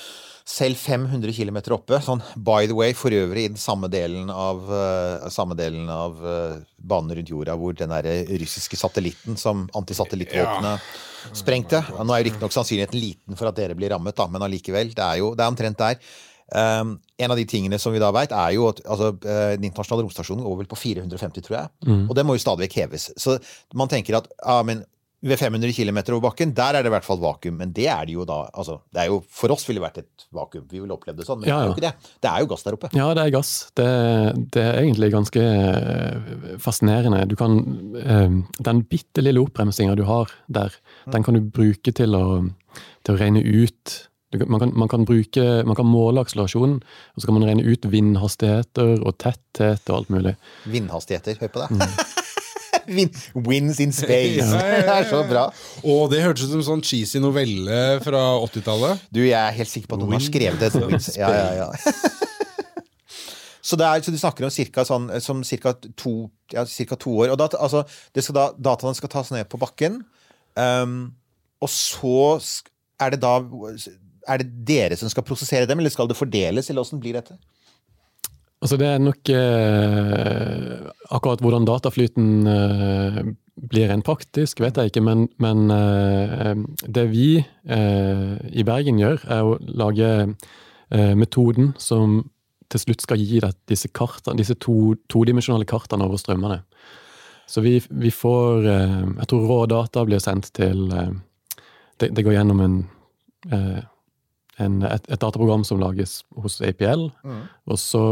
selv 0.48 0.78
500 0.80 1.32
km 1.34 1.58
oppe, 1.74 1.98
sånn 2.00 2.22
by 2.36 2.68
the 2.70 2.76
way, 2.78 2.94
for 2.96 3.10
øvrig 3.10 3.48
i 3.48 3.50
den 3.50 3.58
samme 3.60 3.90
delen 3.90 4.30
av, 4.30 4.62
uh, 4.70 5.26
samme 5.34 5.56
delen 5.58 5.90
av 5.92 6.22
uh, 6.22 6.54
banen 6.78 7.18
rundt 7.18 7.32
jorda 7.34 7.56
hvor 7.58 7.74
den 7.76 7.90
der 7.90 8.06
russiske 8.38 8.78
satellitten 8.78 9.36
som 9.36 9.66
antisatellittvåpenet 9.76 10.86
sprengte 11.36 11.82
Nå 11.98 12.14
er 12.14 12.22
jo 12.22 12.28
riktignok 12.28 12.54
sannsynligheten 12.54 13.02
liten 13.02 13.36
for 13.36 13.50
at 13.50 13.58
dere 13.58 13.74
blir 13.76 13.90
rammet, 13.92 14.14
da, 14.16 14.28
men 14.30 14.46
allikevel. 14.46 14.94
Det 14.94 15.02
er 15.04 15.18
jo 15.20 15.32
det 15.34 15.42
er 15.44 15.50
omtrent 15.50 15.82
der. 15.82 15.98
Um, 16.48 16.94
en 17.20 17.32
av 17.34 17.36
de 17.36 17.44
tingene 17.48 17.78
som 17.80 17.92
vi 17.92 18.00
da 18.00 18.08
vet, 18.14 18.32
er 18.32 18.54
jo 18.56 18.68
at 18.70 18.78
altså, 18.86 19.10
eh, 19.26 19.56
den 19.58 19.68
internasjonale 19.68 20.06
romstasjonen 20.06 20.46
går 20.46 20.62
vel 20.62 20.70
på 20.70 20.78
450, 20.80 21.44
tror 21.44 21.58
jeg. 21.58 21.72
Og 22.06 22.14
det 22.16 22.24
må 22.24 22.36
jo 22.36 22.44
stadig 22.44 22.68
vekk 22.68 22.78
heves. 22.84 23.10
Så 23.20 23.36
man 23.76 23.90
tenker 23.90 24.16
at 24.20 24.30
ja, 24.38 24.62
men 24.64 24.84
ved 25.20 25.38
500 25.38 25.72
km 25.74 25.98
over 26.12 26.28
bakken, 26.28 26.52
der 26.54 26.76
er 26.78 26.84
det 26.84 26.92
i 26.92 26.94
hvert 26.94 27.06
fall 27.06 27.18
vakuum. 27.18 27.56
Men 27.58 27.72
det 27.74 27.88
er 27.90 28.06
det 28.06 28.14
jo 28.14 28.24
da 28.28 28.44
altså, 28.52 28.78
det 28.94 29.02
er 29.02 29.08
jo, 29.10 29.18
For 29.34 29.50
oss 29.50 29.66
ville 29.66 29.80
det 29.80 29.86
vært 29.88 30.00
et 30.04 30.26
vakuum. 30.34 30.66
Vi 30.70 30.78
ville 30.78 30.94
opplevd 30.94 31.18
det 31.18 31.26
sånn, 31.26 31.40
men 31.42 31.50
Ja, 31.50 31.58
det 31.58 31.64
er 31.64 31.70
jo 31.70 31.74
ikke 31.74 31.86
det. 31.88 32.12
Det 32.22 32.30
er 32.30 32.44
jo 32.44 32.50
gass 32.52 32.66
der 32.66 32.76
oppe. 32.78 32.90
Ja, 32.94 33.08
det 33.18 33.24
er 33.24 33.34
gass. 33.34 33.52
Det, 33.78 33.88
det 34.54 34.62
er 34.62 34.78
egentlig 34.84 35.10
ganske 35.14 35.42
eh, 35.42 36.30
fascinerende. 36.62 37.24
Du 37.30 37.34
kan, 37.40 37.58
eh, 37.98 38.38
den 38.70 38.84
bitte 38.86 39.24
lille 39.24 39.42
oppbremsinga 39.42 39.98
du 39.98 40.04
har 40.06 40.30
der, 40.46 40.78
den 41.10 41.26
kan 41.26 41.34
du 41.34 41.42
bruke 41.42 41.94
til 41.98 42.14
å, 42.14 42.26
til 43.02 43.16
å 43.16 43.18
regne 43.18 43.42
ut 43.42 43.98
man, 44.36 44.60
kan, 44.60 44.72
man, 44.76 44.88
kan 44.88 45.04
bruke, 45.08 45.44
man 45.64 45.76
kan 45.78 45.88
måle 45.88 46.20
akselerasjonen, 46.20 46.78
og 47.14 47.20
så 47.20 47.28
kan 47.28 47.38
man 47.38 47.48
regne 47.48 47.64
ut 47.64 47.88
vindhastigheter 47.88 48.98
og 49.00 49.16
tetthet 49.22 49.88
og 49.88 50.02
alt 50.02 50.12
mulig. 50.12 50.34
Vindhastigheter, 50.68 51.38
hør 51.40 51.52
på 51.54 51.64
det. 51.64 51.70
Mm. 51.78 51.84
Win, 52.88 53.10
wins 53.34 53.80
in 53.84 53.92
space. 53.92 54.46
Det 54.48 54.88
er 54.88 55.04
så 55.08 55.20
bra. 55.28 55.42
Og 55.84 56.06
det 56.08 56.22
hørtes 56.24 56.46
ut 56.46 56.54
som 56.54 56.62
en 56.62 56.68
sånn 56.70 56.84
cheesy 56.84 57.20
novelle 57.20 57.98
fra 58.00 58.22
80-tallet. 58.46 59.02
Du, 59.12 59.20
jeg 59.26 59.36
er 59.36 59.52
helt 59.58 59.68
sikker 59.68 59.90
på 59.90 59.98
at 59.98 60.04
noen 60.04 60.16
har 60.16 60.24
skrevet 60.24 60.62
det. 60.62 60.70
Wins. 60.88 61.10
Ja, 61.20 61.28
ja, 61.28 61.66
ja. 61.66 61.68
Så, 63.68 63.76
det 63.76 63.84
er, 63.84 64.00
så 64.00 64.12
du 64.14 64.16
snakker 64.16 64.46
om 64.46 64.52
cirka, 64.52 64.80
sånn, 64.88 65.10
som 65.20 65.42
cirka 65.44 65.74
to, 65.76 66.30
ja, 66.54 66.62
to 66.64 67.10
år. 67.12 67.34
Og 67.34 67.36
da, 67.36 67.50
altså, 67.60 67.82
det 68.16 68.24
skal 68.24 68.36
da, 68.38 68.44
dataene 68.70 68.96
skal 68.96 69.10
tas 69.12 69.28
ned 69.34 69.44
på 69.52 69.60
bakken. 69.60 69.98
Um, 70.56 70.94
og 71.60 71.68
så 71.68 72.38
er 73.02 73.12
det 73.12 73.20
da 73.20 73.34
Er 74.28 74.42
det 74.42 74.50
dere 74.68 74.98
som 75.00 75.10
skal 75.10 75.24
prosessere 75.26 75.68
dem, 75.68 75.80
eller 75.80 75.92
skal 75.92 76.08
det 76.10 76.18
fordeles, 76.18 76.68
eller 76.68 76.84
åssen 76.84 77.00
blir 77.00 77.16
dette? 77.16 77.38
Altså 78.58 78.78
det 78.78 78.88
er 78.90 79.02
nok 79.02 79.30
eh, 79.30 80.88
Akkurat 81.14 81.42
hvordan 81.42 81.66
dataflyten 81.68 82.30
eh, 82.50 83.20
blir 83.70 83.90
rent 83.90 84.06
praktisk, 84.06 84.60
vet 84.62 84.78
jeg 84.78 84.90
ikke, 84.92 85.02
men, 85.02 85.26
men 85.42 85.70
eh, 85.74 86.54
det 86.86 87.06
vi 87.10 87.28
eh, 87.42 88.34
i 88.54 88.64
Bergen 88.66 89.00
gjør, 89.00 89.22
er 89.26 89.46
å 89.46 89.56
lage 89.62 90.10
eh, 90.26 91.14
metoden 91.18 91.72
som 91.80 92.20
til 92.70 92.82
slutt 92.82 93.02
skal 93.02 93.22
gi 93.22 93.40
deg 93.42 93.56
disse, 93.70 93.90
disse 94.38 94.58
to, 94.62 94.94
todimensjonale 95.10 95.66
kartene 95.66 96.06
over 96.06 96.20
strømmene. 96.20 96.60
Så 97.48 97.64
vi, 97.64 97.78
vi 97.88 98.12
får 98.12 98.68
eh, 98.68 98.96
Jeg 99.22 99.30
tror 99.32 99.50
rå 99.50 99.60
data 99.72 100.04
blir 100.06 100.22
sendt 100.22 100.52
til 100.58 100.86
det, 100.92 102.12
det 102.12 102.22
går 102.22 102.36
gjennom 102.36 102.62
en 102.62 102.80
en, 104.62 104.80
et, 104.86 105.04
et 105.08 105.20
dataprogram 105.20 105.64
som 105.66 105.80
lages 105.82 106.22
hos 106.42 106.60
APL, 106.64 107.08
og 107.68 107.78
så 107.80 108.02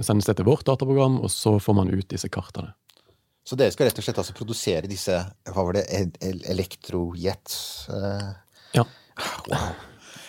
sendes 0.00 0.28
det 0.28 0.38
til 0.38 0.48
vårt 0.48 0.66
dataprogram, 0.68 1.20
og 1.22 1.32
så 1.34 1.56
får 1.62 1.78
man 1.80 1.90
ut 1.92 2.08
disse 2.10 2.30
kartene. 2.32 2.74
Så 3.48 3.56
dere 3.56 3.72
skal 3.72 3.88
rett 3.88 3.98
og 4.00 4.04
slett 4.04 4.18
altså 4.20 4.34
produsere 4.36 4.88
disse 4.90 5.14
hva 5.48 5.62
var 5.64 5.78
det, 5.78 5.86
elektrojets? 6.52 7.54
Uh, 7.88 7.94
elektrojet 7.94 7.94
eh, 7.96 8.26
Ja. 8.76 8.84
Wow. 9.48 9.70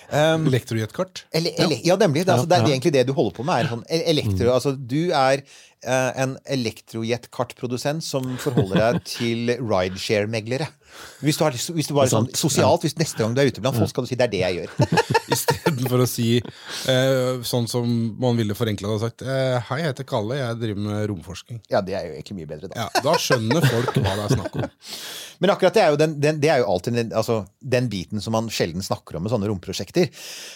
Um, 0.10 0.48
Elektrojetkart. 0.50 1.26
Ele, 1.38 1.52
ele, 1.62 1.76
ja, 1.86 1.98
nemlig. 2.00 2.24
Det, 2.26 2.34
altså, 2.34 2.48
det 2.48 2.50
det, 2.50 2.56
er 2.56 2.62
Ja, 2.62 2.68
ja. 2.68 2.74
egentlig 2.74 2.94
det 2.94 3.04
du 3.06 3.14
holder 3.14 3.36
på 3.36 3.44
med. 3.46 3.60
Er 3.60 3.70
sånn 3.70 3.84
elektro, 3.86 4.14
elektro, 4.14 4.54
altså, 4.56 4.72
du 4.74 5.12
er 5.14 5.44
en 5.86 6.36
elektrojetkartprodusent 6.52 8.04
som 8.04 8.26
forholder 8.42 8.82
deg 8.82 9.04
til 9.16 9.54
rideshare-meglere. 9.60 10.68
Hvis 11.24 11.38
du, 11.38 11.44
har, 11.46 11.54
hvis 11.54 11.88
du 11.90 11.94
bare 11.96 12.10
sånn 12.12 12.28
sosialt, 12.36 12.84
hvis 12.84 12.96
neste 13.00 13.22
gang 13.22 13.36
du 13.36 13.42
er 13.42 13.50
ute 13.52 13.62
blant 13.64 13.78
folk, 13.78 13.92
skal 13.92 14.06
du 14.06 14.10
si 14.10 14.18
det 14.20 14.26
er 14.26 14.34
det 14.34 14.42
jeg 14.42 14.58
gjør. 14.58 14.74
Istedenfor 15.36 16.04
å 16.04 16.08
si 16.10 16.28
eh, 16.40 17.42
sånn 17.46 17.70
som 17.72 17.88
man 18.20 18.40
ville 18.40 18.58
forenkla 18.58 18.90
det 18.90 18.98
og 18.98 19.04
sagt 19.04 19.24
eh, 19.24 19.60
Hei, 19.70 19.82
jeg 19.84 19.94
heter 19.94 20.08
Kalle, 20.10 20.40
jeg 20.40 20.60
driver 20.64 20.86
med 20.88 21.06
romforskning. 21.12 21.62
Ja, 21.72 21.84
det 21.86 21.96
er 22.00 22.10
jo 22.10 22.18
egentlig 22.18 22.40
mye 22.42 22.50
bedre, 22.50 22.72
da. 22.72 22.86
Ja, 22.88 23.04
Da 23.06 23.16
skjønner 23.22 23.70
folk 23.70 23.96
hva 24.00 24.16
det 24.18 24.26
er 24.26 24.36
snakk 24.36 24.60
om. 24.60 24.70
Men 25.44 25.54
akkurat 25.54 25.78
det 25.78 25.84
er 25.86 25.94
jo, 25.94 26.00
den, 26.02 26.20
den, 26.20 26.44
det 26.44 26.52
er 26.52 26.64
jo 26.64 26.70
alltid 26.74 27.00
den, 27.00 27.12
altså, 27.16 27.42
den 27.76 27.92
biten 27.92 28.24
som 28.24 28.36
man 28.36 28.50
sjelden 28.52 28.84
snakker 28.84 29.20
om 29.20 29.28
med 29.28 29.34
sånne 29.34 29.48
romprosjekter. 29.52 30.10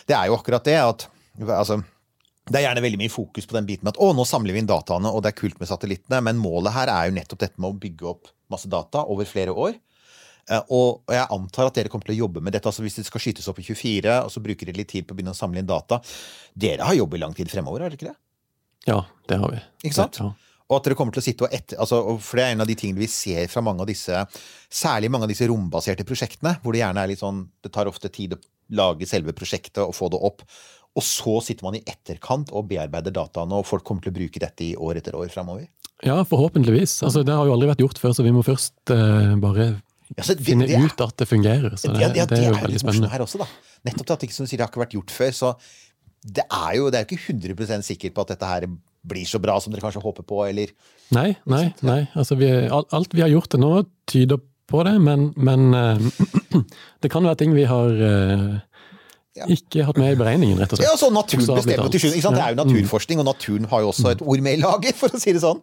Det 0.09 0.17
er 0.17 0.31
jo 0.31 0.39
akkurat 0.39 0.65
det 0.67 0.79
at 0.81 1.07
altså, 1.45 1.79
det 2.49 2.59
er 2.59 2.65
gjerne 2.65 2.83
veldig 2.83 2.99
mye 2.99 3.11
fokus 3.13 3.47
på 3.47 3.55
den 3.55 3.67
biten 3.67 3.87
med 3.87 3.93
at 3.95 4.01
å, 4.03 4.09
nå 4.15 4.25
samler 4.27 4.55
vi 4.55 4.59
inn 4.63 4.67
dataene, 4.67 5.11
og 5.11 5.23
det 5.23 5.31
er 5.31 5.39
kult 5.39 5.59
med 5.61 5.69
satellittene, 5.69 6.19
men 6.27 6.41
målet 6.41 6.75
her 6.75 6.91
er 6.91 7.07
jo 7.07 7.15
nettopp 7.15 7.39
dette 7.45 7.61
med 7.61 7.71
å 7.71 7.79
bygge 7.85 8.09
opp 8.09 8.31
masse 8.51 8.67
data 8.71 9.05
over 9.07 9.27
flere 9.29 9.55
år. 9.55 9.77
Eh, 10.51 10.63
Og 10.75 11.07
jeg 11.07 11.23
antar 11.31 11.69
at 11.69 11.77
dere 11.79 11.91
kommer 11.91 12.09
til 12.09 12.17
å 12.17 12.21
jobbe 12.25 12.43
med 12.43 12.51
dette. 12.53 12.67
altså 12.67 12.83
Hvis 12.83 12.99
det 12.99 13.07
skal 13.07 13.23
skytes 13.23 13.47
opp 13.47 13.61
i 13.63 13.67
24, 13.67 14.17
og 14.25 14.31
så 14.33 14.43
bruker 14.43 14.67
dere 14.67 14.81
litt 14.81 14.91
tid 14.91 15.07
på 15.07 15.15
å 15.15 15.19
begynne 15.19 15.35
å 15.35 15.39
samle 15.39 15.63
inn 15.63 15.69
data. 15.69 16.01
Dere 16.53 16.83
har 16.83 16.99
jobb 16.99 17.15
i 17.15 17.21
lang 17.23 17.35
tid 17.37 17.51
fremover, 17.51 17.85
har 17.85 17.93
dere 17.93 17.99
ikke 18.01 18.11
det? 18.11 18.19
Ja, 18.89 19.05
det 19.31 19.39
har 19.39 19.53
vi. 19.53 19.61
Ikke 19.87 20.01
sant? 20.01 20.19
Ja. 20.19 20.33
Og 20.67 20.77
at 20.79 20.87
dere 20.87 20.97
kommer 20.99 21.15
til 21.15 21.21
å 21.21 21.25
sitte 21.25 21.45
og 21.45 21.53
etter, 21.55 21.77
altså, 21.79 22.01
For 22.23 22.39
det 22.39 22.45
er 22.45 22.55
en 22.55 22.63
av 22.65 22.67
de 22.67 22.75
tingene 22.75 22.99
vi 23.03 23.07
ser 23.11 23.47
fra 23.51 23.63
mange 23.63 23.83
av 23.83 23.87
disse, 23.87 24.19
særlig 24.71 25.11
mange 25.11 25.27
av 25.27 25.31
disse 25.31 25.47
rombaserte 25.47 26.05
prosjektene, 26.07 26.57
hvor 26.63 26.75
det 26.75 26.83
gjerne 26.83 27.03
er 27.03 27.11
litt 27.11 27.23
sånn 27.23 27.45
Det 27.63 27.71
tar 27.71 27.87
ofte 27.91 28.11
tid 28.11 28.35
å 28.35 28.41
lage 28.73 29.07
selve 29.07 29.35
prosjektet 29.35 29.83
og 29.83 29.95
få 29.95 30.09
det 30.11 30.19
opp. 30.23 30.43
Og 30.95 31.03
så 31.03 31.39
sitter 31.41 31.63
man 31.65 31.75
i 31.79 31.83
etterkant 31.89 32.51
og 32.53 32.67
bearbeider 32.69 33.11
dataene, 33.15 33.57
og 33.57 33.65
folk 33.65 33.83
kommer 33.87 34.03
til 34.05 34.11
å 34.13 34.17
bruke 34.19 34.39
dette 34.43 34.61
i 34.67 34.75
år 34.75 34.99
etter 35.01 35.15
år 35.17 35.31
framover. 35.33 35.67
ja, 36.03 36.19
forhåpentligvis. 36.27 37.01
Altså, 37.07 37.23
det 37.25 37.33
har 37.33 37.45
jo 37.47 37.53
aldri 37.55 37.69
vært 37.71 37.79
gjort 37.81 37.97
før, 38.01 38.13
så 38.13 38.23
vi 38.25 38.31
må 38.35 38.43
først 38.43 38.91
eh, 38.91 39.35
bare 39.41 39.81
Ja, 40.17 40.23
det- 40.27 40.39
finne 40.45 40.67
det 40.67 40.75
er- 40.75 40.83
ut 40.85 41.01
at 41.01 41.15
det 41.17 41.27
fungerer. 41.27 41.73
Så 41.79 41.89
det, 41.93 42.01
ja, 42.01 42.25
det 42.25 42.37
er 42.37 42.49
jo 42.51 42.59
veldig 42.59 42.79
spennende. 42.79 43.09
her 43.09 43.19
også, 43.25 43.39
da. 43.39 43.47
Nettopp 43.85 44.05
det 44.05 44.11
at 44.11 44.23
ikke, 44.27 44.33
som 44.33 44.45
sier, 44.45 44.57
det 44.57 44.67
har 44.67 44.69
ikke 44.69 44.85
vært 44.85 44.93
gjort 44.99 45.09
før. 45.09 45.31
Så 45.33 45.55
det 46.25 46.43
er 46.51 46.75
jo 46.75 46.89
det 46.91 46.99
er 46.99 47.05
jo 47.05 47.15
ikke 47.15 47.55
100% 47.55 47.83
sikkert 47.83 48.13
på 48.13 48.21
at 48.21 48.27
dette 48.27 48.45
her 48.45 48.67
blir 49.05 49.25
så 49.25 49.39
bra 49.41 49.57
som 49.59 49.73
dere 49.73 49.81
kanskje 49.81 50.03
håper 50.03 50.23
på, 50.23 50.43
eller 50.47 50.67
Nei, 51.11 51.35
nei, 51.45 51.73
nei. 51.81 52.07
Altså, 52.15 52.37
vi, 52.37 52.47
alt 52.69 53.09
vi 53.13 53.21
har 53.21 53.29
gjort 53.29 53.49
til 53.49 53.59
nå, 53.59 53.85
tyder 54.07 54.39
på 54.67 54.83
det, 54.85 54.93
men, 55.01 55.33
men 55.35 55.73
eh, 55.73 55.97
det 57.01 57.11
kan 57.11 57.23
være 57.23 57.37
ting 57.37 57.53
vi 57.55 57.65
har 57.65 57.89
eh, 57.89 58.59
Ja. 59.33 59.47
ikke 59.49 59.81
hatt 59.87 59.97
med 59.97 60.11
i 60.13 60.17
beregningen, 60.19 60.59
rett 60.61 60.73
og 60.75 60.77
slett. 60.77 60.85
Ja, 60.91 60.93
så 60.99 61.07
naturen 61.09 61.47
bestemmer 61.57 61.89
til 61.89 61.99
sjuende. 62.03 62.21
Det 62.21 62.43
er 62.43 62.53
jo 62.53 62.57
Mm. 62.59 62.67
naturforskning, 62.69 63.19
og 63.19 63.25
naturen 63.25 63.65
har 63.71 63.81
jo 63.81 63.87
også 63.89 64.11
et 64.11 64.21
ord 64.21 64.39
med 64.45 64.59
i 64.59 64.61
laget, 64.61 64.93
for 64.99 65.09
å 65.09 65.19
si 65.19 65.33
det 65.33 65.41
sånn. 65.41 65.61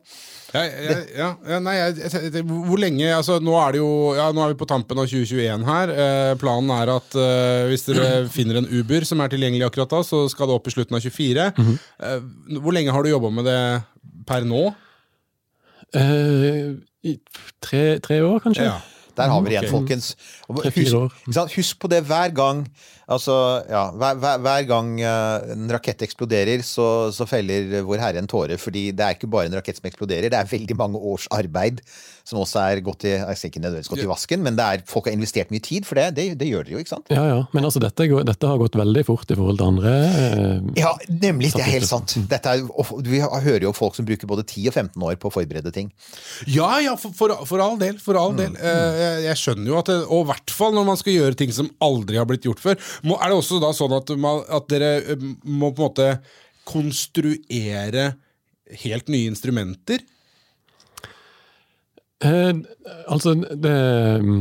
Ja, 0.53 0.65
ja, 0.67 0.95
ja, 1.15 1.29
ja, 1.47 1.59
nei, 1.63 1.77
jeg, 1.79 2.11
jeg, 2.11 2.33
jeg, 2.35 2.43
hvor 2.43 2.81
lenge 2.83 3.07
altså, 3.15 3.37
Nå 3.39 3.53
er 3.55 3.71
det 3.77 3.79
jo 3.79 3.91
Ja, 4.17 4.25
nå 4.35 4.43
er 4.43 4.49
vi 4.51 4.57
på 4.59 4.67
tampen 4.67 4.99
av 4.99 5.07
2021 5.07 5.63
her. 5.69 5.93
Eh, 5.95 6.35
planen 6.43 6.73
er 6.75 6.91
at 6.97 7.15
eh, 7.15 7.69
hvis 7.71 7.87
dere 7.87 8.09
finner 8.29 8.59
en 8.59 8.67
Uber 8.67 9.07
som 9.07 9.21
er 9.23 9.31
tilgjengelig 9.31 9.69
akkurat 9.71 9.89
da, 9.95 10.01
så 10.03 10.25
skal 10.29 10.49
det 10.51 10.57
opp 10.59 10.67
i 10.67 10.75
slutten 10.75 10.99
av 10.99 11.01
24. 11.07 11.53
Mhm. 11.55 11.79
eh, 12.03 12.59
hvor 12.59 12.75
lenge 12.75 12.91
har 12.91 13.07
du 13.07 13.11
jobba 13.13 13.31
med 13.31 13.45
det 13.47 13.61
per 14.27 14.43
nå? 14.43 14.75
Eh, 15.95 16.75
I 17.07 17.15
tre, 17.63 17.85
tre 18.03 18.19
år, 18.27 18.41
kanskje? 18.45 18.67
Ja. 18.67 18.81
Der 19.21 19.35
har 19.35 19.45
vi 19.45 19.53
det 19.53 19.59
igjen, 19.59 19.73
folkens. 19.73 20.15
Husk, 20.49 21.59
husk 21.59 21.79
på 21.83 21.93
det 21.93 22.03
hver 22.09 22.35
gang 22.35 22.65
Altså, 23.11 23.35
ja, 23.67 23.89
hver, 23.91 24.19
hver, 24.23 24.39
hver 24.45 24.67
gang 24.69 24.91
eh, 25.03 25.53
en 25.57 25.71
rakett 25.75 26.05
eksploderer, 26.07 26.63
så, 26.63 27.11
så 27.11 27.27
feller 27.27 27.81
Vår 27.87 27.99
Herre 27.99 28.23
en 28.23 28.31
tåre. 28.31 28.55
Fordi 28.61 28.91
det 28.95 29.03
er 29.03 29.17
ikke 29.17 29.31
bare 29.33 29.51
en 29.51 29.57
rakett 29.59 29.81
som 29.81 29.89
eksploderer, 29.91 30.31
det 30.31 30.39
er 30.39 30.51
veldig 30.53 30.77
mange 30.79 31.01
års 31.11 31.27
arbeid 31.35 31.83
som 32.25 32.39
også 32.43 32.61
er 32.63 32.81
gått 32.85 33.05
i 33.09 33.15
ikke 33.17 33.61
nødvendigvis 33.63 33.89
gått 33.91 34.03
i 34.05 34.09
vasken, 34.11 34.43
men 34.45 34.57
det 34.59 34.65
er, 34.67 34.83
folk 34.87 35.07
har 35.09 35.15
investert 35.17 35.51
mye 35.51 35.63
tid 35.65 35.87
for 35.89 35.99
det. 35.99 36.09
Det, 36.17 36.25
det 36.41 36.49
gjør 36.51 36.67
dere 36.67 36.75
jo, 36.77 36.83
ikke 36.85 36.93
sant? 36.95 37.11
Ja, 37.15 37.25
ja. 37.29 37.39
Men 37.57 37.67
altså, 37.69 37.81
dette, 37.83 38.07
dette 38.29 38.51
har 38.51 38.61
gått 38.61 38.77
veldig 38.79 39.05
fort 39.09 39.31
i 39.33 39.39
forhold 39.39 39.59
til 39.61 39.67
andre. 39.71 39.95
eh, 40.09 40.69
Ja, 40.83 40.93
nemlig. 41.09 41.53
Det 41.57 41.65
er 41.65 41.73
helt 41.77 41.89
sant. 41.91 42.15
Dette 42.31 42.53
er, 42.57 42.65
og 42.71 42.93
vi 43.07 43.23
hører 43.25 43.65
jo 43.67 43.73
folk 43.77 43.97
som 43.99 44.07
bruker 44.09 44.29
både 44.31 44.45
10 44.47 44.69
og 44.71 44.77
15 44.77 45.07
år 45.11 45.17
på 45.23 45.31
å 45.31 45.35
forberede 45.35 45.73
ting. 45.75 45.89
Ja, 46.51 46.69
ja, 46.85 46.97
for, 47.01 47.15
for, 47.17 47.35
for 47.49 47.65
all 47.65 47.79
del. 47.81 47.99
For 48.03 48.19
all 48.21 48.37
del. 48.39 48.55
Eh, 48.61 49.01
jeg, 49.01 49.25
jeg 49.31 49.41
skjønner 49.43 49.73
jo 49.73 49.79
at 49.81 49.91
det, 49.91 49.99
Og 50.11 50.25
i 50.25 50.31
hvert 50.33 50.55
fall 50.55 50.77
når 50.77 50.87
man 50.93 51.01
skal 51.01 51.17
gjøre 51.17 51.39
ting 51.41 51.53
som 51.57 51.71
aldri 51.83 52.21
har 52.21 52.29
blitt 52.29 52.45
gjort 52.47 52.61
før. 52.63 52.79
Må, 53.07 53.17
er 53.19 53.33
det 53.33 53.41
også 53.41 53.59
da 53.63 53.73
sånn 53.77 53.97
at, 53.97 54.13
man, 54.21 54.45
at 54.51 54.69
dere 54.73 54.93
eh, 55.17 55.27
må 55.45 55.73
på 55.75 55.83
en 55.83 55.89
måte 55.91 56.09
konstruere 56.71 58.11
helt 58.85 59.09
nye 59.11 59.31
instrumenter? 59.31 60.03
Eh, 62.25 62.55
altså, 63.09 63.33
det 63.35 63.77
mm, 64.21 64.41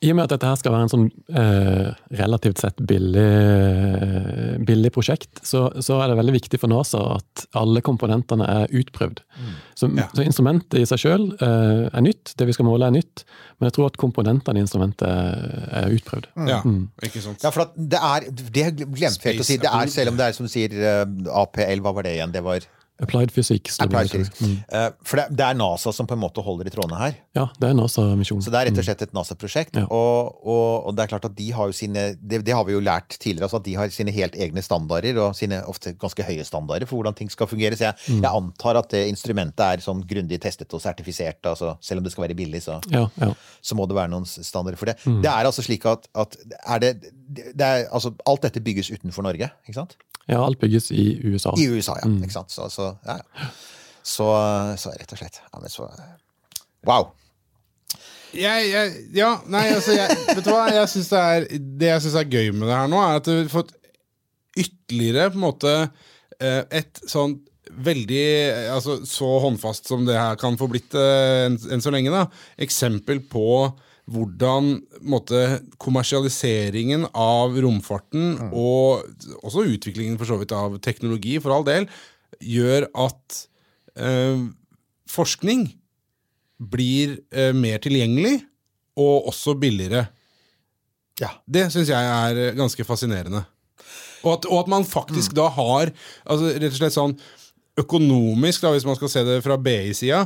I 0.00 0.12
og 0.12 0.16
med 0.16 0.24
at 0.28 0.32
dette 0.32 0.48
her 0.48 0.56
skal 0.60 0.72
være 0.72 0.86
en 0.86 0.92
sånn 0.92 1.06
eh, 1.34 1.88
relativt 2.20 2.62
sett 2.62 2.78
billig, 2.88 3.24
eh, 3.24 4.54
billig 4.64 4.92
prosjekt, 4.94 5.42
så, 5.44 5.66
så 5.84 5.98
er 6.00 6.08
det 6.12 6.16
veldig 6.20 6.36
viktig 6.38 6.60
for 6.62 6.70
NASA 6.72 7.02
at 7.16 7.44
alle 7.58 7.82
komponentene 7.84 8.46
er 8.46 8.72
utprøvd. 8.78 9.20
Så, 9.74 9.90
så 10.14 10.24
instrumentet 10.24 10.78
i 10.80 10.86
seg 10.88 11.02
sjøl 11.02 11.26
eh, 11.34 11.84
er 11.90 12.06
nytt, 12.06 12.32
det 12.38 12.48
vi 12.48 12.54
skal 12.56 12.68
måle 12.70 12.88
er 12.88 12.94
nytt, 12.94 13.26
men 13.58 13.68
jeg 13.68 13.76
tror 13.76 13.90
at 13.90 13.98
komponentene 14.00 14.62
i 14.62 14.64
instrumentet 14.64 15.04
er, 15.10 15.68
er 15.82 15.98
utprøvd. 15.98 16.30
Ja, 16.48 16.62
ikke 17.10 17.24
sant? 17.26 17.42
Ja, 17.42 17.52
for 17.54 17.66
at 17.66 17.76
det 17.76 17.98
er 17.98 18.30
Det 18.30 18.66
glemte 18.78 19.02
jeg 19.02 19.34
helt 19.34 19.44
å 19.44 19.50
si. 19.50 19.58
Det 19.60 19.74
er, 19.74 19.92
selv 19.92 20.14
om 20.14 20.18
det 20.20 20.30
er 20.30 20.38
som 20.38 20.46
du 20.46 20.52
sier 20.54 20.78
eh, 20.78 21.04
APL, 21.42 21.82
hva 21.82 21.96
var 21.98 22.06
det 22.06 22.16
igjen? 22.20 22.32
Det 22.38 22.46
var 22.46 22.62
Applied 23.00 23.30
Physics. 23.30 23.76
Applied 23.78 24.10
physics. 24.10 24.40
Mm. 24.42 24.56
Uh, 24.72 24.88
For 25.06 25.20
det, 25.20 25.26
det 25.38 25.44
er 25.46 25.54
NASA 25.54 25.92
som 25.94 26.06
på 26.10 26.16
en 26.16 26.22
måte 26.22 26.42
holder 26.42 26.66
i 26.66 26.72
trådene 26.74 26.98
her. 26.98 27.18
Ja, 27.38 27.44
det 27.60 27.68
er 27.70 27.76
NASA-misjonen. 27.78 28.42
Så 28.42 28.50
det 28.50 28.58
er 28.58 28.68
rett 28.70 28.80
og 28.82 28.86
slett 28.88 29.04
et 29.06 29.12
NASA-prosjekt. 29.14 29.78
Ja. 29.78 29.84
Og, 29.94 30.40
og, 30.42 30.88
og 30.88 30.96
det 30.98 31.04
er 31.04 31.12
klart 31.12 31.28
at 31.28 31.36
de 31.38 31.46
har 31.54 31.70
jo 31.70 31.76
sine 31.78 32.08
det, 32.18 32.40
det 32.48 32.56
har 32.56 32.66
vi 32.66 32.74
jo 32.74 32.80
lært 32.82 33.14
tidligere, 33.22 33.46
altså 33.46 33.60
at 33.60 33.68
de 33.68 33.76
har 33.78 33.92
sine 33.94 34.14
helt 34.16 34.34
egne 34.34 34.64
standarder, 34.66 35.20
og 35.22 35.36
sine 35.38 35.60
ofte 35.70 35.94
ganske 36.00 36.26
høye 36.26 36.46
standarder 36.48 36.90
for 36.90 36.98
hvordan 36.98 37.14
ting 37.20 37.30
skal 37.30 37.46
fungere. 37.50 37.78
Så 37.78 37.86
jeg, 37.86 38.18
jeg 38.18 38.32
antar 38.32 38.80
at 38.82 38.90
det 38.90 39.04
instrumentet 39.12 39.62
er 39.68 39.84
sånn 39.84 40.02
grundig 40.08 40.40
testet 40.42 40.74
og 40.74 40.82
sertifisert. 40.82 41.38
Altså, 41.46 41.76
selv 41.84 42.02
om 42.02 42.08
det 42.08 42.14
skal 42.16 42.26
være 42.26 42.38
billig, 42.38 42.64
så, 42.66 42.80
Ja, 42.90 43.06
ja. 43.22 43.30
så 43.62 43.78
må 43.78 43.86
det 43.86 43.94
være 43.98 44.10
noen 44.16 44.26
standarder 44.26 44.80
for 44.80 44.90
det. 44.90 44.98
Det 45.06 45.30
er 45.30 45.46
altså 45.46 45.62
slik 45.62 45.86
at, 45.86 46.10
at 46.18 46.34
er 46.66 46.82
det, 46.82 46.92
det 47.28 47.64
er, 47.64 47.86
altså, 47.92 48.14
alt 48.26 48.46
dette 48.46 48.62
bygges 48.64 48.90
utenfor 48.94 49.26
Norge, 49.26 49.50
ikke 49.68 49.76
sant? 49.76 49.96
ja, 50.28 50.40
alt 50.44 50.58
bygges 50.60 50.90
i 50.92 51.06
USA. 51.24 51.54
I 51.56 51.68
USA, 51.72 51.96
ja. 52.02 52.08
Ikke 52.20 52.34
sant? 52.34 52.52
Så, 52.52 52.68
så, 52.72 52.90
ja, 53.06 53.18
ja. 53.20 53.48
så, 54.02 54.28
så 54.80 54.92
rett 54.92 55.14
og 55.14 55.20
slett. 55.20 55.40
Ja, 55.44 55.62
men 55.62 55.72
så 55.72 55.88
Wow! 56.86 57.10
Jeg, 58.36 58.68
jeg, 58.68 58.92
ja, 59.16 59.30
nei, 59.48 59.64
altså 59.72 59.94
jeg, 59.96 60.12
Vet 60.36 60.44
du 60.44 60.50
hva? 60.52 60.66
Jeg 60.68 60.90
synes 60.92 61.08
det, 61.08 61.20
er, 61.20 61.46
det 61.80 61.88
jeg 61.88 62.04
syns 62.04 62.16
er 62.20 62.28
gøy 62.28 62.50
med 62.52 62.68
det 62.68 62.76
her 62.76 62.90
nå, 62.92 63.00
er 63.00 63.20
at 63.22 63.30
vi 63.30 63.38
har 63.40 63.52
fått 63.52 63.72
ytterligere 64.58 65.30
på 65.32 65.38
en 65.38 65.46
måte 65.46 65.72
eh, 65.80 66.60
et 66.76 67.00
sånn 67.08 67.38
veldig 67.88 68.24
eh, 68.24 68.68
altså, 68.74 68.98
Så 69.08 69.28
håndfast 69.44 69.88
som 69.88 70.04
det 70.08 70.18
her 70.18 70.36
kan 70.40 70.58
få 70.60 70.68
blitt 70.70 70.96
eh, 70.98 71.46
enn 71.46 71.56
enn 71.72 71.84
så 71.84 71.92
lenge, 71.94 72.12
da. 72.12 72.26
Eksempel 72.68 73.22
på 73.32 73.48
hvordan 74.08 74.70
måtte, 75.04 75.60
kommersialiseringen 75.80 77.06
av 77.12 77.56
romfarten, 77.60 78.38
og 78.48 79.04
også 79.42 79.66
utviklingen 79.68 80.18
for 80.20 80.30
så 80.30 80.38
vidt 80.40 80.54
av 80.56 80.78
teknologi, 80.84 81.36
for 81.42 81.54
all 81.54 81.66
del, 81.66 81.88
gjør 82.40 82.88
at 83.06 83.42
eh, 84.00 84.46
forskning 85.10 85.66
blir 86.58 87.18
eh, 87.30 87.52
mer 87.56 87.82
tilgjengelig 87.82 88.40
og 88.98 89.28
også 89.30 89.54
billigere. 89.60 90.08
Ja. 91.22 91.32
Det 91.46 91.68
syns 91.74 91.90
jeg 91.92 92.12
er 92.14 92.42
eh, 92.48 92.54
ganske 92.58 92.86
fascinerende. 92.86 93.44
Og 94.24 94.32
at, 94.34 94.48
og 94.50 94.64
at 94.64 94.70
man 94.72 94.86
faktisk 94.88 95.36
da 95.38 95.46
har 95.54 95.92
altså 96.24 96.54
rett 96.56 96.72
og 96.72 96.80
slett 96.80 96.96
sånn 96.96 97.18
økonomisk, 97.78 98.64
da, 98.64 98.72
hvis 98.74 98.86
man 98.88 98.96
skal 98.98 99.10
se 99.12 99.22
det 99.26 99.36
fra 99.44 99.58
BI-sida, 99.62 100.24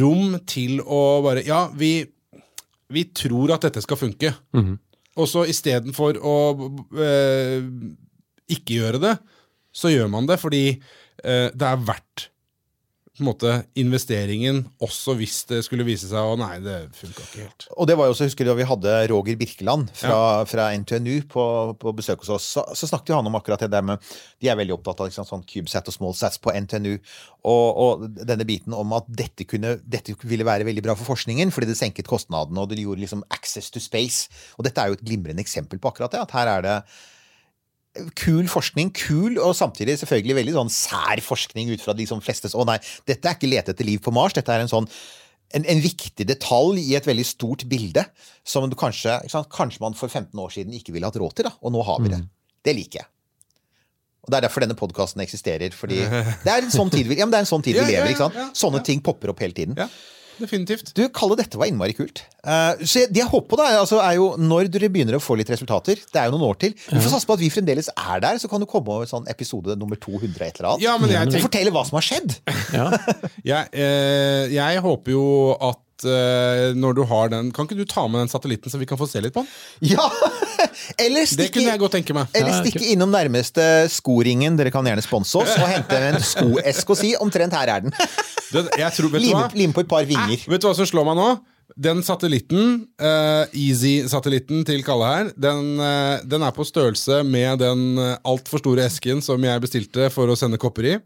rom 0.00 0.36
til 0.48 0.82
å 0.84 1.20
bare 1.24 1.44
Ja, 1.46 1.68
vi, 1.72 2.04
vi 2.90 3.04
tror 3.14 3.54
at 3.54 3.66
dette 3.68 3.82
skal 3.84 3.98
funke. 4.00 4.32
Og 5.18 5.26
så 5.28 5.44
istedenfor 5.50 6.18
å 6.22 6.36
eh, 7.02 7.62
ikke 8.50 8.78
gjøre 8.80 9.00
det, 9.02 9.14
så 9.74 9.90
gjør 9.92 10.10
man 10.10 10.26
det 10.26 10.38
fordi 10.42 10.64
eh, 10.72 11.48
det 11.54 11.66
er 11.66 11.82
verdt 11.86 12.28
på 13.20 13.24
en 13.24 13.28
måte 13.28 13.52
investeringen, 13.78 14.62
også 14.82 15.14
hvis 15.18 15.42
det 15.50 15.60
skulle 15.66 15.84
vise 15.84 16.08
seg 16.08 16.24
å 16.24 16.38
nei, 16.40 16.54
det 16.64 16.78
funka 16.96 17.24
ikke 17.26 17.42
helt. 17.44 17.66
Og 17.76 17.88
det 17.90 17.96
var 18.00 18.08
jo 18.08 18.14
også, 18.14 18.30
husker 18.30 18.46
du 18.46 18.50
da 18.50 18.56
vi 18.56 18.66
hadde 18.68 18.94
Roger 19.12 19.36
Birkeland 19.40 19.92
fra, 19.96 20.20
fra 20.48 20.70
NTNU 20.80 21.26
på, 21.30 21.44
på 21.80 21.92
besøk 21.98 22.24
hos 22.24 22.32
oss, 22.38 22.48
så, 22.56 22.64
så 22.72 22.88
snakket 22.88 23.18
han 23.18 23.28
om 23.28 23.36
akkurat 23.36 23.60
det 23.66 23.70
der 23.74 23.84
med 23.84 24.00
De 24.40 24.48
er 24.48 24.56
veldig 24.58 24.78
opptatt 24.78 25.04
av 25.04 25.10
liksom, 25.10 25.28
sånn 25.28 25.44
CubeSat 25.44 25.92
og 25.92 25.98
SmallSats 25.98 26.40
på 26.40 26.54
NTNU, 26.64 26.96
og, 27.44 27.68
og 27.84 28.08
denne 28.16 28.48
biten 28.48 28.76
om 28.76 28.96
at 28.96 29.08
dette, 29.08 29.44
kunne, 29.48 29.76
dette 29.84 30.16
ville 30.24 30.48
være 30.48 30.68
veldig 30.68 30.86
bra 30.88 30.96
for 30.96 31.12
forskningen, 31.12 31.52
fordi 31.54 31.70
det 31.70 31.78
senket 31.80 32.08
kostnadene, 32.08 32.64
og 32.64 32.72
det 32.72 32.80
gjorde 32.80 33.04
liksom 33.04 33.24
access 33.36 33.68
to 33.72 33.82
space. 33.82 34.32
Og 34.56 34.64
dette 34.66 34.80
er 34.80 34.90
jo 34.90 34.98
et 34.98 35.06
glimrende 35.06 35.44
eksempel 35.44 35.80
på 35.80 35.92
akkurat 35.92 36.16
det, 36.16 36.24
at 36.24 36.36
her 36.36 36.54
er 36.56 36.66
det 36.66 36.76
kul 38.14 38.46
forskning, 38.50 38.92
kul, 38.94 39.38
og 39.42 39.54
samtidig 39.58 39.96
selvfølgelig 39.98 40.36
veldig 40.38 40.52
sånn 40.54 40.70
sær 40.70 41.22
forskning 41.26 41.72
ut 41.74 41.82
fra 41.82 41.94
de 41.98 42.06
som 42.06 42.20
flestes 42.22 42.54
Å 42.54 42.62
nei, 42.68 42.76
dette 43.08 43.26
er 43.26 43.34
ikke 43.38 43.50
lete 43.50 43.74
etter 43.74 43.88
liv 43.88 43.98
på 44.04 44.12
Mars, 44.14 44.36
dette 44.36 44.52
er 44.54 44.62
en 44.62 44.70
sånn 44.70 44.86
en, 45.50 45.64
en 45.66 45.80
viktig 45.82 46.22
detalj 46.28 46.78
i 46.84 46.94
et 46.94 47.06
veldig 47.08 47.24
stort 47.26 47.64
bilde 47.66 48.04
som 48.46 48.68
du 48.70 48.76
kanskje, 48.78 49.16
kanskje 49.50 49.82
man 49.82 49.96
for 49.98 50.06
15 50.06 50.38
år 50.38 50.52
siden 50.54 50.76
ikke 50.78 50.94
ville 50.94 51.08
hatt 51.10 51.18
råd 51.18 51.34
til, 51.40 51.48
da, 51.48 51.56
og 51.58 51.74
nå 51.74 51.82
har 51.88 51.98
vi 52.04 52.12
det. 52.12 52.20
Det 52.62 52.74
liker 52.78 53.00
jeg. 53.00 53.08
Og 54.22 54.30
Det 54.30 54.38
er 54.38 54.44
derfor 54.46 54.62
denne 54.62 54.76
podkasten 54.78 55.24
eksisterer. 55.24 55.74
fordi 55.74 55.98
Det 56.46 56.52
er 56.52 56.62
en 56.62 56.70
sånn 56.70 56.92
tid 56.92 57.10
vi, 57.10 57.18
ja, 57.18 57.26
er 57.26 57.40
en 57.42 57.50
sånn 57.50 57.64
tid 57.66 57.80
vi 57.80 57.82
Ja, 57.82 57.88
ja, 57.88 58.04
lever. 58.06 58.14
ja, 58.14 58.30
ja, 58.36 58.48
Sånne 58.54 58.84
ting 58.86 59.02
popper 59.02 59.32
opp 59.34 59.42
hele 59.42 59.56
tiden. 59.56 59.74
Definitivt. 60.40 60.92
Du, 60.96 61.02
Kalle, 61.14 61.36
dette 61.38 61.58
var 61.60 61.68
innmari 61.70 61.94
kult. 61.96 62.22
Uh, 62.40 62.72
så 62.88 63.02
det 63.12 63.20
jeg 63.20 63.28
håper 63.28 63.50
på, 63.52 63.58
da, 63.60 63.66
er, 63.68 63.78
altså, 63.82 63.98
er 64.00 64.16
jo 64.16 64.30
når 64.40 64.70
dere 64.72 64.88
begynner 64.92 65.18
å 65.18 65.20
få 65.20 65.36
litt 65.36 65.50
resultater 65.52 65.98
Det 66.00 66.16
er 66.16 66.30
jo 66.30 66.38
noen 66.38 66.46
år 66.48 66.56
til. 66.62 66.72
Vi 66.88 66.96
får 66.96 67.12
satse 67.12 67.28
på 67.28 67.36
at 67.36 67.42
vi 67.42 67.50
fremdeles 67.52 67.90
er 67.92 68.22
der, 68.24 68.40
så 68.40 68.48
kan 68.48 68.62
du 68.64 68.68
komme 68.70 68.94
over 68.96 69.10
sånn 69.10 69.28
episode 69.30 69.76
nummer 69.80 70.00
200 70.00 70.46
et 70.48 70.60
eller 70.62 70.70
annet. 70.72 70.86
Ja, 70.86 70.96
men 71.00 71.12
jeg 71.12 71.20
og 71.20 71.34
tenker- 71.34 71.46
fortelle 71.50 71.74
hva 71.76 71.84
som 71.88 72.00
har 72.00 72.08
skjedd. 72.08 72.38
Ja. 72.74 72.88
Jeg, 73.50 73.70
eh, 73.72 74.50
jeg 74.52 74.80
håper 74.84 75.12
jo 75.14 75.22
at 75.64 75.78
når 76.04 76.96
du 76.96 77.02
har 77.08 77.30
den 77.32 77.50
Kan 77.54 77.66
ikke 77.66 77.78
du 77.78 77.84
ta 77.88 78.06
med 78.10 78.22
den 78.22 78.30
satellitten, 78.32 78.72
så 78.72 78.78
vi 78.80 78.88
kan 78.88 78.98
få 79.00 79.08
se 79.10 79.22
litt 79.22 79.34
på 79.34 79.44
den? 79.44 79.92
Ja! 79.92 80.06
Eller 81.04 81.24
Det 81.24 81.28
kunne 81.28 81.48
stikke, 81.48 81.62
jeg 81.66 81.80
godt 81.80 81.94
tenke 81.96 82.16
meg. 82.16 82.32
eller 82.36 82.56
stikke 82.60 82.84
innom 82.92 83.12
nærmeste 83.12 83.64
skoringen, 83.92 84.58
dere 84.58 84.72
kan 84.74 84.86
gjerne 84.86 85.04
sponse 85.04 85.40
oss, 85.40 85.54
og 85.56 85.68
hente 85.70 86.00
en 86.10 86.18
skoeske 86.24 86.94
og 86.94 86.98
si 87.00 87.14
'omtrent 87.16 87.54
her 87.56 87.72
er 87.76 87.86
den'. 87.86 87.94
Det, 88.50 88.66
jeg 88.78 88.92
tror, 88.96 89.08
vet 89.14 89.22
du 89.22 89.26
Lime, 89.26 89.40
hva? 89.40 89.54
lime 89.54 89.72
på 89.76 89.84
et 89.84 89.88
par 89.88 90.04
vinger. 90.04 90.44
Vet 90.50 90.62
du 90.62 90.68
hva 90.68 90.74
som 90.76 90.88
slår 90.88 91.06
meg 91.08 91.16
nå? 91.20 91.28
Den 91.80 92.02
satellitten, 92.02 92.88
uh, 93.00 93.46
Easy-satellitten 93.54 94.64
til 94.66 94.82
Kalle 94.84 95.06
her, 95.06 95.30
den, 95.38 95.78
uh, 95.78 96.18
den 96.26 96.42
er 96.42 96.50
på 96.52 96.66
størrelse 96.66 97.22
med 97.24 97.62
den 97.62 97.94
uh, 97.98 98.16
altfor 98.26 98.58
store 98.58 98.84
esken 98.90 99.22
som 99.22 99.40
jeg 99.46 99.62
bestilte 99.62 100.10
for 100.10 100.28
å 100.28 100.36
sende 100.36 100.58
kopper 100.60 100.90
i. 100.90 100.96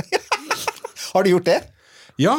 Har 1.12 1.24
du 1.24 1.30
gjort 1.30 1.46
det? 1.46 1.60
Ja, 2.20 2.34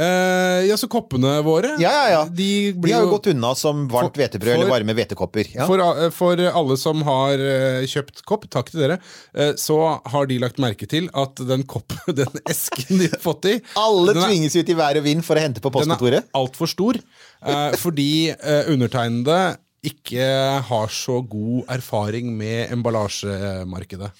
eh, 0.00 0.60
ja 0.68 0.76
så 0.80 0.88
koppene 0.90 1.34
våre 1.44 1.74
Ja, 1.82 1.90
ja, 1.92 2.06
ja. 2.14 2.22
De 2.30 2.48
De 2.72 2.92
har 2.94 3.04
jo 3.04 3.10
gått 3.12 3.28
unna 3.34 3.52
som 3.58 3.84
varmt 3.92 4.16
hvetebrød 4.16 4.54
eller 4.56 4.70
varme 4.72 4.94
hvetekopper. 4.96 5.50
Ja. 5.54 5.66
For, 5.68 5.82
a- 5.84 6.10
for 6.14 6.40
alle 6.50 6.76
som 6.80 7.02
har 7.06 7.42
eh, 7.44 7.84
kjøpt 7.90 8.24
kopp, 8.28 8.48
takk 8.52 8.72
til 8.72 8.84
dere, 8.86 8.98
eh, 9.34 9.52
så 9.60 9.76
har 10.14 10.26
de 10.30 10.38
lagt 10.42 10.60
merke 10.62 10.88
til 10.90 11.10
at 11.12 11.42
den 11.46 11.64
kopp, 11.68 11.92
den 12.20 12.40
esken 12.48 13.02
de 13.04 13.10
har 13.12 13.20
fått 13.22 13.50
i 13.52 13.56
Alle 13.80 14.14
er- 14.16 14.22
tvinges 14.24 14.56
ut 14.56 14.68
i 14.72 14.78
vær 14.78 14.96
og 15.02 15.06
vind 15.06 15.26
for 15.26 15.36
å 15.36 15.44
hente 15.44 15.60
på 15.60 15.70
Den 15.74 15.82
er 15.82 15.96
postkontoret. 15.96 16.30
altfor 16.34 16.70
stor, 16.70 17.00
uh, 17.44 17.72
fordi 17.80 18.10
uh, 18.32 18.64
undertegnede 18.72 19.40
ikke 19.80 20.24
har 20.68 20.90
så 20.92 21.22
god 21.24 21.70
erfaring 21.72 22.28
med 22.36 22.68
emballasjemarkedet. 22.74 24.10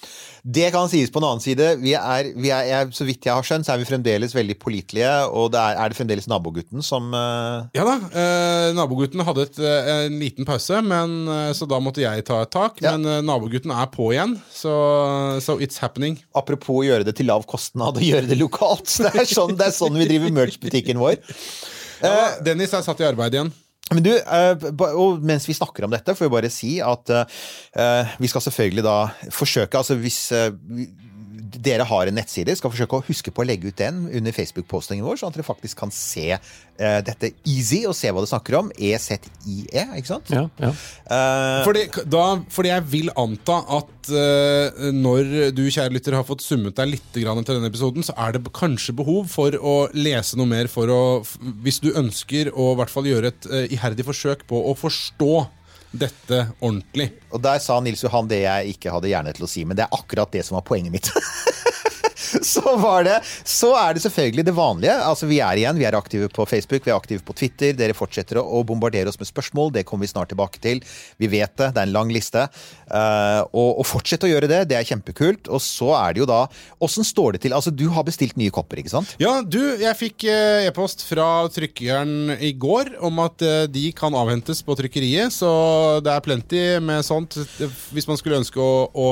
Det 0.40 0.70
kan 0.72 0.88
sies 0.88 1.12
på 1.12 1.20
en 1.20 1.26
annen 1.28 1.44
side. 1.44 1.66
Vi 1.82 1.92
er, 1.98 2.30
vi 2.32 2.48
er, 2.48 2.64
jeg, 2.70 2.88
så 2.96 3.04
vidt 3.04 3.28
jeg 3.28 3.36
har 3.36 3.44
skjønt, 3.44 3.68
så 3.68 3.74
er 3.74 3.82
vi 3.82 3.88
fremdeles 3.90 4.32
veldig 4.32 4.56
pålitelige, 4.62 5.12
og 5.28 5.50
det 5.52 5.60
er, 5.60 5.76
er 5.82 5.92
det 5.92 5.98
fremdeles 5.98 6.30
nabogutten 6.32 6.84
som 6.86 7.12
uh... 7.12 7.68
Ja 7.76 7.84
da, 7.84 7.98
eh, 8.08 8.70
nabogutten 8.78 9.20
hadde 9.26 9.46
et, 9.50 9.60
eh, 9.60 9.92
en 10.06 10.18
liten 10.22 10.48
pause, 10.48 10.80
men, 10.80 11.16
eh, 11.28 11.52
så 11.56 11.68
da 11.68 11.80
måtte 11.84 12.06
jeg 12.06 12.24
ta 12.24 12.40
et 12.46 12.54
tak. 12.56 12.80
Ja. 12.80 12.96
Men 12.96 13.28
nabogutten 13.28 13.74
er 13.76 13.92
på 13.92 14.14
igjen, 14.14 14.38
så 14.48 14.72
so 15.44 15.60
it's 15.60 15.82
happening. 15.84 16.16
Apropos 16.32 16.80
å 16.80 16.86
gjøre 16.88 17.04
det 17.04 17.18
til 17.20 17.28
lav 17.28 17.44
kostnad 17.50 18.00
og 18.00 18.06
gjøre 18.06 18.30
det 18.32 18.40
lokalt. 18.40 18.88
Det 19.10 19.26
er 19.26 19.28
sånn, 19.28 19.58
det 19.58 19.68
er 19.68 19.74
sånn 19.74 19.96
vi 19.98 20.06
driver 20.08 20.32
merch-butikken 20.32 21.00
vår. 21.00 21.18
Ja, 22.00 22.38
Dennis 22.44 22.72
er 22.72 22.84
satt 22.86 23.00
i 23.02 23.08
arbeid 23.08 23.34
igjen. 23.36 23.50
Men 23.90 24.04
du, 24.06 24.10
eh, 24.14 24.66
og 24.94 25.22
mens 25.26 25.48
vi 25.48 25.54
snakker 25.56 25.82
om 25.86 25.90
dette, 25.90 26.14
får 26.14 26.28
vi 26.28 26.34
bare 26.36 26.50
si 26.52 26.76
at 26.84 27.10
eh, 27.10 28.12
vi 28.22 28.28
skal 28.30 28.44
selvfølgelig 28.44 28.84
da 28.86 28.96
forsøke 29.34 29.80
Altså 29.80 29.96
hvis 29.98 30.20
eh, 30.36 30.52
vi- 30.70 30.86
dere 31.58 31.86
har 31.88 32.08
en 32.08 32.16
nettside, 32.16 32.54
skal 32.58 32.72
forsøke 32.72 32.98
å 32.98 33.04
huske 33.06 33.32
på 33.34 33.42
å 33.42 33.46
legge 33.48 33.70
ut 33.70 33.78
den 33.78 34.04
under 34.08 34.34
Facebook-postingen 34.34 35.06
vår, 35.06 35.20
sånn 35.20 35.32
at 35.32 35.38
dere 35.38 35.46
faktisk 35.46 35.80
kan 35.80 35.92
se 35.94 36.26
uh, 36.36 37.00
dette 37.06 37.32
easy 37.48 37.82
og 37.88 37.96
se 37.98 38.12
hva 38.12 38.22
det 38.24 38.30
snakker 38.30 38.58
om. 38.60 38.70
EZIE, 38.76 39.84
ikke 39.98 40.08
sant? 40.08 40.32
Ja, 40.34 40.46
ja. 40.62 40.72
Uh, 41.10 41.60
Fordi, 41.66 41.84
da, 42.10 42.24
fordi 42.52 42.72
jeg 42.72 42.86
vil 42.92 43.12
anta 43.20 43.60
at 43.80 44.10
uh, 44.14 44.90
når 44.94 45.52
du, 45.56 45.64
kjære 45.68 45.94
lytter, 45.96 46.18
har 46.18 46.26
fått 46.28 46.44
summet 46.44 46.76
deg 46.78 46.94
litt 46.94 47.06
til 47.14 47.28
denne 47.28 47.70
episoden, 47.70 48.06
så 48.06 48.16
er 48.18 48.36
det 48.36 48.44
kanskje 48.56 48.96
behov 48.98 49.30
for 49.32 49.54
å 49.56 49.76
lese 49.96 50.38
noe 50.38 50.50
mer 50.50 50.70
for 50.70 50.90
å 50.90 51.00
Hvis 51.64 51.80
du 51.82 51.90
ønsker 51.96 52.52
å 52.54 52.72
i 52.74 52.78
hvert 52.80 52.92
fall 52.92 53.08
gjøre 53.08 53.32
et 53.32 53.48
iherdig 53.74 54.06
forsøk 54.06 54.46
på 54.50 54.58
å 54.70 54.76
forstå 54.78 55.34
dette 55.90 56.44
ordentlig. 56.60 57.10
Og 57.34 57.42
der 57.42 57.58
sa 57.62 57.80
Nils 57.82 58.04
Johan 58.04 58.28
det 58.30 58.42
jeg 58.44 58.76
ikke 58.76 58.92
hadde 58.94 59.10
hjerne 59.10 59.34
til 59.36 59.46
å 59.46 59.50
si, 59.50 59.64
men 59.66 59.78
det 59.78 59.86
er 59.86 59.96
akkurat 59.96 60.30
det 60.32 60.44
som 60.46 60.58
var 60.58 60.66
poenget 60.66 60.94
mitt. 60.94 61.10
så 62.52 62.76
var 62.80 63.04
det 63.06 63.18
Så 63.44 63.72
er 63.78 63.94
det 63.96 64.02
selvfølgelig 64.04 64.44
det 64.46 64.54
vanlige. 64.56 64.96
Altså 65.04 65.28
Vi 65.30 65.40
er 65.44 65.60
igjen, 65.60 65.78
vi 65.78 65.86
er 65.88 65.98
aktive 65.98 66.30
på 66.32 66.46
Facebook, 66.48 66.84
vi 66.86 66.92
er 66.92 66.98
aktive 66.98 67.24
på 67.26 67.36
Twitter. 67.36 67.74
Dere 67.76 67.96
fortsetter 67.96 68.40
å 68.42 68.62
bombardere 68.66 69.10
oss 69.10 69.18
med 69.20 69.28
spørsmål. 69.28 69.72
Det 69.74 69.84
kommer 69.88 70.06
vi 70.06 70.12
snart 70.12 70.32
tilbake 70.32 70.62
til. 70.62 70.82
Vi 71.20 71.30
vet 71.30 71.54
det, 71.58 71.72
det 71.74 71.82
er 71.82 71.88
en 71.88 71.96
lang 71.96 72.12
liste. 72.12 72.46
Uh, 72.90 73.42
og, 73.54 73.80
og 73.82 73.86
fortsett 73.86 74.24
å 74.26 74.30
gjøre 74.30 74.50
det. 74.50 74.64
Det 74.70 74.78
er 74.78 74.88
kjempekult. 74.88 75.50
Og 75.50 75.62
så 75.64 75.92
er 75.98 76.14
det 76.14 76.24
jo 76.24 76.30
da 76.30 76.42
Åssen 76.80 77.04
står 77.06 77.36
det 77.36 77.42
til? 77.44 77.54
Altså, 77.56 77.72
du 77.74 77.86
har 77.92 78.06
bestilt 78.06 78.38
nye 78.40 78.52
kopper, 78.54 78.80
ikke 78.80 78.92
sant? 78.92 79.14
Ja, 79.20 79.40
du, 79.44 79.60
jeg 79.80 79.96
fikk 79.98 80.24
eh, 80.30 80.66
e-post 80.68 81.02
fra 81.04 81.26
trykkeren 81.52 82.36
i 82.40 82.52
går 82.56 82.94
om 83.04 83.20
at 83.24 83.44
eh, 83.44 83.66
de 83.70 83.90
kan 83.96 84.14
avhentes 84.16 84.62
på 84.64 84.76
trykkeriet, 84.78 85.34
så 85.34 85.50
det 86.04 86.14
er 86.14 86.24
plenty 86.24 86.62
med 86.84 87.04
sånt 87.06 87.36
hvis 87.92 88.08
man 88.08 88.18
skulle 88.20 88.40
ønske 88.40 88.60
å, 88.60 88.86
å 88.88 89.10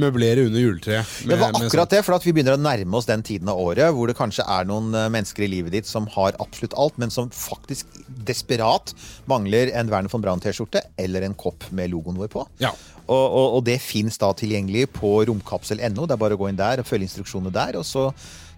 møblere 0.00 0.48
under 0.48 0.62
juletreet. 0.64 1.14
Det 1.30 1.38
var 1.38 1.54
akkurat 1.54 1.94
det, 1.94 2.02
for 2.06 2.16
at 2.18 2.26
vi 2.26 2.29
begynner 2.34 2.56
å 2.56 2.60
nærme 2.60 2.98
oss 2.98 3.08
den 3.08 3.22
tiden 3.26 3.48
av 3.52 3.60
året 3.60 3.92
hvor 3.94 4.10
det 4.10 4.16
kanskje 4.18 4.44
er 4.48 4.68
noen 4.68 4.94
eh, 4.96 5.08
mennesker 5.12 5.46
i 5.46 5.50
livet 5.52 5.74
ditt 5.74 5.88
som 5.88 6.08
har 6.14 6.36
absolutt 6.42 6.76
alt, 6.80 6.98
men 7.00 7.12
som 7.12 7.30
faktisk 7.34 8.00
desperat 8.26 8.94
mangler 9.30 9.72
en 9.76 9.90
Werner 9.92 10.12
von 10.12 10.24
Braun-T-skjorte 10.24 10.82
eller 11.00 11.26
en 11.26 11.36
kopp 11.38 11.66
med 11.74 11.92
logoen 11.92 12.20
vår 12.20 12.32
på. 12.32 12.44
Ja. 12.62 12.74
Og, 13.06 13.24
og, 13.24 13.46
og 13.58 13.64
det 13.66 13.80
fins 13.82 14.20
da 14.22 14.30
tilgjengelig 14.36 14.86
på 14.94 15.16
romkapsel.no. 15.30 16.06
Det 16.06 16.14
er 16.14 16.22
bare 16.22 16.38
å 16.38 16.40
gå 16.40 16.50
inn 16.50 16.60
der 16.60 16.82
og 16.82 16.88
følge 16.88 17.08
instruksjonene 17.08 17.54
der, 17.54 17.80
og 17.80 17.86
så 17.88 18.10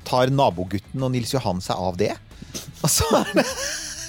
tar 0.07 0.33
nabogutten 0.35 1.03
og 1.03 1.14
Nils 1.14 1.33
Johan 1.33 1.62
seg 1.64 1.79
av 1.79 1.97
det. 2.01 2.12
Og 2.83 2.91
så 2.91 3.09
er 3.23 3.41
det 3.41 3.49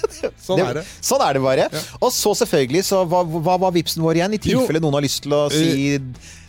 Sånn 0.44 0.60
er 0.60 0.80
det. 0.80 0.84
Sånn 1.04 1.22
er 1.24 1.36
det 1.36 1.40
bare. 1.40 1.66
Og 2.00 2.10
så 2.12 2.34
selvfølgelig, 2.36 2.82
så 2.84 3.02
hva, 3.08 3.22
hva 3.24 3.56
var 3.62 3.72
vipsen 3.74 4.04
vår 4.04 4.20
igjen? 4.20 4.36
I 4.36 4.40
tilfelle 4.42 4.82
noen 4.82 4.98
har 4.98 5.04
lyst 5.04 5.22
til 5.24 5.32
å 5.36 5.46
si 5.52 5.88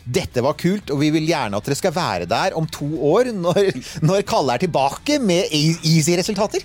dette 0.06 0.41
var 0.45 0.53
kult, 0.53 0.91
og 0.93 0.99
vi 1.01 1.08
vil 1.16 1.26
gjerne 1.26 1.58
at 1.58 1.66
dere 1.66 1.78
skal 1.80 1.93
være 1.95 2.28
der 2.30 2.53
om 2.60 2.68
to 2.70 2.86
år, 3.10 3.32
når, 3.34 3.72
når 4.06 4.22
Kalle 4.30 4.53
er 4.53 4.62
tilbake 4.62 5.18
med 5.24 5.49
e- 5.49 5.80
easy-resultater. 5.82 6.62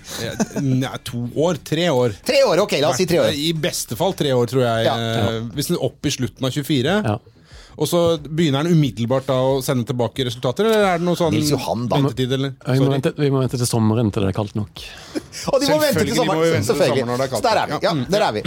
Nei, 0.60 0.92
to 1.08 1.22
år? 1.40 1.56
Tre 1.64 1.86
år. 1.88 2.14
Tre 2.26 2.42
år, 2.44 2.60
ok, 2.66 2.76
la 2.84 2.90
oss 2.92 3.00
si 3.00 3.08
tre 3.08 3.22
år. 3.24 3.32
I 3.32 3.52
beste 3.56 3.96
fall 3.96 4.12
tre 4.18 4.34
år, 4.36 4.50
tror 4.52 4.66
jeg. 4.66 4.84
Ja. 4.90 4.96
eh, 5.00 5.40
Hvis 5.56 5.70
den 5.72 5.78
er 5.78 5.86
opp 5.88 6.04
i 6.04 6.12
slutten 6.12 6.44
av 6.50 6.52
24. 6.52 6.96
Ja. 7.08 7.18
Og 7.78 7.88
så 7.88 8.00
begynner 8.22 8.64
han 8.64 8.72
umiddelbart 8.74 9.26
da 9.30 9.36
å 9.40 9.60
sende 9.64 9.86
tilbake 9.88 10.24
resultater, 10.26 10.66
eller 10.66 10.84
er 10.94 10.98
det 10.98 11.06
noe 11.06 11.16
sånn 11.18 11.32
Nils 11.34 11.50
Johan, 11.52 11.86
da. 11.88 11.96
ventetid, 12.00 12.32
eller? 12.36 12.54
Ja, 12.66 12.72
Vi 12.72 12.80
må, 12.80 12.90
vente, 12.92 13.12
vi 13.16 13.30
må 13.30 13.40
vente 13.44 13.60
til 13.60 13.66
sommeren 13.70 14.10
til 14.12 14.22
det 14.26 14.32
er 14.32 14.36
kaldt 14.36 14.56
nok. 14.58 14.82
Og 15.52 15.60
de 15.62 15.70
må 15.70 15.78
vente 15.80 16.04
til 16.04 16.16
sommeren. 16.16 16.42
vente 16.56 16.66
til 16.66 16.80
sommeren 16.82 17.10
når 17.12 17.22
det 17.22 17.26
er 17.28 17.32
kaldt. 17.34 17.40
Så 17.40 17.48
der 17.48 17.60
er 17.62 17.66
vi. 17.66 17.72
Ja, 17.72 17.78
Ja, 17.90 17.94
mm, 17.94 18.04
der 18.10 18.20
er 18.26 18.32
vi. 18.32 18.42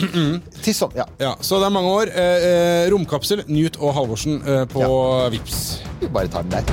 Til 0.64 0.76
som, 0.78 0.92
ja. 0.96 1.06
Ja, 1.20 1.36
Så 1.42 1.60
det 1.60 1.66
er 1.70 1.76
mange 1.80 1.90
år. 1.90 2.12
Eh, 2.14 2.48
eh, 2.50 2.90
romkapsel, 2.94 3.44
Newt 3.48 3.80
og 3.82 3.94
Halvorsen 3.98 4.42
eh, 4.46 4.66
på 4.70 4.84
Vips. 5.34 5.80
Vi 6.02 6.08
bare 6.14 6.28
tar 6.28 6.44
den 6.44 6.52
der. 6.52 6.64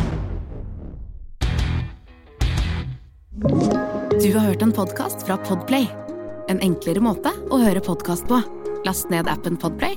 Du 4.20 4.32
har 4.36 4.44
hørt 4.50 4.62
en 4.62 4.72
podkast 4.72 5.24
fra 5.26 5.38
Podplay. 5.48 5.86
En 6.50 6.60
enklere 6.60 7.00
måte 7.00 7.32
å 7.50 7.60
høre 7.62 7.80
podkast 7.80 8.26
på. 8.28 8.40
Last 8.84 9.08
ned 9.12 9.28
appen 9.28 9.56
Podplay, 9.60 9.96